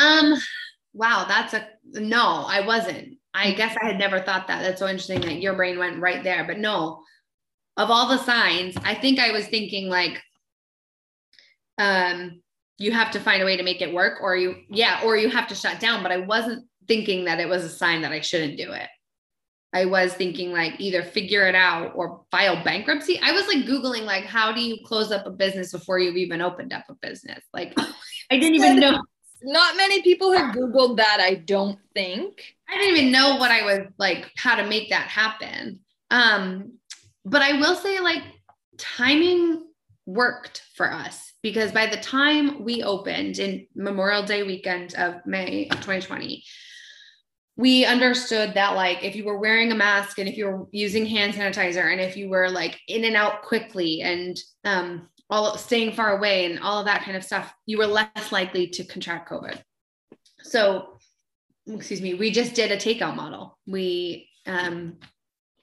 Um, 0.00 0.34
wow, 0.92 1.24
that's 1.28 1.54
a 1.54 1.68
no, 1.84 2.44
I 2.46 2.66
wasn't. 2.66 3.18
I 3.34 3.52
guess 3.52 3.76
I 3.80 3.86
had 3.86 3.98
never 3.98 4.20
thought 4.20 4.48
that. 4.48 4.62
That's 4.62 4.80
so 4.80 4.88
interesting 4.88 5.20
that 5.20 5.40
your 5.40 5.54
brain 5.54 5.78
went 5.78 6.00
right 6.00 6.22
there. 6.24 6.44
But 6.44 6.58
no, 6.58 7.02
of 7.76 7.90
all 7.90 8.08
the 8.08 8.18
signs, 8.18 8.76
I 8.84 8.94
think 8.94 9.18
I 9.18 9.30
was 9.30 9.46
thinking 9.46 9.88
like, 9.88 10.20
um, 11.78 12.42
you 12.78 12.92
have 12.92 13.12
to 13.12 13.20
find 13.20 13.42
a 13.42 13.46
way 13.46 13.56
to 13.56 13.62
make 13.62 13.80
it 13.80 13.94
work, 13.94 14.20
or 14.20 14.36
you, 14.36 14.56
yeah, 14.68 15.00
or 15.04 15.16
you 15.16 15.28
have 15.30 15.48
to 15.48 15.54
shut 15.54 15.80
down. 15.80 16.02
But 16.02 16.12
I 16.12 16.18
wasn't 16.18 16.67
thinking 16.88 17.26
that 17.26 17.40
it 17.40 17.48
was 17.48 17.64
a 17.64 17.68
sign 17.68 18.02
that 18.02 18.12
I 18.12 18.20
shouldn't 18.20 18.56
do 18.56 18.72
it. 18.72 18.88
I 19.72 19.84
was 19.84 20.14
thinking 20.14 20.52
like 20.52 20.74
either 20.78 21.02
figure 21.02 21.46
it 21.46 21.54
out 21.54 21.92
or 21.94 22.22
file 22.30 22.62
bankruptcy. 22.64 23.20
I 23.22 23.32
was 23.32 23.46
like 23.46 23.66
Googling, 23.66 24.04
like, 24.04 24.24
how 24.24 24.50
do 24.50 24.60
you 24.60 24.78
close 24.84 25.12
up 25.12 25.26
a 25.26 25.30
business 25.30 25.72
before 25.72 25.98
you've 25.98 26.16
even 26.16 26.40
opened 26.40 26.72
up 26.72 26.84
a 26.88 26.94
business? 26.94 27.44
Like, 27.52 27.74
I 28.30 28.38
didn't 28.38 28.54
even 28.54 28.80
know. 28.80 29.02
Not 29.42 29.76
many 29.76 30.02
people 30.02 30.32
have 30.32 30.54
Googled 30.54 30.96
that, 30.96 31.18
I 31.20 31.34
don't 31.34 31.78
think. 31.94 32.42
I 32.68 32.76
didn't 32.76 32.96
even 32.96 33.12
know 33.12 33.36
what 33.36 33.50
I 33.50 33.64
was 33.64 33.86
like, 33.98 34.32
how 34.36 34.56
to 34.56 34.66
make 34.66 34.90
that 34.90 35.08
happen. 35.08 35.80
Um, 36.10 36.78
but 37.24 37.42
I 37.42 37.60
will 37.60 37.76
say, 37.76 38.00
like, 38.00 38.22
timing 38.78 39.64
worked 40.06 40.62
for 40.74 40.90
us 40.90 41.34
because 41.42 41.70
by 41.70 41.86
the 41.86 41.98
time 41.98 42.64
we 42.64 42.82
opened 42.82 43.38
in 43.38 43.66
Memorial 43.76 44.22
Day 44.22 44.42
weekend 44.42 44.94
of 44.94 45.24
May 45.26 45.68
of 45.70 45.76
2020, 45.76 46.42
we 47.58 47.84
understood 47.84 48.54
that 48.54 48.76
like 48.76 49.02
if 49.02 49.16
you 49.16 49.24
were 49.24 49.36
wearing 49.36 49.72
a 49.72 49.74
mask 49.74 50.20
and 50.20 50.28
if 50.28 50.36
you 50.36 50.46
were 50.46 50.66
using 50.70 51.04
hand 51.04 51.34
sanitizer 51.34 51.90
and 51.90 52.00
if 52.00 52.16
you 52.16 52.28
were 52.30 52.48
like 52.48 52.78
in 52.86 53.04
and 53.04 53.16
out 53.16 53.42
quickly 53.42 54.00
and 54.00 54.38
um, 54.64 55.08
all 55.28 55.58
staying 55.58 55.92
far 55.92 56.16
away 56.16 56.46
and 56.46 56.60
all 56.60 56.78
of 56.78 56.86
that 56.86 57.02
kind 57.02 57.16
of 57.16 57.24
stuff, 57.24 57.52
you 57.66 57.76
were 57.76 57.86
less 57.86 58.30
likely 58.30 58.68
to 58.68 58.84
contract 58.84 59.28
COVID. 59.28 59.60
So, 60.44 60.98
excuse 61.66 62.00
me, 62.00 62.14
we 62.14 62.30
just 62.30 62.54
did 62.54 62.70
a 62.70 62.76
takeout 62.76 63.16
model. 63.16 63.58
We 63.66 64.28
um, 64.46 64.96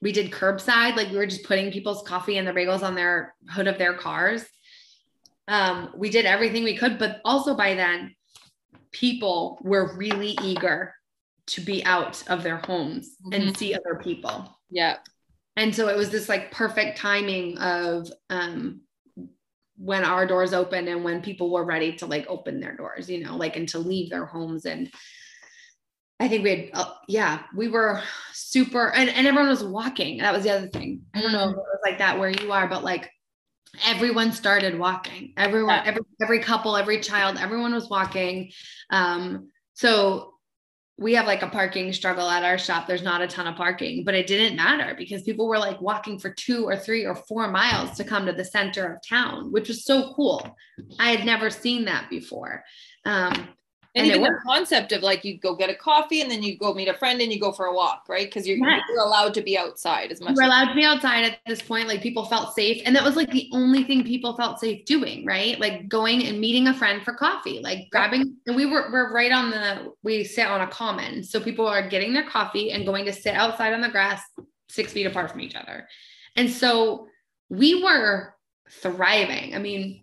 we 0.02 0.12
did 0.12 0.30
curbside, 0.30 0.96
like 0.96 1.10
we 1.10 1.16
were 1.16 1.26
just 1.26 1.44
putting 1.44 1.72
people's 1.72 2.06
coffee 2.06 2.36
and 2.36 2.46
the 2.46 2.52
bagels 2.52 2.82
on 2.82 2.94
their 2.94 3.34
hood 3.48 3.68
of 3.68 3.78
their 3.78 3.94
cars. 3.94 4.44
Um, 5.48 5.94
we 5.96 6.10
did 6.10 6.26
everything 6.26 6.62
we 6.62 6.76
could, 6.76 6.98
but 6.98 7.22
also 7.24 7.56
by 7.56 7.74
then, 7.74 8.14
people 8.92 9.58
were 9.62 9.96
really 9.96 10.36
eager 10.42 10.92
to 11.48 11.60
be 11.60 11.84
out 11.84 12.22
of 12.28 12.42
their 12.42 12.58
homes 12.58 13.16
and 13.32 13.44
Mhm. 13.44 13.56
see 13.56 13.74
other 13.74 14.00
people. 14.02 14.58
Yeah. 14.70 14.98
And 15.56 15.74
so 15.74 15.88
it 15.88 15.96
was 15.96 16.10
this 16.10 16.28
like 16.28 16.50
perfect 16.50 16.98
timing 16.98 17.56
of 17.58 18.10
um, 18.30 18.82
when 19.78 20.04
our 20.04 20.26
doors 20.26 20.52
opened 20.52 20.88
and 20.88 21.04
when 21.04 21.22
people 21.22 21.50
were 21.50 21.64
ready 21.64 21.96
to 21.96 22.06
like 22.06 22.26
open 22.28 22.60
their 22.60 22.76
doors, 22.76 23.08
you 23.08 23.22
know, 23.24 23.36
like 23.36 23.56
and 23.56 23.68
to 23.70 23.78
leave 23.78 24.10
their 24.10 24.26
homes. 24.26 24.64
And 24.66 24.90
I 26.18 26.28
think 26.28 26.44
we 26.44 26.50
had, 26.50 26.70
uh, 26.72 26.94
yeah, 27.08 27.42
we 27.54 27.68
were 27.68 28.02
super, 28.32 28.90
and, 28.94 29.08
and 29.10 29.26
everyone 29.26 29.48
was 29.50 29.62
walking. 29.62 30.18
That 30.18 30.32
was 30.32 30.44
the 30.44 30.50
other 30.50 30.68
thing. 30.68 31.02
I 31.14 31.20
don't 31.20 31.32
know 31.32 31.44
if 31.44 31.50
it 31.50 31.56
was 31.56 31.80
like 31.84 31.98
that 31.98 32.18
where 32.18 32.30
you 32.30 32.52
are, 32.52 32.66
but 32.68 32.82
like 32.82 33.10
everyone 33.86 34.32
started 34.32 34.78
walking. 34.78 35.34
Everyone, 35.36 35.74
Yeah. 35.74 35.84
every 35.84 36.02
every 36.22 36.38
couple, 36.40 36.76
every 36.76 37.00
child, 37.00 37.36
everyone 37.38 37.74
was 37.74 37.90
walking. 37.90 38.50
Um, 38.88 39.50
so 39.74 40.35
we 40.98 41.14
have 41.14 41.26
like 41.26 41.42
a 41.42 41.48
parking 41.48 41.92
struggle 41.92 42.28
at 42.28 42.42
our 42.42 42.56
shop. 42.56 42.86
There's 42.86 43.02
not 43.02 43.20
a 43.20 43.26
ton 43.26 43.46
of 43.46 43.56
parking, 43.56 44.02
but 44.04 44.14
it 44.14 44.26
didn't 44.26 44.56
matter 44.56 44.94
because 44.96 45.22
people 45.22 45.46
were 45.46 45.58
like 45.58 45.80
walking 45.80 46.18
for 46.18 46.30
two 46.30 46.64
or 46.64 46.76
three 46.76 47.04
or 47.04 47.14
four 47.14 47.50
miles 47.50 47.96
to 47.98 48.04
come 48.04 48.24
to 48.26 48.32
the 48.32 48.44
center 48.44 48.94
of 48.94 49.06
town, 49.06 49.52
which 49.52 49.68
was 49.68 49.84
so 49.84 50.14
cool. 50.14 50.56
I 50.98 51.10
had 51.10 51.26
never 51.26 51.50
seen 51.50 51.84
that 51.84 52.08
before. 52.08 52.64
Um, 53.04 53.48
And, 53.96 54.06
And 54.08 54.16
even 54.20 54.32
the 54.34 54.38
concept 54.44 54.92
of 54.92 55.02
like 55.02 55.24
you 55.24 55.38
go 55.38 55.56
get 55.56 55.70
a 55.70 55.74
coffee 55.74 56.20
and 56.20 56.30
then 56.30 56.42
you 56.42 56.58
go 56.58 56.74
meet 56.74 56.86
a 56.86 56.92
friend 56.92 57.18
and 57.22 57.32
you 57.32 57.40
go 57.40 57.50
for 57.50 57.64
a 57.66 57.74
walk, 57.74 58.04
right? 58.10 58.26
Because 58.28 58.46
you're, 58.46 58.60
Right. 58.60 58.82
you're 58.90 59.00
allowed 59.00 59.32
to 59.34 59.40
be 59.40 59.56
outside 59.56 60.12
as 60.12 60.20
much. 60.20 60.34
we're 60.36 60.42
as- 60.42 60.48
allowed 60.48 60.68
to 60.68 60.74
be 60.74 60.84
outside 60.84 61.24
at 61.24 61.38
this 61.46 61.62
point. 61.62 61.88
Like 61.88 62.02
people 62.02 62.26
felt 62.26 62.54
safe. 62.54 62.82
And 62.84 62.94
that 62.94 63.02
was 63.02 63.16
like 63.16 63.30
the 63.30 63.48
only 63.54 63.84
thing 63.84 64.04
people 64.04 64.36
felt 64.36 64.60
safe 64.60 64.84
doing, 64.84 65.24
right? 65.24 65.58
Like 65.58 65.88
going 65.88 66.26
and 66.26 66.38
meeting 66.38 66.68
a 66.68 66.74
friend 66.74 67.02
for 67.02 67.14
coffee, 67.14 67.60
like 67.60 67.88
grabbing, 67.90 68.36
and 68.46 68.54
we 68.54 68.66
were, 68.66 68.90
we're 68.92 69.12
right 69.14 69.32
on 69.32 69.50
the, 69.50 69.92
we 70.02 70.24
sit 70.24 70.46
on 70.46 70.60
a 70.60 70.66
common. 70.68 71.24
So 71.24 71.40
people 71.40 71.66
are 71.66 71.88
getting 71.88 72.12
their 72.12 72.28
coffee 72.28 72.72
and 72.72 72.84
going 72.84 73.06
to 73.06 73.14
sit 73.14 73.34
outside 73.34 73.72
on 73.72 73.80
the 73.80 73.88
grass, 73.88 74.20
six 74.68 74.92
feet 74.92 75.06
apart 75.06 75.30
from 75.30 75.40
each 75.40 75.54
other. 75.54 75.88
And 76.36 76.50
so 76.50 77.08
we 77.48 77.82
were 77.82 78.34
thriving. 78.70 79.54
I 79.54 79.58
mean, 79.58 80.02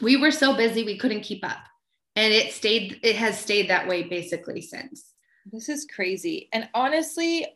we 0.00 0.16
were 0.16 0.30
so 0.30 0.56
busy, 0.56 0.84
we 0.84 0.96
couldn't 0.96 1.20
keep 1.20 1.44
up. 1.44 1.58
And 2.16 2.32
it 2.32 2.52
stayed, 2.52 2.98
it 3.02 3.16
has 3.16 3.38
stayed 3.38 3.68
that 3.68 3.86
way 3.86 4.02
basically 4.02 4.62
since. 4.62 5.12
This 5.52 5.68
is 5.68 5.86
crazy. 5.86 6.48
And 6.52 6.68
honestly, 6.74 7.46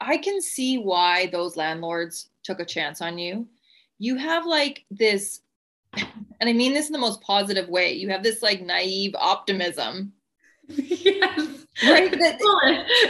I 0.00 0.16
can 0.16 0.40
see 0.40 0.78
why 0.78 1.26
those 1.26 1.56
landlords 1.56 2.30
took 2.42 2.60
a 2.60 2.64
chance 2.64 3.02
on 3.02 3.18
you. 3.18 3.46
You 3.98 4.16
have 4.16 4.46
like 4.46 4.84
this, 4.90 5.42
and 5.94 6.48
I 6.48 6.52
mean 6.52 6.72
this 6.72 6.86
in 6.86 6.92
the 6.92 6.98
most 6.98 7.20
positive 7.20 7.68
way. 7.68 7.92
You 7.92 8.08
have 8.08 8.22
this 8.22 8.42
like 8.42 8.62
naive 8.62 9.14
optimism, 9.18 10.14
yes. 10.68 11.66
right? 11.84 12.10
That 12.10 12.38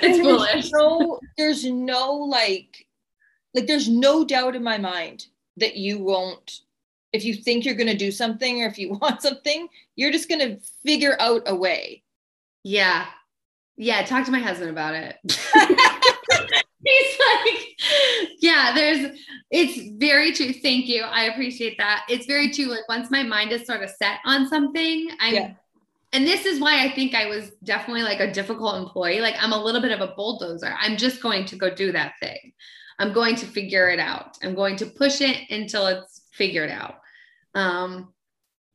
It's 0.02 0.18
foolish. 0.18 0.54
It's 0.54 0.70
foolish. 0.70 0.70
No, 0.72 1.20
there's 1.38 1.64
no 1.64 2.12
like 2.12 2.86
like 3.54 3.66
there's 3.66 3.88
no 3.88 4.24
doubt 4.24 4.56
in 4.56 4.64
my 4.64 4.78
mind 4.78 5.26
that 5.58 5.76
you 5.76 5.98
won't 5.98 6.62
if 7.12 7.24
you 7.24 7.34
think 7.34 7.64
you're 7.64 7.74
going 7.74 7.86
to 7.86 7.96
do 7.96 8.10
something 8.10 8.62
or 8.62 8.66
if 8.66 8.78
you 8.78 8.92
want 9.00 9.22
something 9.22 9.68
you're 9.96 10.12
just 10.12 10.28
going 10.28 10.40
to 10.40 10.58
figure 10.84 11.16
out 11.20 11.42
a 11.46 11.54
way. 11.54 12.02
Yeah. 12.62 13.06
Yeah 13.76 14.04
talk 14.04 14.24
to 14.26 14.32
my 14.32 14.40
husband 14.40 14.70
about 14.70 14.94
it. 14.94 15.16
He's 16.82 17.18
like 17.18 18.36
yeah 18.40 18.72
there's 18.74 19.18
it's 19.50 19.98
very 19.98 20.32
true. 20.32 20.52
Thank 20.52 20.86
you. 20.86 21.02
I 21.02 21.24
appreciate 21.24 21.76
that. 21.78 22.06
It's 22.08 22.26
very 22.26 22.50
true. 22.50 22.66
Like 22.66 22.88
once 22.88 23.10
my 23.10 23.22
mind 23.22 23.52
is 23.52 23.66
sort 23.66 23.82
of 23.82 23.90
set 23.90 24.18
on 24.24 24.48
something 24.48 25.10
i'm 25.18 25.34
yeah. 25.34 25.52
and 26.12 26.26
this 26.26 26.46
is 26.46 26.60
why 26.60 26.84
i 26.84 26.90
think 26.90 27.14
i 27.14 27.26
was 27.26 27.50
definitely 27.64 28.02
like 28.02 28.20
a 28.20 28.32
difficult 28.32 28.76
employee. 28.76 29.20
Like 29.20 29.34
i'm 29.40 29.52
a 29.52 29.62
little 29.62 29.80
bit 29.80 29.92
of 29.92 30.00
a 30.00 30.14
bulldozer. 30.14 30.74
I'm 30.80 30.96
just 30.96 31.22
going 31.22 31.44
to 31.46 31.56
go 31.56 31.74
do 31.74 31.92
that 31.92 32.14
thing. 32.20 32.52
I'm 32.98 33.14
going 33.14 33.34
to 33.36 33.46
figure 33.46 33.88
it 33.88 33.98
out. 33.98 34.36
I'm 34.42 34.54
going 34.54 34.76
to 34.76 34.86
push 34.86 35.22
it 35.22 35.50
until 35.50 35.86
it's 35.86 36.20
figured 36.32 36.70
out 36.70 36.99
um 37.54 38.12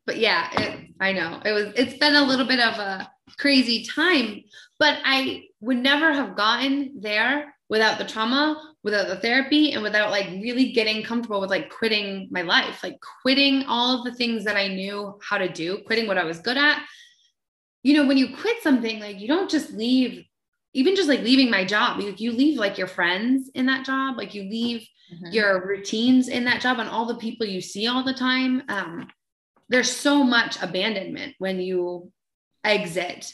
but 0.06 0.18
yeah 0.18 0.50
it, 0.54 0.90
i 1.00 1.12
know 1.12 1.42
it 1.46 1.52
was 1.52 1.74
it's 1.76 1.98
been 1.98 2.16
a 2.16 2.24
little 2.24 2.46
bit 2.46 2.60
of 2.60 2.76
a 2.80 3.10
crazy 3.38 3.86
time 3.86 4.42
but 4.80 5.00
i 5.04 5.44
would 5.62 5.78
never 5.78 6.14
have 6.14 6.36
gotten 6.36 7.00
there 7.00 7.56
without 7.70 7.98
the 7.98 8.06
trauma, 8.06 8.74
without 8.84 9.08
the 9.08 9.16
therapy, 9.16 9.72
and 9.72 9.82
without 9.82 10.12
like 10.12 10.28
really 10.42 10.72
getting 10.72 11.04
comfortable 11.04 11.42
with 11.42 11.50
like 11.50 11.70
quitting 11.70 12.28
my 12.32 12.44
life, 12.44 12.84
like 12.84 13.00
quitting 13.22 13.64
all 13.64 13.98
of 13.98 14.06
the 14.06 14.14
things 14.14 14.44
that 14.46 14.56
I 14.56 14.68
knew 14.68 15.18
how 15.28 15.38
to 15.38 15.50
do, 15.50 15.80
quitting 15.86 16.08
what 16.08 16.18
I 16.18 16.24
was 16.24 16.40
good 16.40 16.58
at. 16.58 16.84
You 17.84 17.96
know, 17.96 18.08
when 18.08 18.18
you 18.18 18.36
quit 18.36 18.62
something, 18.62 19.00
like 19.00 19.20
you 19.20 19.28
don't 19.28 19.50
just 19.50 19.72
leave, 19.72 20.26
even 20.74 20.96
just 20.96 21.10
like 21.10 21.22
leaving 21.22 21.50
my 21.50 21.66
job, 21.66 22.02
you, 22.02 22.14
you 22.18 22.32
leave 22.32 22.58
like 22.58 22.78
your 22.78 22.88
friends 22.88 23.50
in 23.56 23.66
that 23.68 23.86
job, 23.86 24.18
like 24.18 24.34
you 24.34 24.44
leave 24.44 24.88
mm-hmm. 25.14 25.32
your 25.32 25.66
routines 25.66 26.28
in 26.28 26.46
that 26.46 26.62
job 26.62 26.80
and 26.80 26.90
all 26.90 27.06
the 27.06 27.16
people 27.16 27.46
you 27.46 27.62
see 27.62 27.88
all 27.88 28.04
the 28.04 28.14
time. 28.14 28.64
Um, 28.70 29.08
there's 29.70 29.92
so 29.92 30.24
much 30.24 30.62
abandonment 30.62 31.36
when 31.40 31.60
you 31.60 32.12
exit 32.64 33.32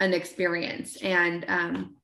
an 0.00 0.12
experience. 0.14 0.96
And 0.96 1.44
um, 1.48 1.96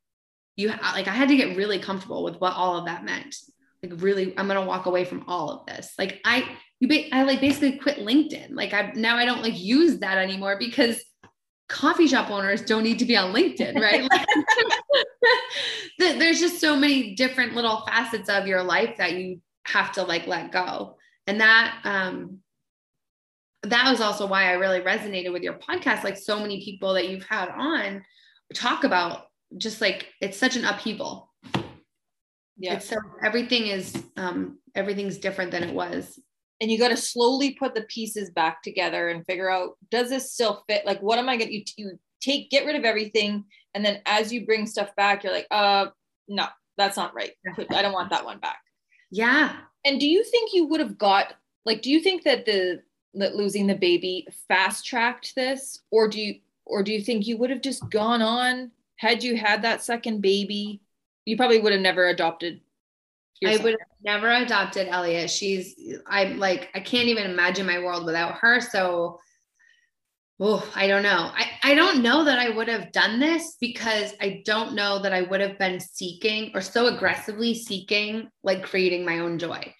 you 0.56 0.68
like 0.68 1.09
I 1.09 1.12
had 1.12 1.28
to 1.28 1.36
get 1.36 1.56
really 1.56 1.78
comfortable 1.78 2.24
with 2.24 2.36
what 2.40 2.54
all 2.54 2.76
of 2.76 2.86
that 2.86 3.04
meant. 3.04 3.36
Like 3.82 4.00
really, 4.02 4.36
I'm 4.36 4.48
gonna 4.48 4.64
walk 4.64 4.86
away 4.86 5.04
from 5.04 5.24
all 5.28 5.50
of 5.50 5.66
this. 5.66 5.92
Like 5.98 6.20
I 6.24 6.56
you 6.80 6.88
ba- 6.88 7.14
I 7.14 7.22
like 7.22 7.40
basically 7.40 7.78
quit 7.78 7.98
LinkedIn. 7.98 8.50
Like 8.50 8.72
I 8.72 8.92
now 8.94 9.16
I 9.16 9.24
don't 9.24 9.42
like 9.42 9.59
use 9.59 10.00
that 10.00 10.18
anymore 10.18 10.56
because 10.59 11.00
coffee 11.69 12.07
shop 12.07 12.31
owners 12.31 12.62
don't 12.62 12.83
need 12.83 12.99
to 12.99 13.05
be 13.05 13.16
on 13.16 13.35
LinkedIn, 13.35 13.79
right? 13.81 14.09
there's 15.99 16.41
just 16.41 16.61
so 16.61 16.77
many 16.77 17.14
different 17.14 17.55
little 17.55 17.83
facets 17.87 18.29
of 18.29 18.47
your 18.47 18.62
life 18.62 18.97
that 18.99 19.14
you 19.14 19.41
have 19.66 19.93
to 19.93 20.03
like 20.03 20.27
let 20.27 20.51
go. 20.51 20.97
And 21.27 21.41
that 21.41 21.81
um 21.85 22.39
that 23.64 23.91
was 23.91 24.01
also 24.01 24.27
why 24.27 24.45
I 24.45 24.53
really 24.53 24.81
resonated 24.81 25.33
with 25.33 25.43
your 25.43 25.55
podcast. 25.55 26.05
Like 26.05 26.16
so 26.16 26.41
many 26.41 26.64
people 26.64 26.95
that 26.95 27.09
you've 27.09 27.25
had 27.25 27.49
on 27.51 28.05
talk 28.55 28.85
about 28.85 29.27
just 29.57 29.81
like 29.81 30.07
it's 30.21 30.39
such 30.39 30.57
an 30.57 30.64
upheaval. 30.64 31.31
Yeah. 32.57 32.75
It's 32.75 32.89
so 32.89 32.97
everything 33.23 33.66
is 33.66 33.95
um 34.16 34.59
everything's 34.75 35.19
different 35.19 35.51
than 35.51 35.64
it 35.64 35.75
was. 35.75 36.19
And 36.61 36.70
you 36.70 36.78
got 36.78 36.88
to 36.88 36.96
slowly 36.96 37.52
put 37.52 37.74
the 37.74 37.82
pieces 37.82 38.30
back 38.30 38.62
together 38.62 39.09
and 39.09 39.24
figure 39.26 39.50
out 39.50 39.76
does 39.90 40.11
this 40.11 40.32
still 40.32 40.64
fit? 40.68 40.84
Like 40.86 41.00
what 41.00 41.18
am 41.18 41.28
I 41.28 41.36
going 41.36 41.48
to 41.48 41.56
you, 41.56 41.64
you 41.76 41.98
take 42.20 42.50
get 42.50 42.66
rid 42.66 42.76
of 42.76 42.84
everything 42.84 43.44
and 43.74 43.84
then 43.84 44.00
as 44.06 44.32
you 44.32 44.44
bring 44.44 44.66
stuff 44.66 44.94
back 44.96 45.22
you're 45.22 45.32
like 45.32 45.46
uh 45.52 45.86
no, 46.26 46.46
that's 46.76 46.96
not 46.96 47.14
right. 47.14 47.32
I 47.70 47.82
don't 47.82 47.92
want 47.92 48.11
that 48.11 48.24
one 48.24 48.38
back. 48.38 48.59
Yeah. 49.11 49.56
And 49.84 50.00
do 50.00 50.09
you 50.09 50.24
think 50.24 50.52
you 50.52 50.66
would 50.66 50.80
have 50.80 50.98
got 50.98 51.34
like 51.64 51.82
do 51.82 51.90
you 51.90 52.00
think 52.00 52.24
that 52.24 52.44
the 52.44 52.82
that 53.14 53.36
losing 53.36 53.66
the 53.66 53.74
baby 53.74 54.26
fast 54.48 54.84
tracked 54.84 55.34
this 55.34 55.82
or 55.90 56.09
do 56.09 56.20
you 56.20 56.40
or 56.66 56.82
do 56.82 56.92
you 56.92 57.00
think 57.00 57.26
you 57.26 57.36
would 57.36 57.50
have 57.50 57.62
just 57.62 57.88
gone 57.88 58.20
on 58.20 58.70
had 58.98 59.22
you 59.22 59.36
had 59.36 59.62
that 59.62 59.82
second 59.82 60.20
baby, 60.20 60.80
you 61.24 61.36
probably 61.36 61.61
would 61.61 61.72
have 61.72 61.80
never 61.80 62.09
adopted. 62.09 62.61
I 63.45 63.57
would 63.57 63.72
have 63.72 63.89
never 64.03 64.30
adopted 64.30 64.89
Elliot. 64.89 65.30
She's, 65.30 65.74
I'm 66.07 66.39
like, 66.39 66.70
I 66.74 66.80
can't 66.80 67.09
even 67.09 67.30
imagine 67.30 67.66
my 67.66 67.78
world 67.78 68.05
without 68.05 68.34
her. 68.41 68.61
So, 68.61 69.18
oh, 70.41 70.70
I 70.74 70.86
don't 70.86 71.03
know. 71.03 71.30
I, 71.34 71.51
I 71.62 71.74
don't 71.74 72.03
know 72.03 72.24
that 72.24 72.39
I 72.39 72.49
would 72.51 72.68
have 72.68 72.93
done 72.93 73.20
this 73.20 73.57
because 73.61 74.14
I 74.20 74.43
don't 74.45 74.74
know 74.74 75.01
that 75.03 75.12
I 75.12 75.22
would 75.22 75.41
have 75.41 75.59
been 75.59 75.80
seeking 75.80 76.51
or 76.55 76.61
so 76.61 76.86
aggressively 76.86 77.55
seeking, 77.55 78.28
like 78.43 78.62
creating 78.62 79.05
my 79.05 79.20
own 79.20 79.39
joy. 79.39 79.74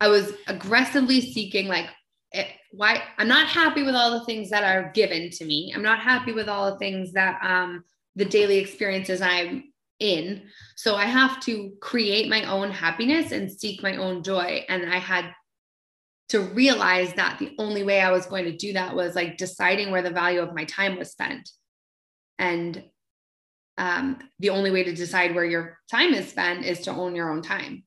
I 0.00 0.08
was 0.08 0.32
aggressively 0.46 1.20
seeking, 1.20 1.68
like, 1.68 1.86
it, 2.32 2.46
why 2.70 3.02
I'm 3.18 3.26
not 3.26 3.48
happy 3.48 3.82
with 3.82 3.96
all 3.96 4.18
the 4.18 4.24
things 4.24 4.50
that 4.50 4.62
are 4.62 4.92
given 4.92 5.30
to 5.30 5.44
me. 5.44 5.72
I'm 5.74 5.82
not 5.82 5.98
happy 5.98 6.32
with 6.32 6.48
all 6.48 6.70
the 6.70 6.78
things 6.78 7.12
that 7.14 7.40
um 7.42 7.82
the 8.14 8.24
daily 8.24 8.58
experiences 8.58 9.20
I'm 9.20 9.69
in. 10.00 10.42
So 10.76 10.96
I 10.96 11.04
have 11.04 11.40
to 11.40 11.72
create 11.80 12.28
my 12.28 12.44
own 12.44 12.70
happiness 12.70 13.32
and 13.32 13.50
seek 13.50 13.82
my 13.82 13.96
own 13.96 14.22
joy. 14.22 14.64
And 14.68 14.92
I 14.92 14.98
had 14.98 15.32
to 16.30 16.40
realize 16.40 17.12
that 17.14 17.38
the 17.38 17.54
only 17.58 17.82
way 17.82 18.00
I 18.00 18.10
was 18.10 18.26
going 18.26 18.44
to 18.44 18.56
do 18.56 18.72
that 18.72 18.94
was 18.94 19.14
like 19.14 19.36
deciding 19.36 19.90
where 19.90 20.02
the 20.02 20.10
value 20.10 20.40
of 20.40 20.54
my 20.54 20.64
time 20.64 20.96
was 20.96 21.10
spent. 21.10 21.50
And 22.38 22.82
um, 23.78 24.18
the 24.38 24.50
only 24.50 24.70
way 24.70 24.84
to 24.84 24.94
decide 24.94 25.34
where 25.34 25.44
your 25.44 25.78
time 25.90 26.14
is 26.14 26.28
spent 26.28 26.64
is 26.64 26.80
to 26.80 26.90
own 26.90 27.14
your 27.14 27.30
own 27.30 27.42
time. 27.42 27.84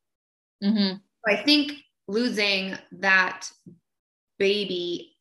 Mm-hmm. 0.64 0.98
I 1.26 1.44
think 1.44 1.74
losing 2.08 2.76
that 3.00 3.50
baby 4.40 5.16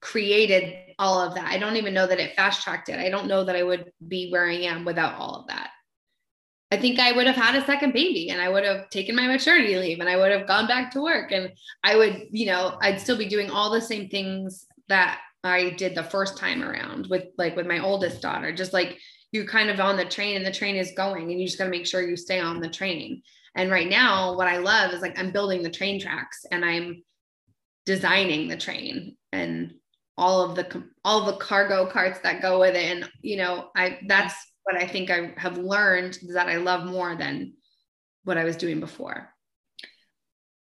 created 0.00 0.87
all 0.98 1.20
of 1.20 1.34
that. 1.34 1.46
I 1.46 1.58
don't 1.58 1.76
even 1.76 1.94
know 1.94 2.06
that 2.06 2.20
it 2.20 2.34
fast 2.34 2.62
tracked 2.62 2.88
it. 2.88 2.98
I 2.98 3.08
don't 3.08 3.28
know 3.28 3.44
that 3.44 3.56
I 3.56 3.62
would 3.62 3.92
be 4.06 4.30
where 4.30 4.48
I 4.48 4.54
am 4.54 4.84
without 4.84 5.14
all 5.14 5.36
of 5.36 5.46
that. 5.48 5.70
I 6.70 6.76
think 6.76 6.98
I 6.98 7.12
would 7.12 7.26
have 7.26 7.36
had 7.36 7.54
a 7.54 7.64
second 7.64 7.92
baby 7.92 8.28
and 8.30 8.42
I 8.42 8.48
would 8.48 8.64
have 8.64 8.90
taken 8.90 9.16
my 9.16 9.26
maternity 9.26 9.76
leave 9.76 10.00
and 10.00 10.08
I 10.08 10.16
would 10.16 10.30
have 10.32 10.46
gone 10.46 10.66
back 10.66 10.90
to 10.92 11.00
work 11.00 11.32
and 11.32 11.50
I 11.82 11.96
would, 11.96 12.26
you 12.30 12.46
know, 12.46 12.76
I'd 12.82 13.00
still 13.00 13.16
be 13.16 13.28
doing 13.28 13.50
all 13.50 13.70
the 13.70 13.80
same 13.80 14.08
things 14.08 14.66
that 14.88 15.20
I 15.44 15.70
did 15.70 15.94
the 15.94 16.02
first 16.02 16.36
time 16.36 16.62
around 16.62 17.06
with 17.08 17.24
like 17.38 17.56
with 17.56 17.66
my 17.66 17.78
oldest 17.78 18.20
daughter. 18.20 18.52
Just 18.52 18.74
like 18.74 18.98
you're 19.32 19.46
kind 19.46 19.70
of 19.70 19.80
on 19.80 19.96
the 19.96 20.04
train 20.04 20.36
and 20.36 20.44
the 20.44 20.52
train 20.52 20.76
is 20.76 20.92
going 20.96 21.30
and 21.30 21.40
you 21.40 21.46
just 21.46 21.58
got 21.58 21.64
to 21.64 21.70
make 21.70 21.86
sure 21.86 22.06
you 22.06 22.16
stay 22.16 22.40
on 22.40 22.60
the 22.60 22.68
train. 22.68 23.22
And 23.54 23.70
right 23.70 23.88
now, 23.88 24.36
what 24.36 24.48
I 24.48 24.58
love 24.58 24.92
is 24.92 25.00
like 25.00 25.18
I'm 25.18 25.32
building 25.32 25.62
the 25.62 25.70
train 25.70 26.00
tracks 26.00 26.44
and 26.50 26.64
I'm 26.64 27.02
designing 27.86 28.48
the 28.48 28.56
train 28.56 29.16
and 29.32 29.72
all 30.18 30.42
of 30.42 30.54
the 30.54 30.84
all 31.04 31.24
the 31.24 31.36
cargo 31.36 31.86
carts 31.86 32.20
that 32.20 32.42
go 32.42 32.60
with 32.60 32.74
it. 32.74 32.84
And 32.84 33.10
you 33.22 33.36
know 33.36 33.70
i 33.76 33.98
that's 34.06 34.34
what 34.64 34.76
i 34.76 34.86
think 34.86 35.10
i 35.10 35.32
have 35.36 35.56
learned 35.56 36.18
that 36.34 36.48
i 36.48 36.56
love 36.56 36.84
more 36.84 37.16
than 37.16 37.54
what 38.24 38.36
i 38.36 38.44
was 38.44 38.56
doing 38.56 38.80
before. 38.80 39.30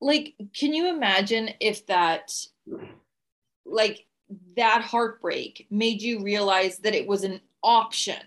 Like 0.01 0.35
can 0.59 0.75
you 0.75 0.89
imagine 0.89 1.51
if 1.61 1.87
that 1.87 2.33
like 3.65 4.07
that 4.57 4.83
heartbreak 4.83 5.67
made 5.71 6.03
you 6.03 6.23
realize 6.23 6.79
that 6.79 6.95
it 6.95 7.07
was 7.07 7.25
an 7.25 7.41
option 7.63 8.21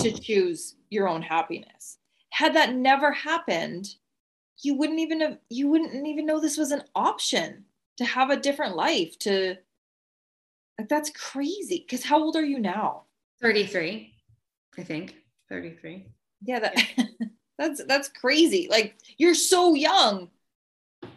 to 0.00 0.10
choose 0.10 0.74
your 0.88 1.08
own 1.08 1.22
happiness? 1.22 1.98
Had 2.30 2.54
that 2.54 2.74
never 2.74 3.12
happened 3.12 3.94
you 4.62 4.74
wouldn't 4.74 5.00
even 5.00 5.20
have 5.20 5.38
you 5.48 5.68
wouldn't 5.68 6.06
even 6.06 6.26
know 6.26 6.40
this 6.40 6.56
was 6.56 6.72
an 6.72 6.82
option 6.94 7.64
to 7.96 8.04
have 8.04 8.30
a 8.30 8.36
different 8.36 8.76
life 8.76 9.18
to 9.20 9.56
like 10.80 10.88
that's 10.88 11.10
crazy. 11.10 11.84
Because 11.86 12.04
how 12.04 12.18
old 12.22 12.36
are 12.36 12.44
you 12.44 12.58
now? 12.58 13.02
33, 13.42 14.12
I 14.78 14.82
think. 14.82 15.14
33. 15.50 16.06
Yeah, 16.42 16.60
that 16.60 16.76
that's 17.58 17.84
that's 17.84 18.08
crazy. 18.08 18.66
Like 18.70 18.96
you're 19.18 19.34
so 19.34 19.74
young. 19.74 20.30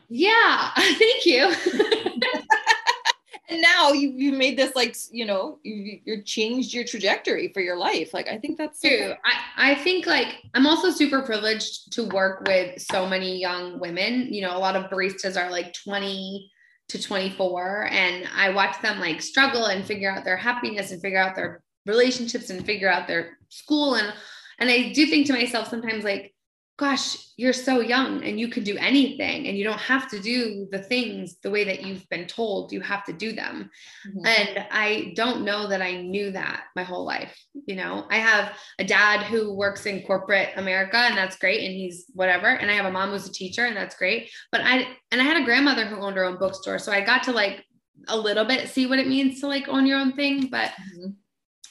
Yeah, 0.09 0.72
thank 0.76 1.26
you. 1.26 1.53
and 3.49 3.61
now 3.61 3.93
you 3.93 4.09
you 4.09 4.34
made 4.34 4.57
this 4.57 4.76
like 4.76 4.97
you 5.11 5.26
know 5.26 5.59
you 5.64 5.99
you 6.03 6.22
changed 6.24 6.74
your 6.74 6.84
trajectory 6.84 7.53
for 7.53 7.61
your 7.61 7.78
life. 7.78 8.14
Like 8.14 8.28
I 8.28 8.38
think 8.38 8.57
that's 8.57 8.82
so 8.82 8.89
true. 8.89 9.14
I 9.24 9.72
I 9.72 9.76
think 9.76 10.05
like 10.05 10.43
I'm 10.53 10.68
also 10.68 10.91
super 10.91 11.22
privileged 11.22 11.93
to 11.93 12.03
work 12.09 12.43
with 12.47 12.82
so 12.82 13.07
many 13.07 13.39
young 13.39 13.80
women. 13.80 14.34
You 14.34 14.41
know, 14.41 14.57
a 14.57 14.59
lot 14.59 14.76
of 14.76 14.91
baristas 14.91 15.41
are 15.41 15.49
like 15.49 15.74
20 15.74 16.51
to 16.94 17.02
24 17.02 17.88
and 17.91 18.30
I 18.36 18.52
watch 18.52 18.80
them 18.82 19.00
like 19.00 19.22
struggle 19.22 19.66
and 19.66 19.84
figure 19.84 20.12
out 20.12 20.24
their 20.24 20.38
happiness 20.38 20.91
and 20.91 21.02
figure 21.02 21.18
out 21.18 21.36
their 21.36 21.64
relationships 21.88 22.52
and 22.52 22.64
figure 22.64 22.89
out 22.89 23.08
their 23.08 23.38
school 23.50 23.96
and 23.96 24.14
and 24.60 24.70
I 24.70 24.94
do 24.94 25.08
think 25.08 25.26
to 25.28 25.34
myself 25.34 25.70
sometimes 25.70 26.04
like 26.04 26.32
gosh, 26.78 27.17
you're 27.38 27.53
so 27.53 27.82
young 27.82 28.24
and 28.24 28.39
you 28.39 28.47
can 28.47 28.63
do 28.63 28.76
anything 28.78 29.47
and 29.47 29.55
you 29.55 29.63
don't 29.63 29.80
have 29.80 30.09
to 30.09 30.19
do 30.19 30.67
the 30.71 30.80
things 30.80 31.36
the 31.43 31.49
way 31.49 31.63
that 31.63 31.84
you've 31.84 32.07
been 32.09 32.26
told 32.26 32.71
you 32.71 32.82
have 32.82 33.05
to 33.05 33.13
do 33.13 33.32
them. 33.32 33.69
Mm-hmm. 34.07 34.26
And 34.26 34.65
I 34.71 35.13
don't 35.15 35.45
know 35.45 35.67
that 35.67 35.84
I 35.84 36.01
knew 36.01 36.32
that 36.32 36.63
my 36.76 36.82
whole 36.84 37.05
life. 37.05 37.38
You 37.67 37.76
know, 37.76 38.07
I 38.09 38.17
have 38.17 38.57
a 38.80 38.84
dad 38.84 39.21
who 39.24 39.53
works 39.53 39.86
in 39.86 40.01
corporate 40.01 40.49
America 40.55 40.97
and 40.97 41.15
that's 41.15 41.38
great. 41.38 41.63
And 41.63 41.74
he's 41.74 42.05
whatever. 42.13 42.47
And 42.47 42.71
I 42.71 42.74
have 42.74 42.86
a 42.86 42.91
mom 42.91 43.11
who's 43.11 43.30
a 43.30 43.34
teacher 43.34 43.65
and 43.65 43.78
that's 43.78 43.95
great. 43.95 44.32
But 44.51 44.61
I, 44.61 44.88
and 45.11 45.21
I 45.21 45.24
had 45.24 45.41
a 45.41 45.45
grandmother 45.45 45.86
who 45.86 45.97
owned 45.97 46.15
her 46.15 46.26
own 46.26 46.39
bookstore. 46.39 46.80
So 46.80 46.91
I 46.91 47.01
got 47.01 47.21
to 47.24 47.32
like 47.34 47.63
a 48.07 48.17
little 48.17 48.45
bit 48.45 48.69
see 48.69 48.88
what 48.88 48.99
it 48.99 49.07
means 49.07 49.39
to 49.41 49.47
like 49.47 49.67
own 49.67 49.86
your 49.86 49.99
own 49.99 50.13
thing. 50.13 50.47
But 50.47 50.71
mm-hmm. 50.71 51.11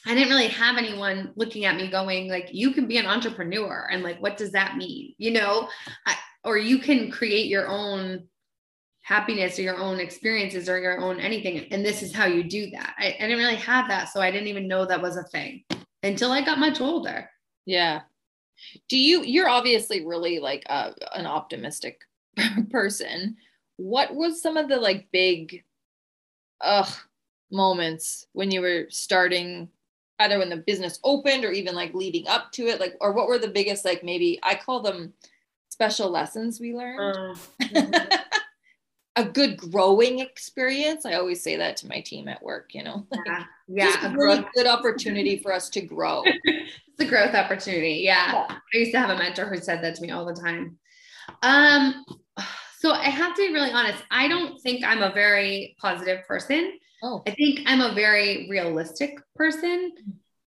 I 0.05 0.13
didn't 0.13 0.29
really 0.29 0.47
have 0.47 0.77
anyone 0.77 1.31
looking 1.35 1.65
at 1.65 1.77
me 1.77 1.89
going 1.89 2.27
like, 2.27 2.49
you 2.51 2.71
can 2.71 2.87
be 2.87 2.97
an 2.97 3.05
entrepreneur. 3.05 3.87
And 3.91 4.03
like, 4.03 4.21
what 4.21 4.37
does 4.37 4.51
that 4.51 4.75
mean? 4.75 5.13
You 5.17 5.31
know, 5.31 5.69
I, 6.05 6.15
or 6.43 6.57
you 6.57 6.79
can 6.79 7.09
create 7.09 7.47
your 7.47 7.67
own 7.67 8.27
happiness 9.01 9.57
or 9.57 9.61
your 9.61 9.77
own 9.77 9.99
experiences 9.99 10.67
or 10.67 10.79
your 10.79 10.99
own 10.99 11.19
anything. 11.19 11.67
And 11.71 11.85
this 11.85 12.01
is 12.01 12.13
how 12.13 12.25
you 12.25 12.43
do 12.43 12.69
that. 12.71 12.95
I, 12.97 13.15
I 13.17 13.27
didn't 13.27 13.37
really 13.37 13.55
have 13.55 13.87
that. 13.87 14.09
So 14.09 14.21
I 14.21 14.31
didn't 14.31 14.47
even 14.47 14.67
know 14.67 14.85
that 14.85 15.01
was 15.01 15.17
a 15.17 15.23
thing 15.23 15.63
until 16.03 16.31
I 16.31 16.41
got 16.41 16.59
much 16.59 16.81
older. 16.81 17.29
Yeah. 17.65 18.01
Do 18.89 18.97
you, 18.97 19.23
you're 19.23 19.49
obviously 19.49 20.05
really 20.05 20.39
like 20.39 20.63
a, 20.67 20.93
an 21.13 21.25
optimistic 21.25 22.01
person. 22.69 23.37
What 23.77 24.13
was 24.13 24.41
some 24.41 24.57
of 24.57 24.67
the 24.67 24.77
like 24.77 25.07
big, 25.11 25.63
ugh, 26.61 26.91
moments 27.51 28.27
when 28.33 28.51
you 28.51 28.61
were 28.61 28.85
starting 28.89 29.69
either 30.19 30.39
when 30.39 30.49
the 30.49 30.57
business 30.57 30.99
opened 31.03 31.43
or 31.43 31.51
even 31.51 31.75
like 31.75 31.93
leading 31.93 32.27
up 32.27 32.51
to 32.51 32.67
it 32.67 32.79
like 32.79 32.95
or 33.01 33.11
what 33.13 33.27
were 33.27 33.39
the 33.39 33.47
biggest 33.47 33.83
like 33.83 34.03
maybe 34.03 34.39
i 34.43 34.55
call 34.55 34.81
them 34.81 35.13
special 35.73 36.09
lessons 36.09 36.59
we 36.59 36.73
learned? 36.73 37.37
Uh, 37.75 37.91
a 39.15 39.25
good 39.25 39.57
growing 39.57 40.19
experience. 40.19 41.05
I 41.05 41.13
always 41.13 41.43
say 41.43 41.55
that 41.57 41.77
to 41.77 41.87
my 41.87 41.99
team 42.01 42.27
at 42.27 42.41
work 42.41 42.73
you 42.73 42.83
know 42.83 43.05
like, 43.11 43.21
yeah, 43.25 43.43
yeah 43.67 44.11
a 44.11 44.15
really 44.15 44.45
good 44.55 44.67
opportunity 44.67 45.37
for 45.37 45.51
us 45.51 45.69
to 45.71 45.81
grow. 45.81 46.23
It's 46.95 47.07
a 47.07 47.09
growth 47.09 47.33
opportunity 47.33 48.03
yeah. 48.03 48.33
yeah. 48.33 48.47
I 48.51 48.77
used 48.77 48.91
to 48.91 48.99
have 48.99 49.09
a 49.09 49.17
mentor 49.17 49.47
who 49.47 49.57
said 49.57 49.83
that 49.83 49.95
to 49.95 50.01
me 50.03 50.11
all 50.11 50.25
the 50.25 50.39
time. 50.39 50.77
Um 51.41 52.05
so 52.77 52.91
i 52.91 53.05
have 53.05 53.35
to 53.35 53.47
be 53.47 53.51
really 53.51 53.71
honest. 53.71 54.03
I 54.11 54.27
don't 54.27 54.61
think 54.61 54.85
i'm 54.85 55.01
a 55.01 55.11
very 55.11 55.75
positive 55.79 56.23
person 56.27 56.77
Oh. 57.03 57.21
I 57.27 57.31
think 57.31 57.61
I'm 57.65 57.81
a 57.81 57.93
very 57.93 58.47
realistic 58.49 59.19
person 59.35 59.91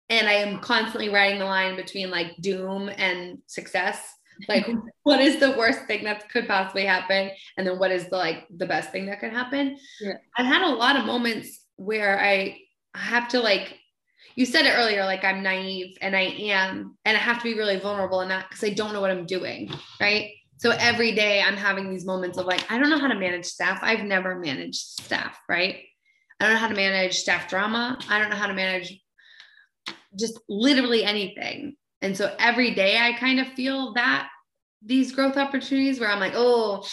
and 0.10 0.28
I 0.28 0.34
am 0.34 0.60
constantly 0.60 1.10
writing 1.10 1.40
the 1.40 1.46
line 1.46 1.76
between 1.76 2.10
like 2.10 2.38
doom 2.40 2.90
and 2.90 3.40
success. 3.48 4.02
Like 4.48 4.66
what 5.04 5.20
is 5.20 5.42
the 5.42 5.58
worst 5.58 5.82
thing 5.88 6.06
that 6.06 6.30
could 6.30 6.48
possibly 6.48 6.86
happen 6.86 7.32
and 7.58 7.68
then 7.68 7.78
what 7.78 7.92
is 7.92 8.08
the 8.08 8.16
like 8.16 8.46
the 8.56 8.66
best 8.66 8.92
thing 8.92 9.08
that 9.08 9.20
could 9.20 9.34
happen? 9.34 9.78
Yeah. 10.00 10.14
I've 10.38 10.46
had 10.46 10.62
a 10.62 10.74
lot 10.74 10.96
of 10.96 11.06
moments 11.06 11.66
where 11.76 12.18
I 12.18 12.60
have 12.96 13.28
to 13.30 13.42
like 13.42 13.76
you 14.36 14.46
said 14.46 14.66
it 14.66 14.74
earlier 14.76 15.04
like 15.04 15.26
I'm 15.26 15.44
naive 15.44 15.98
and 16.00 16.16
I 16.16 16.22
am 16.22 16.98
and 17.04 17.18
I 17.18 17.20
have 17.20 17.40
to 17.40 17.44
be 17.44 17.56
really 17.56 17.78
vulnerable 17.78 18.22
in 18.22 18.30
that 18.30 18.48
because 18.48 18.64
I 18.64 18.70
don't 18.70 18.94
know 18.94 19.02
what 19.02 19.12
I'm 19.12 19.26
doing, 19.26 19.70
right? 20.00 20.32
So 20.60 20.72
every 20.72 21.12
day 21.12 21.42
I'm 21.42 21.58
having 21.58 21.90
these 21.90 22.06
moments 22.06 22.38
of 22.38 22.46
like 22.46 22.72
I 22.72 22.80
don't 22.80 22.90
know 22.90 23.00
how 23.00 23.10
to 23.10 23.20
manage 23.20 23.46
staff. 23.46 23.80
I've 23.82 24.06
never 24.06 24.40
managed 24.40 24.80
staff, 24.80 25.38
right? 25.50 25.84
I 26.40 26.46
don't 26.46 26.54
know 26.54 26.60
how 26.60 26.68
to 26.68 26.76
manage 26.76 27.18
staff 27.18 27.50
drama. 27.50 27.98
I 28.10 28.20
don't 28.20 28.30
know 28.30 28.36
how 28.36 28.48
to 28.48 28.54
manage 28.54 29.00
just 30.18 30.40
literally 30.48 31.04
anything. 31.04 31.76
And 32.02 32.16
so 32.16 32.36
every 32.40 32.74
day 32.74 32.98
I 33.00 33.14
kind 33.14 33.40
of 33.40 33.48
feel 33.50 33.94
that 33.94 34.30
these 34.84 35.12
growth 35.12 35.38
opportunities 35.38 36.00
where 36.00 36.10
I'm 36.10 36.20
like, 36.20 36.34
oh, 36.36 36.88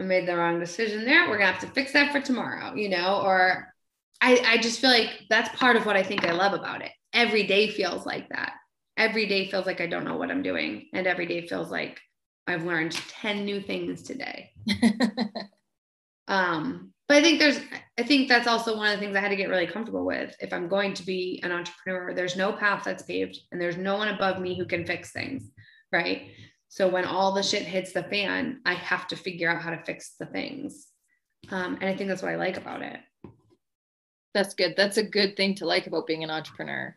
I 0.00 0.04
made 0.04 0.26
the 0.26 0.36
wrong 0.36 0.58
decision 0.58 1.04
there. 1.04 1.28
We're 1.28 1.38
gonna 1.38 1.52
have 1.52 1.60
to 1.60 1.66
fix 1.68 1.92
that 1.92 2.12
for 2.12 2.20
tomorrow, 2.20 2.74
you 2.74 2.88
know, 2.88 3.20
or 3.22 3.72
I, 4.20 4.42
I 4.46 4.58
just 4.58 4.80
feel 4.80 4.90
like 4.90 5.10
that's 5.28 5.54
part 5.58 5.76
of 5.76 5.84
what 5.84 5.96
I 5.96 6.02
think 6.02 6.24
I 6.24 6.32
love 6.32 6.54
about 6.54 6.82
it. 6.82 6.92
Every 7.12 7.46
day 7.46 7.68
feels 7.68 8.06
like 8.06 8.28
that. 8.30 8.54
Every 8.96 9.26
day 9.26 9.50
feels 9.50 9.66
like 9.66 9.80
I 9.80 9.86
don't 9.86 10.04
know 10.04 10.16
what 10.16 10.30
I'm 10.30 10.42
doing. 10.42 10.88
And 10.94 11.06
every 11.06 11.26
day 11.26 11.46
feels 11.46 11.70
like 11.70 12.00
I've 12.46 12.64
learned 12.64 12.92
10 12.92 13.44
new 13.44 13.60
things 13.60 14.02
today. 14.02 14.52
um, 16.28 16.91
but 17.12 17.18
I 17.18 17.22
think 17.22 17.40
there's, 17.40 17.60
I 17.98 18.04
think 18.04 18.26
that's 18.26 18.46
also 18.46 18.74
one 18.74 18.90
of 18.90 18.98
the 18.98 19.04
things 19.04 19.14
I 19.14 19.20
had 19.20 19.28
to 19.28 19.36
get 19.36 19.50
really 19.50 19.66
comfortable 19.66 20.06
with. 20.06 20.34
If 20.40 20.50
I'm 20.50 20.66
going 20.66 20.94
to 20.94 21.04
be 21.04 21.42
an 21.44 21.52
entrepreneur, 21.52 22.14
there's 22.14 22.36
no 22.36 22.54
path 22.54 22.84
that's 22.84 23.02
paved 23.02 23.38
and 23.52 23.60
there's 23.60 23.76
no 23.76 23.98
one 23.98 24.08
above 24.08 24.40
me 24.40 24.56
who 24.56 24.64
can 24.64 24.86
fix 24.86 25.12
things. 25.12 25.50
Right. 25.92 26.30
So 26.68 26.88
when 26.88 27.04
all 27.04 27.32
the 27.32 27.42
shit 27.42 27.64
hits 27.64 27.92
the 27.92 28.04
fan, 28.04 28.62
I 28.64 28.72
have 28.72 29.08
to 29.08 29.16
figure 29.16 29.50
out 29.50 29.60
how 29.60 29.72
to 29.72 29.84
fix 29.84 30.14
the 30.18 30.24
things. 30.24 30.86
Um, 31.50 31.76
and 31.82 31.84
I 31.84 31.94
think 31.94 32.08
that's 32.08 32.22
what 32.22 32.32
I 32.32 32.36
like 32.36 32.56
about 32.56 32.80
it. 32.80 32.98
That's 34.32 34.54
good. 34.54 34.72
That's 34.74 34.96
a 34.96 35.02
good 35.02 35.36
thing 35.36 35.54
to 35.56 35.66
like 35.66 35.86
about 35.86 36.06
being 36.06 36.24
an 36.24 36.30
entrepreneur. 36.30 36.96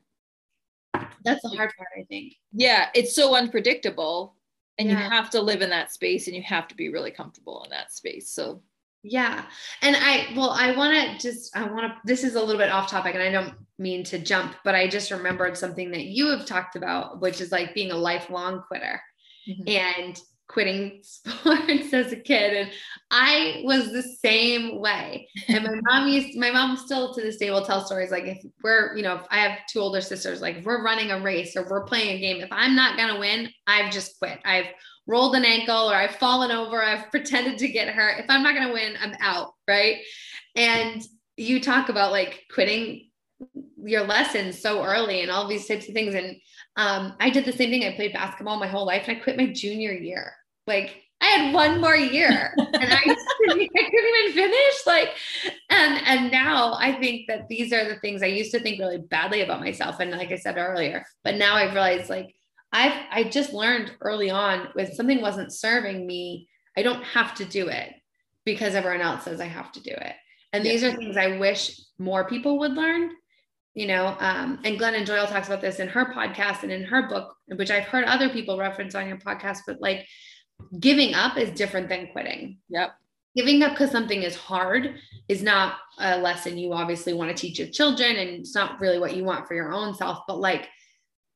That's 1.26 1.42
the 1.42 1.50
hard 1.50 1.74
part, 1.78 1.90
I 2.00 2.06
think. 2.06 2.36
Yeah. 2.54 2.88
It's 2.96 3.14
so 3.14 3.36
unpredictable 3.36 4.38
and 4.78 4.90
yeah. 4.90 5.04
you 5.04 5.10
have 5.10 5.30
to 5.32 5.42
live 5.42 5.62
in 5.62 5.72
that 5.72 5.92
space 5.92 6.28
and 6.28 6.36
you 6.38 6.44
have 6.44 6.70
to 6.70 6.76
be 6.76 6.88
really 6.88 7.12
comfortable 7.12 7.66
in 7.66 7.70
that 7.72 7.92
space. 7.92 8.32
So 8.32 8.62
yeah. 9.06 9.46
And 9.82 9.96
I, 9.96 10.34
well, 10.36 10.50
I 10.50 10.76
want 10.76 10.94
to 10.96 11.18
just, 11.20 11.56
I 11.56 11.64
want 11.64 11.92
to, 11.92 11.96
this 12.06 12.24
is 12.24 12.36
a 12.36 12.40
little 12.40 12.58
bit 12.58 12.72
off 12.72 12.90
topic 12.90 13.14
and 13.14 13.24
I 13.24 13.32
don't 13.32 13.54
mean 13.78 14.04
to 14.06 14.18
jump, 14.18 14.56
but 14.64 14.74
I 14.74 14.88
just 14.88 15.12
remembered 15.12 15.56
something 15.56 15.92
that 15.92 16.06
you 16.06 16.28
have 16.30 16.46
talked 16.46 16.76
about, 16.76 17.22
which 17.22 17.40
is 17.40 17.52
like 17.52 17.76
being 17.76 17.92
a 17.92 17.98
lifelong 17.98 18.64
quitter 18.68 19.00
mm-hmm. 19.48 19.68
and 19.68 20.20
quitting 20.48 21.00
sports 21.04 21.94
as 21.94 22.12
a 22.12 22.16
kid. 22.16 22.54
And 22.54 22.72
I 23.12 23.62
was 23.64 23.92
the 23.92 24.02
same 24.02 24.80
way. 24.80 25.30
And 25.50 25.64
my 25.64 25.80
mom 25.84 26.08
used, 26.08 26.36
my 26.36 26.50
mom 26.50 26.76
still 26.78 27.14
to 27.14 27.22
this 27.22 27.38
day 27.38 27.52
will 27.52 27.66
tell 27.66 27.86
stories 27.86 28.10
like 28.10 28.26
if 28.26 28.40
we're, 28.64 28.96
you 28.98 29.04
know, 29.04 29.18
if 29.18 29.26
I 29.30 29.38
have 29.38 29.60
two 29.70 29.80
older 29.80 30.02
sisters, 30.02 30.42
like 30.42 30.58
if 30.58 30.66
we're 30.66 30.84
running 30.84 31.12
a 31.12 31.22
race 31.22 31.56
or 31.56 31.68
we're 31.70 31.86
playing 31.86 32.18
a 32.18 32.20
game, 32.20 32.42
if 32.42 32.50
I'm 32.52 32.76
not 32.76 32.98
going 32.98 33.14
to 33.14 33.20
win, 33.20 33.50
I've 33.68 33.92
just 33.92 34.18
quit. 34.18 34.40
I've 34.44 34.68
rolled 35.08 35.36
an 35.36 35.46
ankle 35.46 35.90
or 35.90 35.96
I've 35.96 36.16
fallen 36.16 36.52
over, 36.52 36.82
I've 36.82 37.12
pretended 37.12 37.58
to 37.60 37.68
get 37.68 37.90
hurt. 37.90 38.20
If 38.20 38.26
I'm 38.30 38.44
not 38.44 38.56
going 38.56 38.68
to 38.68 38.74
win, 38.74 38.96
I'm 39.02 39.16
out. 39.20 39.54
Right. 39.68 39.98
And 40.56 41.02
you 41.38 41.60
talk 41.60 41.90
about 41.90 42.12
like 42.12 42.46
quitting 42.54 43.10
your 43.78 44.04
lessons 44.04 44.62
so 44.62 44.84
early 44.84 45.22
and 45.22 45.30
all 45.30 45.48
these 45.48 45.68
types 45.68 45.88
of 45.88 45.94
things. 45.94 46.16
And 46.16 46.38
um, 46.76 47.14
I 47.20 47.30
did 47.30 47.46
the 47.46 47.54
same 47.54 47.70
thing. 47.70 47.84
I 47.84 47.96
played 47.96 48.14
basketball 48.14 48.58
my 48.58 48.68
whole 48.68 48.86
life 48.86 49.08
and 49.08 49.18
I 49.18 49.22
quit 49.22 49.38
my 49.38 49.48
junior 49.48 49.92
year. 49.92 50.34
Like 50.66 51.04
I 51.22 51.26
had 51.26 51.54
one 51.54 51.82
more 51.82 51.96
year 51.96 52.54
and 52.58 52.94
I, 52.94 52.98
I 52.98 53.16
couldn't 53.50 53.62
even 53.62 54.34
finish. 54.34 54.86
Like, 54.86 55.10
and 55.70 56.02
and 56.06 56.32
now 56.32 56.74
I 56.74 56.94
think 57.00 57.28
that 57.28 57.48
these 57.48 57.72
are 57.72 57.88
the 57.88 58.00
things 58.00 58.22
I 58.24 58.28
used 58.28 58.52
to 58.52 58.60
think 58.60 58.80
really 58.80 58.98
badly 58.98 59.42
about 59.42 59.62
myself. 59.62 60.00
And 60.00 60.12
like 60.12 60.32
I 60.32 60.38
said 60.38 60.58
earlier, 60.58 61.06
but 61.24 61.36
now 61.36 61.56
I've 61.56 61.74
realized 61.74 62.10
like 62.10 62.36
I've 62.76 63.06
I 63.10 63.24
just 63.24 63.54
learned 63.54 63.94
early 64.02 64.30
on 64.30 64.68
when 64.74 64.94
something 64.94 65.22
wasn't 65.22 65.54
serving 65.54 66.06
me, 66.06 66.50
I 66.78 66.84
don't 66.84 67.04
have 67.04 67.34
to 67.36 67.46
do 67.46 67.70
it 67.70 67.94
because 68.44 68.76
everyone 68.76 69.00
else 69.00 69.24
says 69.24 69.40
I 69.40 69.46
have 69.46 69.72
to 69.72 69.82
do 69.82 69.92
it. 69.92 70.14
And 70.52 70.64
these 70.66 70.84
are 70.84 70.94
things 70.94 71.16
I 71.16 71.38
wish 71.38 71.80
more 71.98 72.28
people 72.28 72.60
would 72.60 72.74
learn. 72.74 73.12
You 73.76 73.88
know, 73.88 74.18
um, 74.20 74.60
and 74.66 74.80
Glennon 74.80 75.06
Doyle 75.06 75.26
talks 75.26 75.48
about 75.48 75.62
this 75.62 75.80
in 75.80 75.88
her 75.88 76.14
podcast 76.14 76.64
and 76.64 76.72
in 76.72 76.84
her 76.84 77.08
book, 77.08 77.36
which 77.48 77.72
I've 77.72 77.86
heard 77.86 78.06
other 78.06 78.30
people 78.30 78.58
reference 78.58 78.94
on 78.94 79.08
your 79.08 79.18
podcast, 79.18 79.60
but 79.66 79.80
like 79.80 80.06
giving 80.80 81.14
up 81.14 81.38
is 81.38 81.52
different 81.52 81.88
than 81.88 82.08
quitting. 82.12 82.58
Yep. 82.70 82.92
Giving 83.38 83.64
up 83.64 83.72
because 83.72 83.92
something 83.92 84.22
is 84.22 84.36
hard 84.36 84.96
is 85.30 85.44
not 85.44 85.78
a 86.00 86.18
lesson 86.18 86.58
you 86.58 86.74
obviously 86.74 87.14
want 87.14 87.36
to 87.36 87.42
teach 87.42 87.60
your 87.60 87.70
children, 87.70 88.18
and 88.18 88.30
it's 88.42 88.56
not 88.56 88.82
really 88.82 89.00
what 89.00 89.16
you 89.16 89.24
want 89.24 89.48
for 89.48 89.56
your 89.56 89.74
own 89.74 89.94
self. 89.94 90.20
But 90.28 90.40
like 90.40 90.70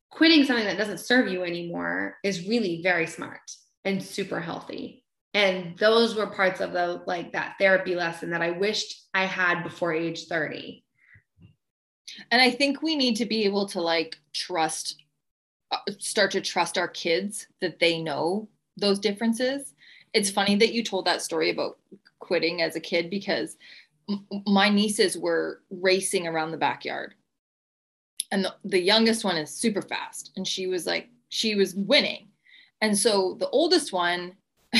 quitting 0.09 0.43
something 0.43 0.65
that 0.65 0.77
doesn't 0.77 0.99
serve 0.99 1.27
you 1.27 1.43
anymore 1.43 2.17
is 2.23 2.47
really 2.47 2.81
very 2.81 3.07
smart 3.07 3.41
and 3.85 4.01
super 4.01 4.39
healthy. 4.39 5.03
And 5.33 5.77
those 5.77 6.15
were 6.15 6.27
parts 6.27 6.59
of 6.59 6.73
the 6.73 7.03
like 7.05 7.31
that 7.33 7.55
therapy 7.59 7.95
lesson 7.95 8.31
that 8.31 8.41
I 8.41 8.51
wished 8.51 9.07
I 9.13 9.25
had 9.25 9.63
before 9.63 9.93
age 9.93 10.25
30. 10.25 10.83
And 12.31 12.41
I 12.41 12.49
think 12.49 12.81
we 12.81 12.95
need 12.95 13.15
to 13.17 13.25
be 13.25 13.45
able 13.45 13.67
to 13.67 13.81
like 13.81 14.17
trust, 14.33 15.03
uh, 15.71 15.77
start 15.99 16.31
to 16.31 16.41
trust 16.41 16.77
our 16.77 16.87
kids 16.87 17.47
that 17.61 17.79
they 17.79 18.01
know 18.01 18.49
those 18.77 18.97
differences. 18.97 19.75
It's 20.13 20.31
funny 20.31 20.55
that 20.55 20.73
you 20.73 20.83
told 20.83 21.05
that 21.05 21.21
story 21.21 21.51
about 21.51 21.77
quitting 22.17 22.63
as 22.63 22.75
a 22.75 22.79
kid 22.79 23.11
because 23.11 23.57
my 24.47 24.69
nieces 24.69 25.15
were 25.15 25.61
racing 25.69 26.25
around 26.25 26.49
the 26.49 26.57
backyard 26.57 27.13
and 28.31 28.43
the, 28.43 28.53
the 28.65 28.79
youngest 28.79 29.23
one 29.23 29.37
is 29.37 29.49
super 29.49 29.81
fast 29.81 30.31
and 30.35 30.47
she 30.47 30.67
was 30.67 30.85
like 30.85 31.09
she 31.29 31.55
was 31.55 31.75
winning 31.75 32.27
and 32.81 32.97
so 32.97 33.35
the 33.39 33.49
oldest 33.49 33.91
one 33.93 34.33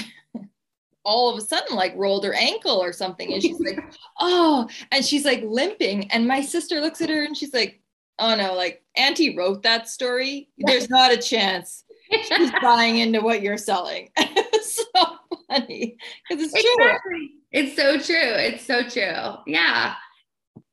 all 1.04 1.30
of 1.30 1.38
a 1.38 1.41
sudden 1.41 1.76
like 1.76 1.93
rolled 1.95 2.24
her 2.24 2.34
ankle 2.34 2.82
or 2.82 2.91
something 2.93 3.34
and 3.34 3.41
she's 3.41 3.60
like 3.60 3.80
oh 4.20 4.68
and 4.91 5.04
she's 5.06 5.26
like 5.26 5.43
limping 5.43 6.10
and 6.12 6.28
my 6.28 6.41
sister 6.41 6.80
looks 6.82 7.02
at 7.02 7.10
her 7.10 7.24
and 7.24 7.36
she's 7.38 7.54
like 7.54 7.82
oh 8.20 8.36
no 8.36 8.54
like 8.54 8.84
auntie 8.95 9.36
wrote 9.36 9.64
that 9.64 9.88
story 9.88 10.50
there's 10.60 10.89
not 10.91 11.12
a 11.12 11.18
chance 11.18 11.84
she's 12.24 12.52
buying 12.62 12.97
into 12.97 13.22
what 13.22 13.41
you're 13.41 13.58
selling. 13.58 14.10
it's 14.18 14.76
so 14.93 15.06
funny 15.47 15.97
because 16.28 16.43
it's 16.43 16.54
Exactly. 16.54 16.97
true. 17.08 17.28
It's 17.52 17.76
so 17.76 17.97
true. 18.00 18.16
It's 18.36 18.66
so 18.66 18.84
true. 18.84 19.36
Yeah. 19.45 19.95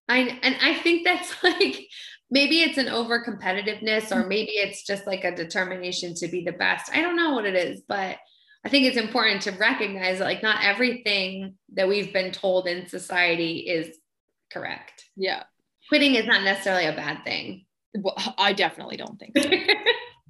I 0.09 0.39
and 0.43 0.57
I 0.63 0.75
think 0.75 1.05
that's 1.05 1.43
like 1.43 1.89
maybe 2.31 2.63
it's 2.63 2.79
an 2.79 2.89
over 2.89 3.25
competitiveness 3.25 4.15
or 4.15 4.27
maybe 4.27 4.53
it's 4.53 4.85
just 4.85 5.07
like 5.07 5.25
a 5.25 5.35
determination 5.35 6.15
to 6.15 6.29
be 6.29 6.45
the 6.45 6.53
best. 6.53 6.91
I 6.93 7.01
don't 7.01 7.17
know 7.17 7.33
what 7.33 7.47
it 7.47 7.55
is, 7.55 7.83
but 7.87 8.17
I 8.65 8.69
think 8.69 8.87
it's 8.87 8.97
important 8.97 9.43
to 9.43 9.53
recognize 9.53 10.19
that 10.19 10.25
like 10.25 10.43
not 10.43 10.65
everything 10.65 11.55
that 11.75 11.89
we've 11.89 12.13
been 12.13 12.33
told 12.33 12.67
in 12.67 12.89
society 12.89 13.59
is 13.59 13.97
correct. 14.53 15.05
Yeah. 15.17 15.45
Quitting 15.89 16.17
is 16.17 16.27
not 16.27 16.43
necessarily 16.43 16.87
a 16.87 16.93
bad 16.93 17.25
thing. 17.25 17.65
Well, 17.95 18.17
I 18.39 18.53
definitely 18.53 18.97
don't 18.97 19.19
think 19.19 19.39
so. 19.39 19.51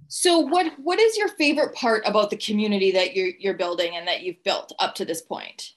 So 0.09 0.39
what 0.39 0.73
what 0.79 1.01
is 1.01 1.17
your 1.17 1.29
favorite 1.29 1.75
part 1.75 2.03
about 2.07 2.31
the 2.31 2.37
community 2.37 2.93
that 2.93 3.17
you're 3.17 3.33
you're 3.39 3.55
building 3.55 3.97
and 3.97 4.07
that 4.07 4.23
you've 4.23 4.43
built 4.45 4.73
up 4.79 4.95
to 4.97 5.05
this 5.05 5.23
point? 5.23 5.71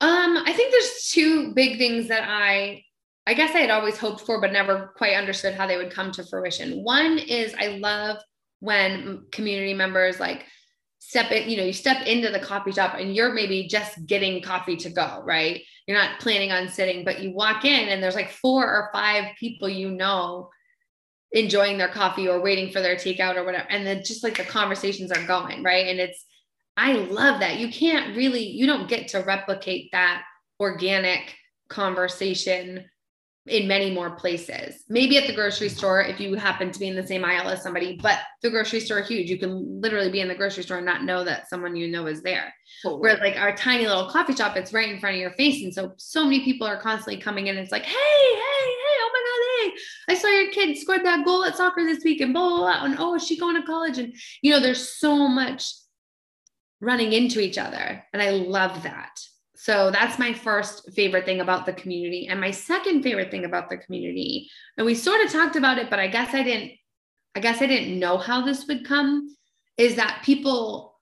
Um, 0.00 0.38
I 0.38 0.52
think 0.52 0.72
there's 0.72 1.10
two 1.10 1.52
big 1.54 1.78
things 1.78 2.08
that 2.08 2.24
I 2.26 2.84
I 3.26 3.34
guess 3.34 3.54
I 3.54 3.60
had 3.60 3.70
always 3.70 3.98
hoped 3.98 4.22
for, 4.22 4.40
but 4.40 4.52
never 4.52 4.92
quite 4.96 5.14
understood 5.14 5.54
how 5.54 5.66
they 5.66 5.76
would 5.76 5.92
come 5.92 6.10
to 6.12 6.24
fruition. 6.24 6.82
One 6.82 7.18
is 7.18 7.54
I 7.58 7.78
love 7.78 8.18
when 8.60 9.26
community 9.30 9.74
members 9.74 10.18
like 10.18 10.44
step 10.98 11.30
in, 11.30 11.48
you 11.48 11.56
know, 11.56 11.64
you 11.64 11.72
step 11.72 12.06
into 12.06 12.30
the 12.30 12.40
coffee 12.40 12.72
shop 12.72 12.94
and 12.98 13.14
you're 13.14 13.32
maybe 13.32 13.68
just 13.68 14.06
getting 14.06 14.42
coffee 14.42 14.76
to 14.76 14.90
go, 14.90 15.22
right? 15.24 15.62
You're 15.86 15.98
not 15.98 16.20
planning 16.20 16.52
on 16.52 16.68
sitting, 16.68 17.04
but 17.04 17.20
you 17.20 17.32
walk 17.32 17.64
in 17.64 17.88
and 17.88 18.02
there's 18.02 18.14
like 18.14 18.30
four 18.30 18.64
or 18.64 18.90
five 18.92 19.34
people 19.38 19.68
you 19.68 19.90
know 19.90 20.50
enjoying 21.32 21.78
their 21.78 21.88
coffee 21.88 22.28
or 22.28 22.40
waiting 22.40 22.72
for 22.72 22.80
their 22.80 22.96
takeout 22.96 23.36
or 23.36 23.44
whatever. 23.44 23.66
And 23.70 23.86
then 23.86 24.02
just 24.04 24.22
like 24.22 24.36
the 24.36 24.44
conversations 24.44 25.10
are 25.10 25.26
going, 25.26 25.62
right? 25.62 25.86
And 25.88 25.98
it's 25.98 26.24
I 26.76 26.92
love 26.92 27.40
that. 27.40 27.58
You 27.58 27.70
can't 27.70 28.16
really, 28.16 28.46
you 28.46 28.66
don't 28.66 28.88
get 28.88 29.08
to 29.08 29.18
replicate 29.18 29.90
that 29.92 30.22
organic 30.60 31.34
conversation 31.68 32.84
in 33.46 33.66
many 33.66 33.90
more 33.90 34.10
places. 34.10 34.84
Maybe 34.88 35.18
at 35.18 35.26
the 35.26 35.34
grocery 35.34 35.68
store 35.68 36.00
if 36.00 36.20
you 36.20 36.34
happen 36.36 36.70
to 36.70 36.78
be 36.78 36.86
in 36.86 36.94
the 36.94 37.06
same 37.06 37.24
aisle 37.24 37.48
as 37.48 37.62
somebody, 37.62 37.98
but 38.00 38.20
the 38.40 38.50
grocery 38.50 38.78
store 38.78 39.00
is 39.00 39.08
huge. 39.08 39.28
You 39.28 39.38
can 39.38 39.80
literally 39.80 40.10
be 40.10 40.20
in 40.20 40.28
the 40.28 40.34
grocery 40.34 40.62
store 40.62 40.76
and 40.76 40.86
not 40.86 41.02
know 41.02 41.24
that 41.24 41.48
someone 41.48 41.74
you 41.74 41.88
know 41.88 42.06
is 42.06 42.22
there. 42.22 42.54
Whereas 42.84 43.18
like 43.18 43.36
our 43.36 43.54
tiny 43.56 43.86
little 43.86 44.08
coffee 44.08 44.34
shop, 44.34 44.56
it's 44.56 44.72
right 44.72 44.88
in 44.88 45.00
front 45.00 45.16
of 45.16 45.20
your 45.20 45.32
face. 45.32 45.64
And 45.64 45.74
so 45.74 45.92
so 45.96 46.24
many 46.24 46.44
people 46.44 46.66
are 46.66 46.80
constantly 46.80 47.20
coming 47.20 47.48
in. 47.48 47.56
It's 47.56 47.72
like, 47.72 47.84
hey, 47.84 47.92
hey, 47.92 48.36
hey, 48.38 48.98
oh 49.00 49.10
my 49.12 49.68
God, 49.68 49.74
hey, 49.74 49.82
I 50.08 50.14
saw 50.20 50.28
your 50.28 50.52
kid 50.52 50.76
scored 50.78 51.04
that 51.04 51.24
goal 51.24 51.44
at 51.44 51.56
soccer 51.56 51.82
this 51.84 52.04
week 52.04 52.20
and 52.20 52.32
blah, 52.32 52.48
blah, 52.48 52.58
blah. 52.58 52.84
And 52.84 52.96
oh, 52.98 53.16
is 53.16 53.26
she 53.26 53.36
going 53.36 53.56
to 53.56 53.66
college? 53.66 53.98
And 53.98 54.14
you 54.42 54.52
know, 54.52 54.60
there's 54.60 54.88
so 54.88 55.26
much 55.26 55.72
running 56.80 57.12
into 57.12 57.40
each 57.40 57.58
other. 57.58 58.04
And 58.12 58.22
I 58.22 58.30
love 58.30 58.84
that. 58.84 59.18
So 59.62 59.92
that's 59.92 60.18
my 60.18 60.32
first 60.32 60.92
favorite 60.92 61.24
thing 61.24 61.40
about 61.40 61.66
the 61.66 61.72
community. 61.72 62.26
And 62.26 62.40
my 62.40 62.50
second 62.50 63.04
favorite 63.04 63.30
thing 63.30 63.44
about 63.44 63.70
the 63.70 63.76
community, 63.76 64.50
and 64.76 64.84
we 64.84 64.96
sort 64.96 65.24
of 65.24 65.30
talked 65.30 65.54
about 65.54 65.78
it, 65.78 65.88
but 65.88 66.00
I 66.00 66.08
guess 66.08 66.34
I 66.34 66.42
didn't, 66.42 66.72
I 67.36 67.38
guess 67.38 67.62
I 67.62 67.66
didn't 67.66 67.96
know 67.96 68.18
how 68.18 68.44
this 68.44 68.66
would 68.66 68.84
come, 68.84 69.32
is 69.76 69.94
that 69.94 70.22
people 70.24 70.98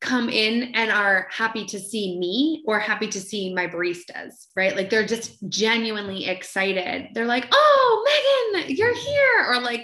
come 0.00 0.28
in 0.28 0.74
and 0.74 0.90
are 0.90 1.28
happy 1.30 1.64
to 1.66 1.78
see 1.78 2.18
me 2.18 2.64
or 2.66 2.80
happy 2.80 3.06
to 3.06 3.20
see 3.20 3.54
my 3.54 3.68
baristas, 3.68 4.48
right? 4.56 4.74
Like 4.74 4.90
they're 4.90 5.06
just 5.06 5.36
genuinely 5.48 6.26
excited. 6.26 7.10
They're 7.14 7.26
like, 7.26 7.46
oh, 7.52 8.52
Meaghan, 8.56 8.76
you're 8.76 8.96
here. 8.96 9.46
Or 9.50 9.60
like, 9.60 9.82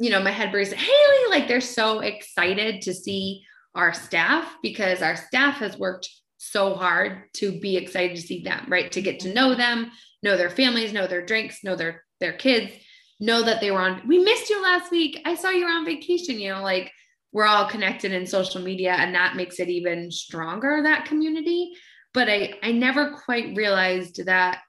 you 0.00 0.10
know, 0.10 0.20
my 0.20 0.32
head 0.32 0.52
barista, 0.52 0.74
Haley, 0.74 1.30
like 1.30 1.46
they're 1.46 1.60
so 1.60 2.00
excited 2.00 2.82
to 2.82 2.92
see 2.92 3.44
our 3.76 3.94
staff 3.94 4.52
because 4.64 5.00
our 5.00 5.14
staff 5.14 5.58
has 5.58 5.78
worked 5.78 6.08
so 6.50 6.74
hard 6.74 7.24
to 7.34 7.58
be 7.60 7.76
excited 7.76 8.16
to 8.16 8.22
see 8.22 8.42
them, 8.42 8.66
right? 8.68 8.90
To 8.92 9.02
get 9.02 9.20
to 9.20 9.32
know 9.32 9.54
them, 9.54 9.90
know 10.22 10.36
their 10.36 10.50
families, 10.50 10.92
know 10.92 11.06
their 11.06 11.24
drinks, 11.24 11.64
know 11.64 11.76
their 11.76 12.04
their 12.20 12.32
kids, 12.32 12.72
know 13.20 13.42
that 13.42 13.60
they 13.60 13.70
were 13.70 13.80
on. 13.80 14.02
We 14.06 14.18
missed 14.18 14.50
you 14.50 14.62
last 14.62 14.90
week. 14.90 15.20
I 15.24 15.34
saw 15.34 15.50
you 15.50 15.64
were 15.64 15.70
on 15.70 15.84
vacation. 15.84 16.38
You 16.38 16.54
know, 16.54 16.62
like 16.62 16.92
we're 17.32 17.46
all 17.46 17.68
connected 17.68 18.12
in 18.12 18.26
social 18.26 18.62
media, 18.62 18.92
and 18.92 19.14
that 19.14 19.36
makes 19.36 19.60
it 19.60 19.68
even 19.68 20.10
stronger 20.10 20.82
that 20.82 21.06
community. 21.06 21.72
But 22.14 22.28
I 22.28 22.54
I 22.62 22.72
never 22.72 23.12
quite 23.12 23.56
realized 23.56 24.26
that 24.26 24.60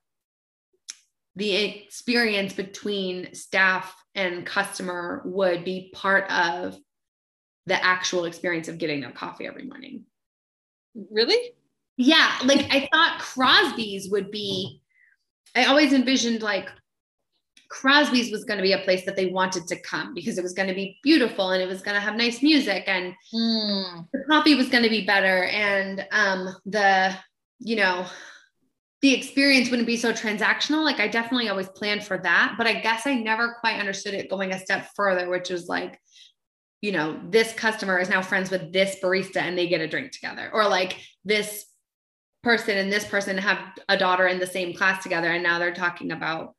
the 1.36 1.56
experience 1.56 2.54
between 2.54 3.34
staff 3.36 3.96
and 4.16 4.46
customer 4.46 5.22
would 5.26 5.64
be 5.64 5.92
part 5.94 6.30
of 6.32 6.76
the 7.68 7.84
actual 7.84 8.26
experience 8.26 8.68
of 8.68 8.80
getting 8.80 9.02
their 9.02 9.12
coffee 9.12 9.46
every 9.46 9.66
morning. 9.66 10.06
Really? 11.12 11.54
Yeah, 11.98 12.38
like 12.46 12.68
I 12.72 12.88
thought 12.92 13.20
Crosby's 13.20 14.10
would 14.12 14.32
be, 14.32 14.82
I 15.56 15.66
always 15.66 15.94
envisioned 15.94 16.42
like 16.44 16.70
Crosby's 17.70 18.32
was 18.32 18.46
going 18.46 18.58
to 18.58 18.64
be 18.64 18.74
a 18.74 18.80
place 18.80 19.04
that 19.06 19.16
they 19.16 19.26
wanted 19.28 19.68
to 19.68 19.82
come 19.82 20.14
because 20.14 20.38
it 20.38 20.44
was 20.44 20.54
going 20.54 20.70
to 20.70 20.76
be 20.76 21.00
beautiful 21.04 21.52
and 21.52 21.62
it 21.62 21.68
was 21.68 21.82
going 21.82 21.96
to 21.96 22.02
have 22.02 22.16
nice 22.16 22.42
music 22.42 22.84
and 22.88 23.14
Mm. 23.34 24.08
the 24.14 24.24
coffee 24.30 24.56
was 24.56 24.70
going 24.70 24.84
to 24.84 24.90
be 24.90 25.06
better 25.06 25.44
and 25.46 26.08
um 26.12 26.56
the 26.66 27.14
you 27.60 27.76
know 27.76 28.06
the 29.02 29.14
experience 29.14 29.70
wouldn't 29.70 29.88
be 29.88 29.98
so 29.98 30.14
transactional 30.14 30.84
like 30.84 31.00
i 31.00 31.08
definitely 31.08 31.50
always 31.50 31.68
planned 31.70 32.06
for 32.06 32.18
that 32.20 32.56
but 32.58 32.68
i 32.68 32.74
guess 32.74 33.06
i 33.06 33.14
never 33.16 33.58
quite 33.60 33.80
understood 33.80 34.14
it 34.14 34.30
going 34.30 34.54
a 34.54 34.60
step 34.60 34.88
further 34.96 35.30
which 35.30 35.50
was 35.50 35.68
like 35.68 36.00
you 36.82 36.92
know 36.92 37.20
this 37.30 37.52
customer 37.54 38.00
is 38.00 38.10
now 38.10 38.22
friends 38.22 38.50
with 38.50 38.72
this 38.72 38.98
barista 39.04 39.38
and 39.38 39.58
they 39.58 39.68
get 39.68 39.82
a 39.82 39.88
drink 39.88 40.12
together 40.12 40.50
or 40.54 40.68
like 40.70 40.98
this 41.26 41.66
person 42.44 42.78
and 42.78 42.92
this 42.92 43.06
person 43.06 43.38
have 43.38 43.60
a 43.90 43.98
daughter 43.98 44.28
in 44.28 44.40
the 44.40 44.48
same 44.48 44.74
class 44.74 45.04
together 45.04 45.32
and 45.32 45.44
now 45.44 45.60
they're 45.60 45.74
talking 45.74 46.12
about 46.12 46.56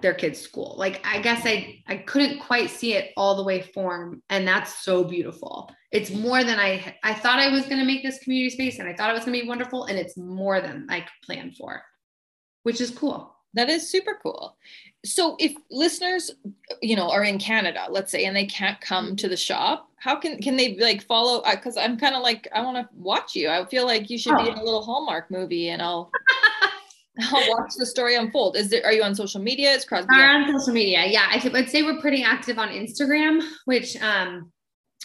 their 0.00 0.14
kids 0.14 0.40
school. 0.40 0.74
Like 0.78 1.04
i 1.06 1.20
guess 1.20 1.42
i 1.44 1.82
i 1.86 1.96
couldn't 1.96 2.40
quite 2.40 2.70
see 2.70 2.94
it 2.94 3.12
all 3.16 3.36
the 3.36 3.44
way 3.44 3.60
form 3.60 4.22
and 4.30 4.46
that's 4.46 4.82
so 4.82 5.04
beautiful. 5.04 5.70
It's 5.92 6.10
more 6.10 6.44
than 6.44 6.58
i 6.58 6.96
i 7.02 7.12
thought 7.12 7.38
i 7.38 7.50
was 7.50 7.66
going 7.66 7.80
to 7.80 7.84
make 7.84 8.02
this 8.02 8.18
community 8.20 8.50
space 8.50 8.78
and 8.78 8.88
i 8.88 8.94
thought 8.94 9.10
it 9.10 9.14
was 9.14 9.24
going 9.24 9.36
to 9.36 9.42
be 9.42 9.48
wonderful 9.48 9.84
and 9.84 9.98
it's 9.98 10.16
more 10.16 10.60
than 10.60 10.86
i 10.88 11.04
planned 11.24 11.56
for 11.56 11.82
which 12.62 12.80
is 12.80 12.90
cool. 12.90 13.34
That 13.54 13.68
is 13.68 13.90
super 13.90 14.18
cool. 14.22 14.56
So 15.04 15.36
if 15.38 15.54
listeners, 15.70 16.30
you 16.82 16.94
know, 16.94 17.10
are 17.10 17.24
in 17.24 17.38
Canada, 17.38 17.86
let's 17.88 18.12
say, 18.12 18.24
and 18.24 18.36
they 18.36 18.46
can't 18.46 18.80
come 18.80 19.06
mm-hmm. 19.06 19.14
to 19.16 19.28
the 19.28 19.36
shop, 19.36 19.89
how 20.00 20.16
can 20.16 20.40
can 20.40 20.56
they 20.56 20.76
like 20.76 21.02
follow? 21.02 21.42
Because 21.48 21.76
I'm 21.76 21.98
kind 21.98 22.14
of 22.14 22.22
like 22.22 22.48
I 22.54 22.62
want 22.62 22.76
to 22.76 22.88
watch 22.96 23.36
you. 23.36 23.48
I 23.48 23.64
feel 23.66 23.86
like 23.86 24.10
you 24.10 24.18
should 24.18 24.36
be 24.38 24.48
in 24.48 24.54
a 24.58 24.64
little 24.64 24.82
Hallmark 24.82 25.30
movie, 25.30 25.68
and 25.68 25.80
I'll 25.80 26.10
I'll 27.20 27.50
watch 27.50 27.74
the 27.76 27.86
story 27.86 28.16
unfold. 28.16 28.56
Is 28.56 28.70
there? 28.70 28.84
Are 28.84 28.92
you 28.92 29.02
on 29.02 29.14
social 29.14 29.40
media? 29.40 29.72
Is 29.72 29.84
Crosby? 29.84 30.08
We're 30.16 30.24
on 30.24 30.58
social 30.58 30.72
media 30.74 31.06
yeah 31.06 31.26
I 31.30 31.48
would 31.48 31.68
say 31.68 31.82
we're 31.82 32.00
pretty 32.00 32.22
active 32.22 32.58
on 32.58 32.68
instagram 32.68 33.42
which 33.64 33.96
um 34.02 34.52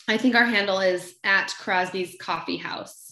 i 0.08 0.18
think 0.18 0.36
our 0.36 0.46
handle 0.46 0.80
is 0.80 1.16
at 1.24 1.54
crosby's 1.60 2.16
coffee 2.20 2.58
house 2.58 3.05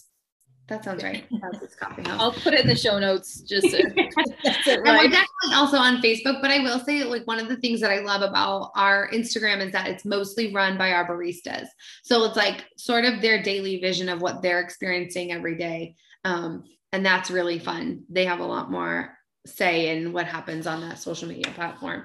that 0.68 0.82
sounds 0.82 1.02
right 1.02 1.26
coffee 1.78 2.02
house 2.02 2.20
I'll 2.20 2.32
put 2.32 2.54
it 2.54 2.60
in 2.60 2.66
the 2.66 2.76
show 2.76 2.98
notes. 2.98 3.40
Just 3.40 3.70
so, 3.70 3.76
it 3.78 4.66
And 4.66 4.84
we're 4.84 5.10
definitely 5.10 5.54
also 5.54 5.76
on 5.76 6.00
Facebook, 6.00 6.40
but 6.40 6.50
I 6.50 6.60
will 6.60 6.80
say, 6.80 7.04
like, 7.04 7.26
one 7.26 7.38
of 7.38 7.48
the 7.48 7.56
things 7.56 7.80
that 7.80 7.90
I 7.90 8.00
love 8.00 8.22
about 8.22 8.70
our 8.74 9.10
Instagram 9.10 9.64
is 9.64 9.72
that 9.72 9.88
it's 9.88 10.04
mostly 10.04 10.54
run 10.54 10.78
by 10.78 10.92
our 10.92 11.06
baristas. 11.06 11.66
So 12.02 12.24
it's 12.24 12.36
like 12.36 12.64
sort 12.76 13.04
of 13.04 13.20
their 13.20 13.42
daily 13.42 13.78
vision 13.80 14.08
of 14.08 14.22
what 14.22 14.40
they're 14.40 14.60
experiencing 14.60 15.32
every 15.32 15.56
day. 15.56 15.96
Um, 16.24 16.64
and 16.92 17.04
that's 17.04 17.30
really 17.30 17.58
fun. 17.58 18.04
They 18.08 18.24
have 18.24 18.40
a 18.40 18.46
lot 18.46 18.70
more 18.70 19.18
say 19.46 19.94
in 19.94 20.12
what 20.12 20.26
happens 20.26 20.66
on 20.66 20.80
that 20.80 20.98
social 20.98 21.28
media 21.28 21.52
platform. 21.54 22.04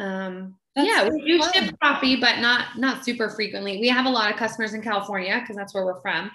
Um, 0.00 0.56
That's 0.76 0.88
yeah, 0.88 1.08
we 1.08 1.24
do 1.24 1.42
ship 1.52 1.74
coffee, 1.82 2.16
but 2.16 2.40
not 2.40 2.78
not 2.78 3.04
super 3.04 3.30
frequently. 3.30 3.78
We 3.78 3.88
have 3.88 4.06
a 4.06 4.10
lot 4.10 4.30
of 4.30 4.36
customers 4.36 4.74
in 4.74 4.82
California 4.82 5.38
because 5.40 5.56
that's 5.56 5.74
where 5.74 5.84
we're 5.84 6.00
from, 6.00 6.30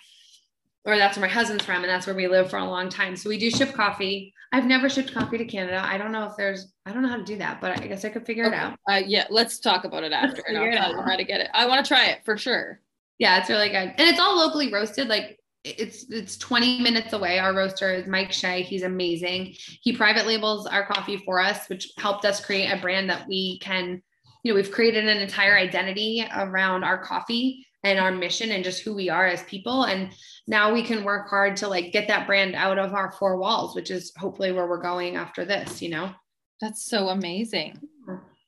or 0.86 0.98
that's 0.98 1.18
where 1.18 1.28
my 1.28 1.34
husband's 1.34 1.66
from, 1.66 1.84
and 1.84 1.90
that's 1.90 2.08
where 2.08 2.16
we 2.16 2.28
live 2.28 2.50
for 2.50 2.58
a 2.58 2.66
long 2.66 2.90
time. 2.90 3.16
So 3.16 3.30
we 3.30 3.38
do 3.38 3.50
ship 3.50 3.74
coffee. 3.74 4.34
I've 4.52 4.66
never 4.66 4.90
shipped 4.90 5.14
coffee 5.14 5.38
to 5.38 5.46
Canada. 5.46 5.82
I 5.84 5.98
don't 5.98 6.12
know 6.12 6.26
if 6.26 6.36
there's, 6.36 6.74
I 6.86 6.92
don't 6.92 7.04
know 7.04 7.10
how 7.10 7.18
to 7.18 7.24
do 7.24 7.38
that, 7.38 7.62
but 7.62 7.80
I 7.80 7.88
guess 7.88 8.04
I 8.04 8.10
could 8.10 8.26
figure 8.26 8.46
it 8.46 8.54
out. 8.54 8.78
Uh, 8.90 9.02
yeah, 9.06 9.28
let's 9.30 9.60
talk 9.60 9.84
about 9.84 10.04
it 10.04 10.12
after, 10.12 10.42
and 10.48 10.58
I'll 10.58 10.72
tell 10.72 10.92
you 10.92 11.02
how 11.02 11.16
to 11.16 11.24
get 11.24 11.42
it. 11.42 11.50
I 11.54 11.68
want 11.68 11.86
to 11.86 11.88
try 11.88 12.08
it 12.08 12.20
for 12.26 12.38
sure. 12.38 12.80
Yeah, 13.20 13.40
it's 13.40 13.50
really 13.50 13.70
good, 13.70 13.94
and 13.98 14.00
it's 14.00 14.20
all 14.20 14.38
locally 14.38 14.72
roasted. 14.72 15.08
Like 15.08 15.40
it's 15.64 16.10
it's 16.10 16.38
20 16.38 16.82
minutes 16.82 17.14
away. 17.14 17.40
Our 17.40 17.54
roaster 17.54 17.94
is 17.94 18.08
Mike 18.08 18.32
Shea. 18.32 18.62
He's 18.62 18.84
amazing. 18.84 19.56
He 19.82 19.96
private 19.96 20.26
labels 20.26 20.66
our 20.66 20.86
coffee 20.86 21.18
for 21.18 21.40
us, 21.40 21.68
which 21.68 21.92
helped 21.98 22.26
us 22.26 22.44
create 22.44 22.72
a 22.72 22.82
brand 22.82 23.10
that 23.10 23.28
we 23.28 23.60
can, 23.60 24.02
you 24.44 24.52
know, 24.52 24.56
we've 24.56 24.72
created 24.72 25.08
an 25.08 25.18
entire 25.18 25.58
identity 25.58 26.26
around 26.36 26.84
our 26.84 27.04
coffee 27.04 27.66
and 27.84 28.00
our 28.00 28.12
mission 28.12 28.52
and 28.52 28.64
just 28.64 28.84
who 28.84 28.94
we 28.94 29.10
are 29.10 29.28
as 29.28 29.44
people. 29.44 29.84
And 29.84 30.12
now 30.50 30.74
we 30.74 30.84
can 30.84 31.04
work 31.04 31.30
hard 31.30 31.56
to 31.58 31.68
like 31.68 31.92
get 31.94 32.08
that 32.08 32.26
brand 32.28 32.56
out 32.56 32.78
of 32.80 32.94
our 32.94 33.12
four 33.12 33.38
walls, 33.38 33.76
which 33.76 33.92
is 33.92 34.12
hopefully 34.18 34.52
where 34.52 34.68
we're 34.68 34.82
going 34.82 35.16
after 35.16 35.46
this, 35.46 35.82
you 35.82 35.90
know. 35.90 36.12
That's 36.60 36.84
so 36.90 37.10
amazing. 37.10 37.80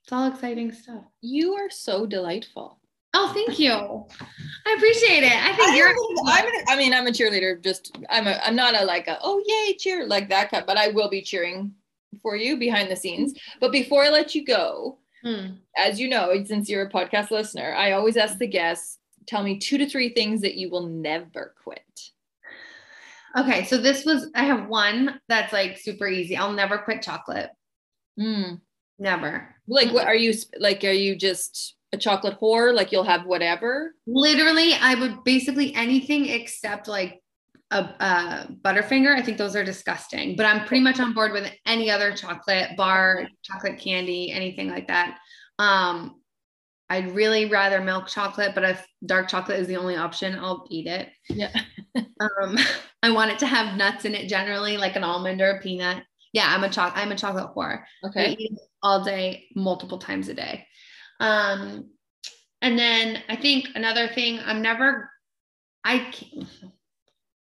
It's 0.04 0.12
all 0.12 0.28
exciting 0.28 0.72
stuff. 0.74 1.04
You 1.22 1.54
are 1.54 1.70
so 1.70 2.06
delightful. 2.06 2.80
Oh, 3.14 3.32
thank 3.34 3.60
you. 3.60 3.72
I 3.72 4.74
appreciate 4.76 5.24
it. 5.24 5.32
I 5.34 5.54
think 5.54 5.70
I 5.70 5.76
you're. 5.78 5.90
am- 5.90 5.96
I'm 6.26 6.46
a, 6.48 6.72
I 6.72 6.76
mean, 6.78 6.94
I'm 6.94 7.08
a 7.08 7.12
cheerleader. 7.12 7.62
Just 7.64 7.98
I'm 8.10 8.26
a 8.26 8.40
I'm 8.44 8.56
not 8.56 8.74
a 8.74 8.84
like 8.86 9.08
a 9.08 9.20
oh 9.22 9.44
yay 9.46 9.76
cheer 9.78 10.08
like 10.08 10.28
that 10.30 10.50
kind, 10.50 10.64
but 10.66 10.78
I 10.78 10.88
will 10.90 11.10
be 11.10 11.22
cheering 11.22 11.74
for 12.22 12.36
you 12.36 12.58
behind 12.58 12.90
the 12.90 12.96
scenes. 12.96 13.34
But 13.60 13.72
before 13.72 14.04
I 14.04 14.10
let 14.10 14.34
you 14.34 14.44
go, 14.46 14.98
Hmm. 15.24 15.58
as 15.78 16.00
you 16.00 16.10
know, 16.10 16.34
since 16.46 16.68
you're 16.68 16.88
a 16.88 16.90
podcast 16.92 17.30
listener, 17.30 17.76
I 17.76 17.92
always 17.92 18.18
ask 18.18 18.40
the 18.40 18.48
guests, 18.48 18.98
tell 19.28 19.44
me 19.44 19.60
two 19.60 19.78
to 19.78 19.90
three 19.90 20.10
things 20.10 20.42
that 20.42 20.56
you 20.56 20.70
will 20.70 20.88
never 20.88 21.54
quit. 21.64 21.80
Okay, 23.38 23.64
so 23.66 23.78
this 23.78 24.06
was. 24.06 24.30
I 24.36 24.44
have 24.44 24.68
one 24.68 25.22
that's 25.30 25.54
like 25.54 25.78
super 25.78 26.08
easy. 26.08 26.36
I'll 26.36 26.52
never 26.52 26.78
quit 26.78 27.02
chocolate. 27.02 27.50
Mm. 28.20 28.60
Never. 29.00 29.56
Like, 29.68 29.92
what 29.94 30.08
are 30.08 30.16
you 30.16 30.34
like? 30.60 30.84
Are 30.84 30.92
you 30.92 31.16
just 31.16 31.76
a 31.94 31.98
chocolate 31.98 32.40
whore? 32.40 32.74
Like, 32.74 32.92
you'll 32.92 33.04
have 33.04 33.26
whatever. 33.26 33.96
Literally, 34.06 34.74
I 34.74 34.96
would 34.96 35.24
basically 35.24 35.74
anything 35.74 36.28
except 36.28 36.88
like 36.88 37.22
a, 37.72 37.80
a 37.80 38.48
Butterfinger. 38.62 39.16
I 39.16 39.22
think 39.22 39.38
those 39.38 39.56
are 39.56 39.64
disgusting. 39.64 40.36
But 40.36 40.46
I'm 40.46 40.66
pretty 40.66 40.84
much 40.84 41.00
on 41.00 41.14
board 41.14 41.32
with 41.32 41.52
any 41.66 41.90
other 41.90 42.14
chocolate 42.14 42.76
bar, 42.78 43.28
chocolate 43.44 43.80
candy, 43.80 44.32
anything 44.32 44.70
like 44.70 44.88
that. 44.88 45.18
Um, 45.58 46.21
I'd 46.92 47.16
really 47.16 47.46
rather 47.46 47.80
milk 47.80 48.08
chocolate, 48.08 48.54
but 48.54 48.66
if 48.66 48.86
dark 49.06 49.30
chocolate 49.30 49.62
is 49.62 49.68
the 49.68 49.78
only 49.78 49.96
option, 49.96 50.38
I'll 50.38 50.68
eat 50.70 50.88
it. 50.88 51.10
Yeah. 51.30 51.52
Um, 52.22 52.56
I 53.04 53.12
want 53.12 53.32
it 53.32 53.40
to 53.40 53.48
have 53.48 53.76
nuts 53.76 54.06
in 54.06 54.14
it 54.14 54.30
generally, 54.30 54.78
like 54.78 54.96
an 54.96 55.04
almond 55.04 55.42
or 55.42 55.50
a 55.52 55.60
peanut. 55.60 56.04
Yeah, 56.34 56.46
I'm 56.48 56.64
a 56.64 56.70
choc. 56.70 56.94
I'm 56.96 57.12
a 57.12 57.18
chocolate 57.18 57.54
whore. 57.56 57.82
I 58.04 58.08
Okay. 58.08 58.36
eat 58.38 58.52
it 58.52 58.60
all 58.84 59.04
day, 59.04 59.48
multiple 59.56 59.98
times 59.98 60.30
a 60.30 60.34
day. 60.36 60.66
Um, 61.20 61.90
and 62.62 62.78
then 62.78 63.24
I 63.28 63.36
think 63.36 63.70
another 63.76 64.08
thing, 64.08 64.40
I'm 64.46 64.62
never, 64.62 65.10
I, 65.84 66.14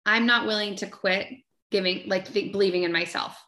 I'm 0.05 0.25
not 0.25 0.45
willing 0.45 0.75
to 0.77 0.87
quit 0.87 1.27
giving, 1.71 2.03
like 2.07 2.31
th- 2.31 2.51
believing 2.51 2.83
in 2.83 2.91
myself. 2.91 3.41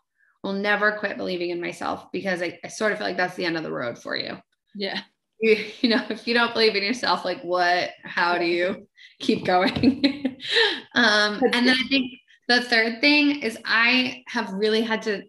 Will 0.44 0.54
never 0.54 0.94
quit 0.94 1.18
believing 1.18 1.50
in 1.50 1.60
myself 1.60 2.06
because 2.14 2.42
I, 2.42 2.58
I 2.64 2.70
sort 2.70 2.94
of 2.94 3.00
feel 3.00 3.08
like 3.08 3.18
that's 3.18 3.36
the 3.36 3.46
end 3.46 3.58
of 3.58 3.64
the 3.64 3.72
road 3.72 3.98
for 4.00 4.16
you. 4.16 4.38
Yeah. 4.76 5.02
You, 5.40 5.66
you 5.82 5.90
know, 5.90 6.04
if 6.10 6.28
you 6.28 6.34
don't 6.34 6.54
believe 6.54 6.76
in 6.76 6.84
yourself, 6.84 7.26
like 7.26 7.42
what, 7.42 7.92
how 8.04 8.38
do 8.38 8.46
you 8.46 8.88
keep 9.20 9.46
going? 9.46 10.38
um, 10.96 11.42
and 11.54 11.68
then 11.68 11.78
I 11.78 11.88
think 11.90 12.12
the 12.48 12.62
third 12.62 13.02
thing 13.02 13.42
is 13.42 13.58
I 13.66 14.24
have 14.28 14.52
really 14.54 14.82
had 14.82 15.02
to 15.04 15.24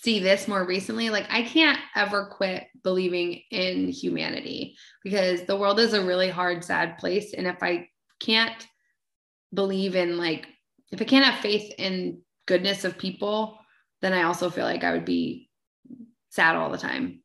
see 0.00 0.18
this 0.18 0.48
more 0.48 0.66
recently. 0.66 1.10
Like 1.10 1.26
I 1.30 1.42
can't 1.42 1.78
ever 1.94 2.26
quit 2.26 2.64
believing 2.82 3.42
in 3.50 3.88
humanity 3.88 4.76
because 5.04 5.44
the 5.44 5.56
world 5.56 5.78
is 5.78 5.92
a 5.92 6.04
really 6.04 6.30
hard, 6.30 6.64
sad 6.64 6.98
place. 6.98 7.34
And 7.34 7.46
if 7.46 7.62
I 7.62 7.88
can't 8.18 8.66
believe 9.52 9.94
in 9.96 10.16
like, 10.16 10.46
if 10.90 11.00
I 11.00 11.04
can't 11.04 11.24
have 11.24 11.40
faith 11.40 11.72
in 11.78 12.20
goodness 12.46 12.84
of 12.84 12.98
people, 12.98 13.58
then 14.00 14.12
I 14.12 14.22
also 14.22 14.50
feel 14.50 14.64
like 14.64 14.84
I 14.84 14.92
would 14.92 15.04
be 15.04 15.50
sad 16.30 16.56
all 16.56 16.70
the 16.70 16.78
time. 16.78 17.22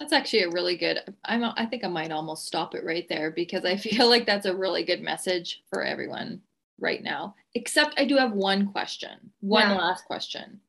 That's 0.00 0.12
actually 0.14 0.42
a 0.44 0.50
really 0.50 0.76
good. 0.76 0.98
I'm. 1.24 1.44
I 1.44 1.66
think 1.66 1.84
I 1.84 1.88
might 1.88 2.10
almost 2.10 2.46
stop 2.46 2.74
it 2.74 2.84
right 2.84 3.06
there 3.08 3.30
because 3.30 3.64
I 3.64 3.76
feel 3.86 4.08
like 4.08 4.26
that's 4.26 4.46
a 4.46 4.56
really 4.56 4.82
good 4.82 5.02
message 5.02 5.62
for 5.68 5.84
everyone 5.84 6.40
right 6.80 7.02
now. 7.02 7.34
Except 7.54 7.94
I 8.00 8.06
do 8.06 8.16
have 8.16 8.32
one 8.32 8.72
question. 8.72 9.10
One 9.40 9.68
Yeah. 9.68 9.76
last 9.76 10.06
question. 10.06 10.60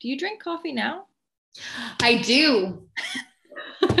Do 0.00 0.08
you 0.08 0.18
drink 0.18 0.42
coffee 0.42 0.72
now? 0.72 1.04
I 2.02 2.16
do. 2.16 2.88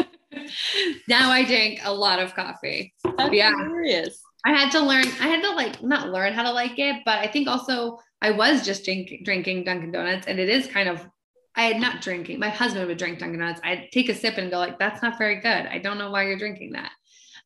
now 1.08 1.30
I 1.30 1.44
drink 1.44 1.80
a 1.84 1.92
lot 1.92 2.18
of 2.18 2.34
coffee. 2.34 2.94
That's 3.16 3.32
Yeah. 3.34 3.50
hilarious. 3.52 4.20
I 4.44 4.50
had 4.52 4.72
to 4.72 4.80
learn, 4.80 5.04
I 5.20 5.28
had 5.28 5.42
to 5.42 5.50
like 5.50 5.82
not 5.82 6.08
learn 6.10 6.32
how 6.32 6.42
to 6.42 6.50
like 6.50 6.78
it, 6.78 7.02
but 7.04 7.18
I 7.18 7.28
think 7.28 7.46
also 7.46 7.98
I 8.22 8.30
was 8.30 8.64
just 8.64 8.84
drink, 8.84 9.10
drinking 9.24 9.64
Dunkin' 9.64 9.92
Donuts 9.92 10.26
and 10.26 10.38
it 10.40 10.48
is 10.48 10.66
kind 10.66 10.88
of 10.88 11.06
I 11.54 11.64
had 11.64 11.80
not 11.80 12.00
drinking. 12.00 12.38
My 12.38 12.48
husband 12.48 12.86
would 12.86 12.98
drink 12.98 13.18
Dunkin' 13.18 13.40
Donuts. 13.40 13.60
I'd 13.62 13.88
take 13.92 14.08
a 14.08 14.14
sip 14.14 14.38
and 14.38 14.50
go 14.50 14.58
like, 14.58 14.78
that's 14.78 15.02
not 15.02 15.18
very 15.18 15.36
good. 15.36 15.66
I 15.66 15.78
don't 15.78 15.98
know 15.98 16.10
why 16.10 16.26
you're 16.26 16.38
drinking 16.38 16.72
that. 16.72 16.92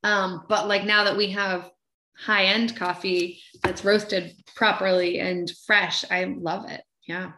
Um, 0.04 0.44
but 0.48 0.68
like 0.68 0.84
now 0.84 1.04
that 1.04 1.16
we 1.16 1.30
have 1.32 1.70
high 2.16 2.44
end 2.44 2.76
coffee 2.76 3.40
that's 3.62 3.84
roasted 3.84 4.34
properly 4.54 5.18
and 5.18 5.50
fresh, 5.66 6.04
I 6.10 6.24
love 6.24 6.70
it. 6.70 6.82
Yeah. 7.06 7.32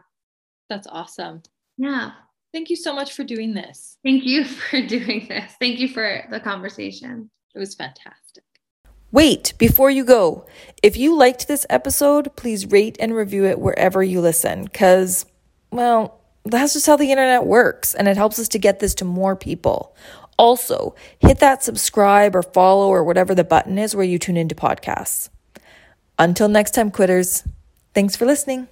That's 0.69 0.87
awesome. 0.87 1.41
Yeah. 1.77 2.11
Thank 2.53 2.69
you 2.69 2.75
so 2.75 2.93
much 2.93 3.13
for 3.13 3.23
doing 3.23 3.53
this. 3.53 3.97
Thank 4.03 4.23
you 4.23 4.45
for 4.45 4.81
doing 4.81 5.27
this. 5.27 5.53
Thank 5.59 5.79
you 5.79 5.87
for 5.87 6.23
the 6.29 6.39
conversation. 6.39 7.29
It 7.55 7.59
was 7.59 7.75
fantastic. 7.75 8.43
Wait, 9.11 9.53
before 9.57 9.89
you 9.89 10.05
go, 10.05 10.45
if 10.83 10.95
you 10.95 11.17
liked 11.17 11.47
this 11.47 11.65
episode, 11.67 12.35
please 12.35 12.67
rate 12.67 12.95
and 12.99 13.15
review 13.15 13.43
it 13.43 13.59
wherever 13.59 14.03
you 14.03 14.21
listen, 14.21 14.65
because, 14.65 15.25
well, 15.71 16.18
that's 16.45 16.73
just 16.73 16.85
how 16.85 16.95
the 16.95 17.11
internet 17.11 17.45
works, 17.45 17.93
and 17.93 18.07
it 18.07 18.17
helps 18.17 18.39
us 18.39 18.47
to 18.49 18.59
get 18.59 18.79
this 18.79 18.95
to 18.95 19.05
more 19.05 19.35
people. 19.35 19.95
Also, 20.37 20.95
hit 21.19 21.39
that 21.39 21.63
subscribe 21.63 22.35
or 22.35 22.41
follow 22.41 22.87
or 22.87 23.03
whatever 23.03 23.35
the 23.35 23.43
button 23.43 23.77
is 23.77 23.95
where 23.95 24.05
you 24.05 24.17
tune 24.17 24.37
into 24.37 24.55
podcasts. 24.55 25.29
Until 26.17 26.47
next 26.47 26.71
time, 26.71 26.91
quitters, 26.91 27.43
thanks 27.93 28.15
for 28.15 28.25
listening. 28.25 28.67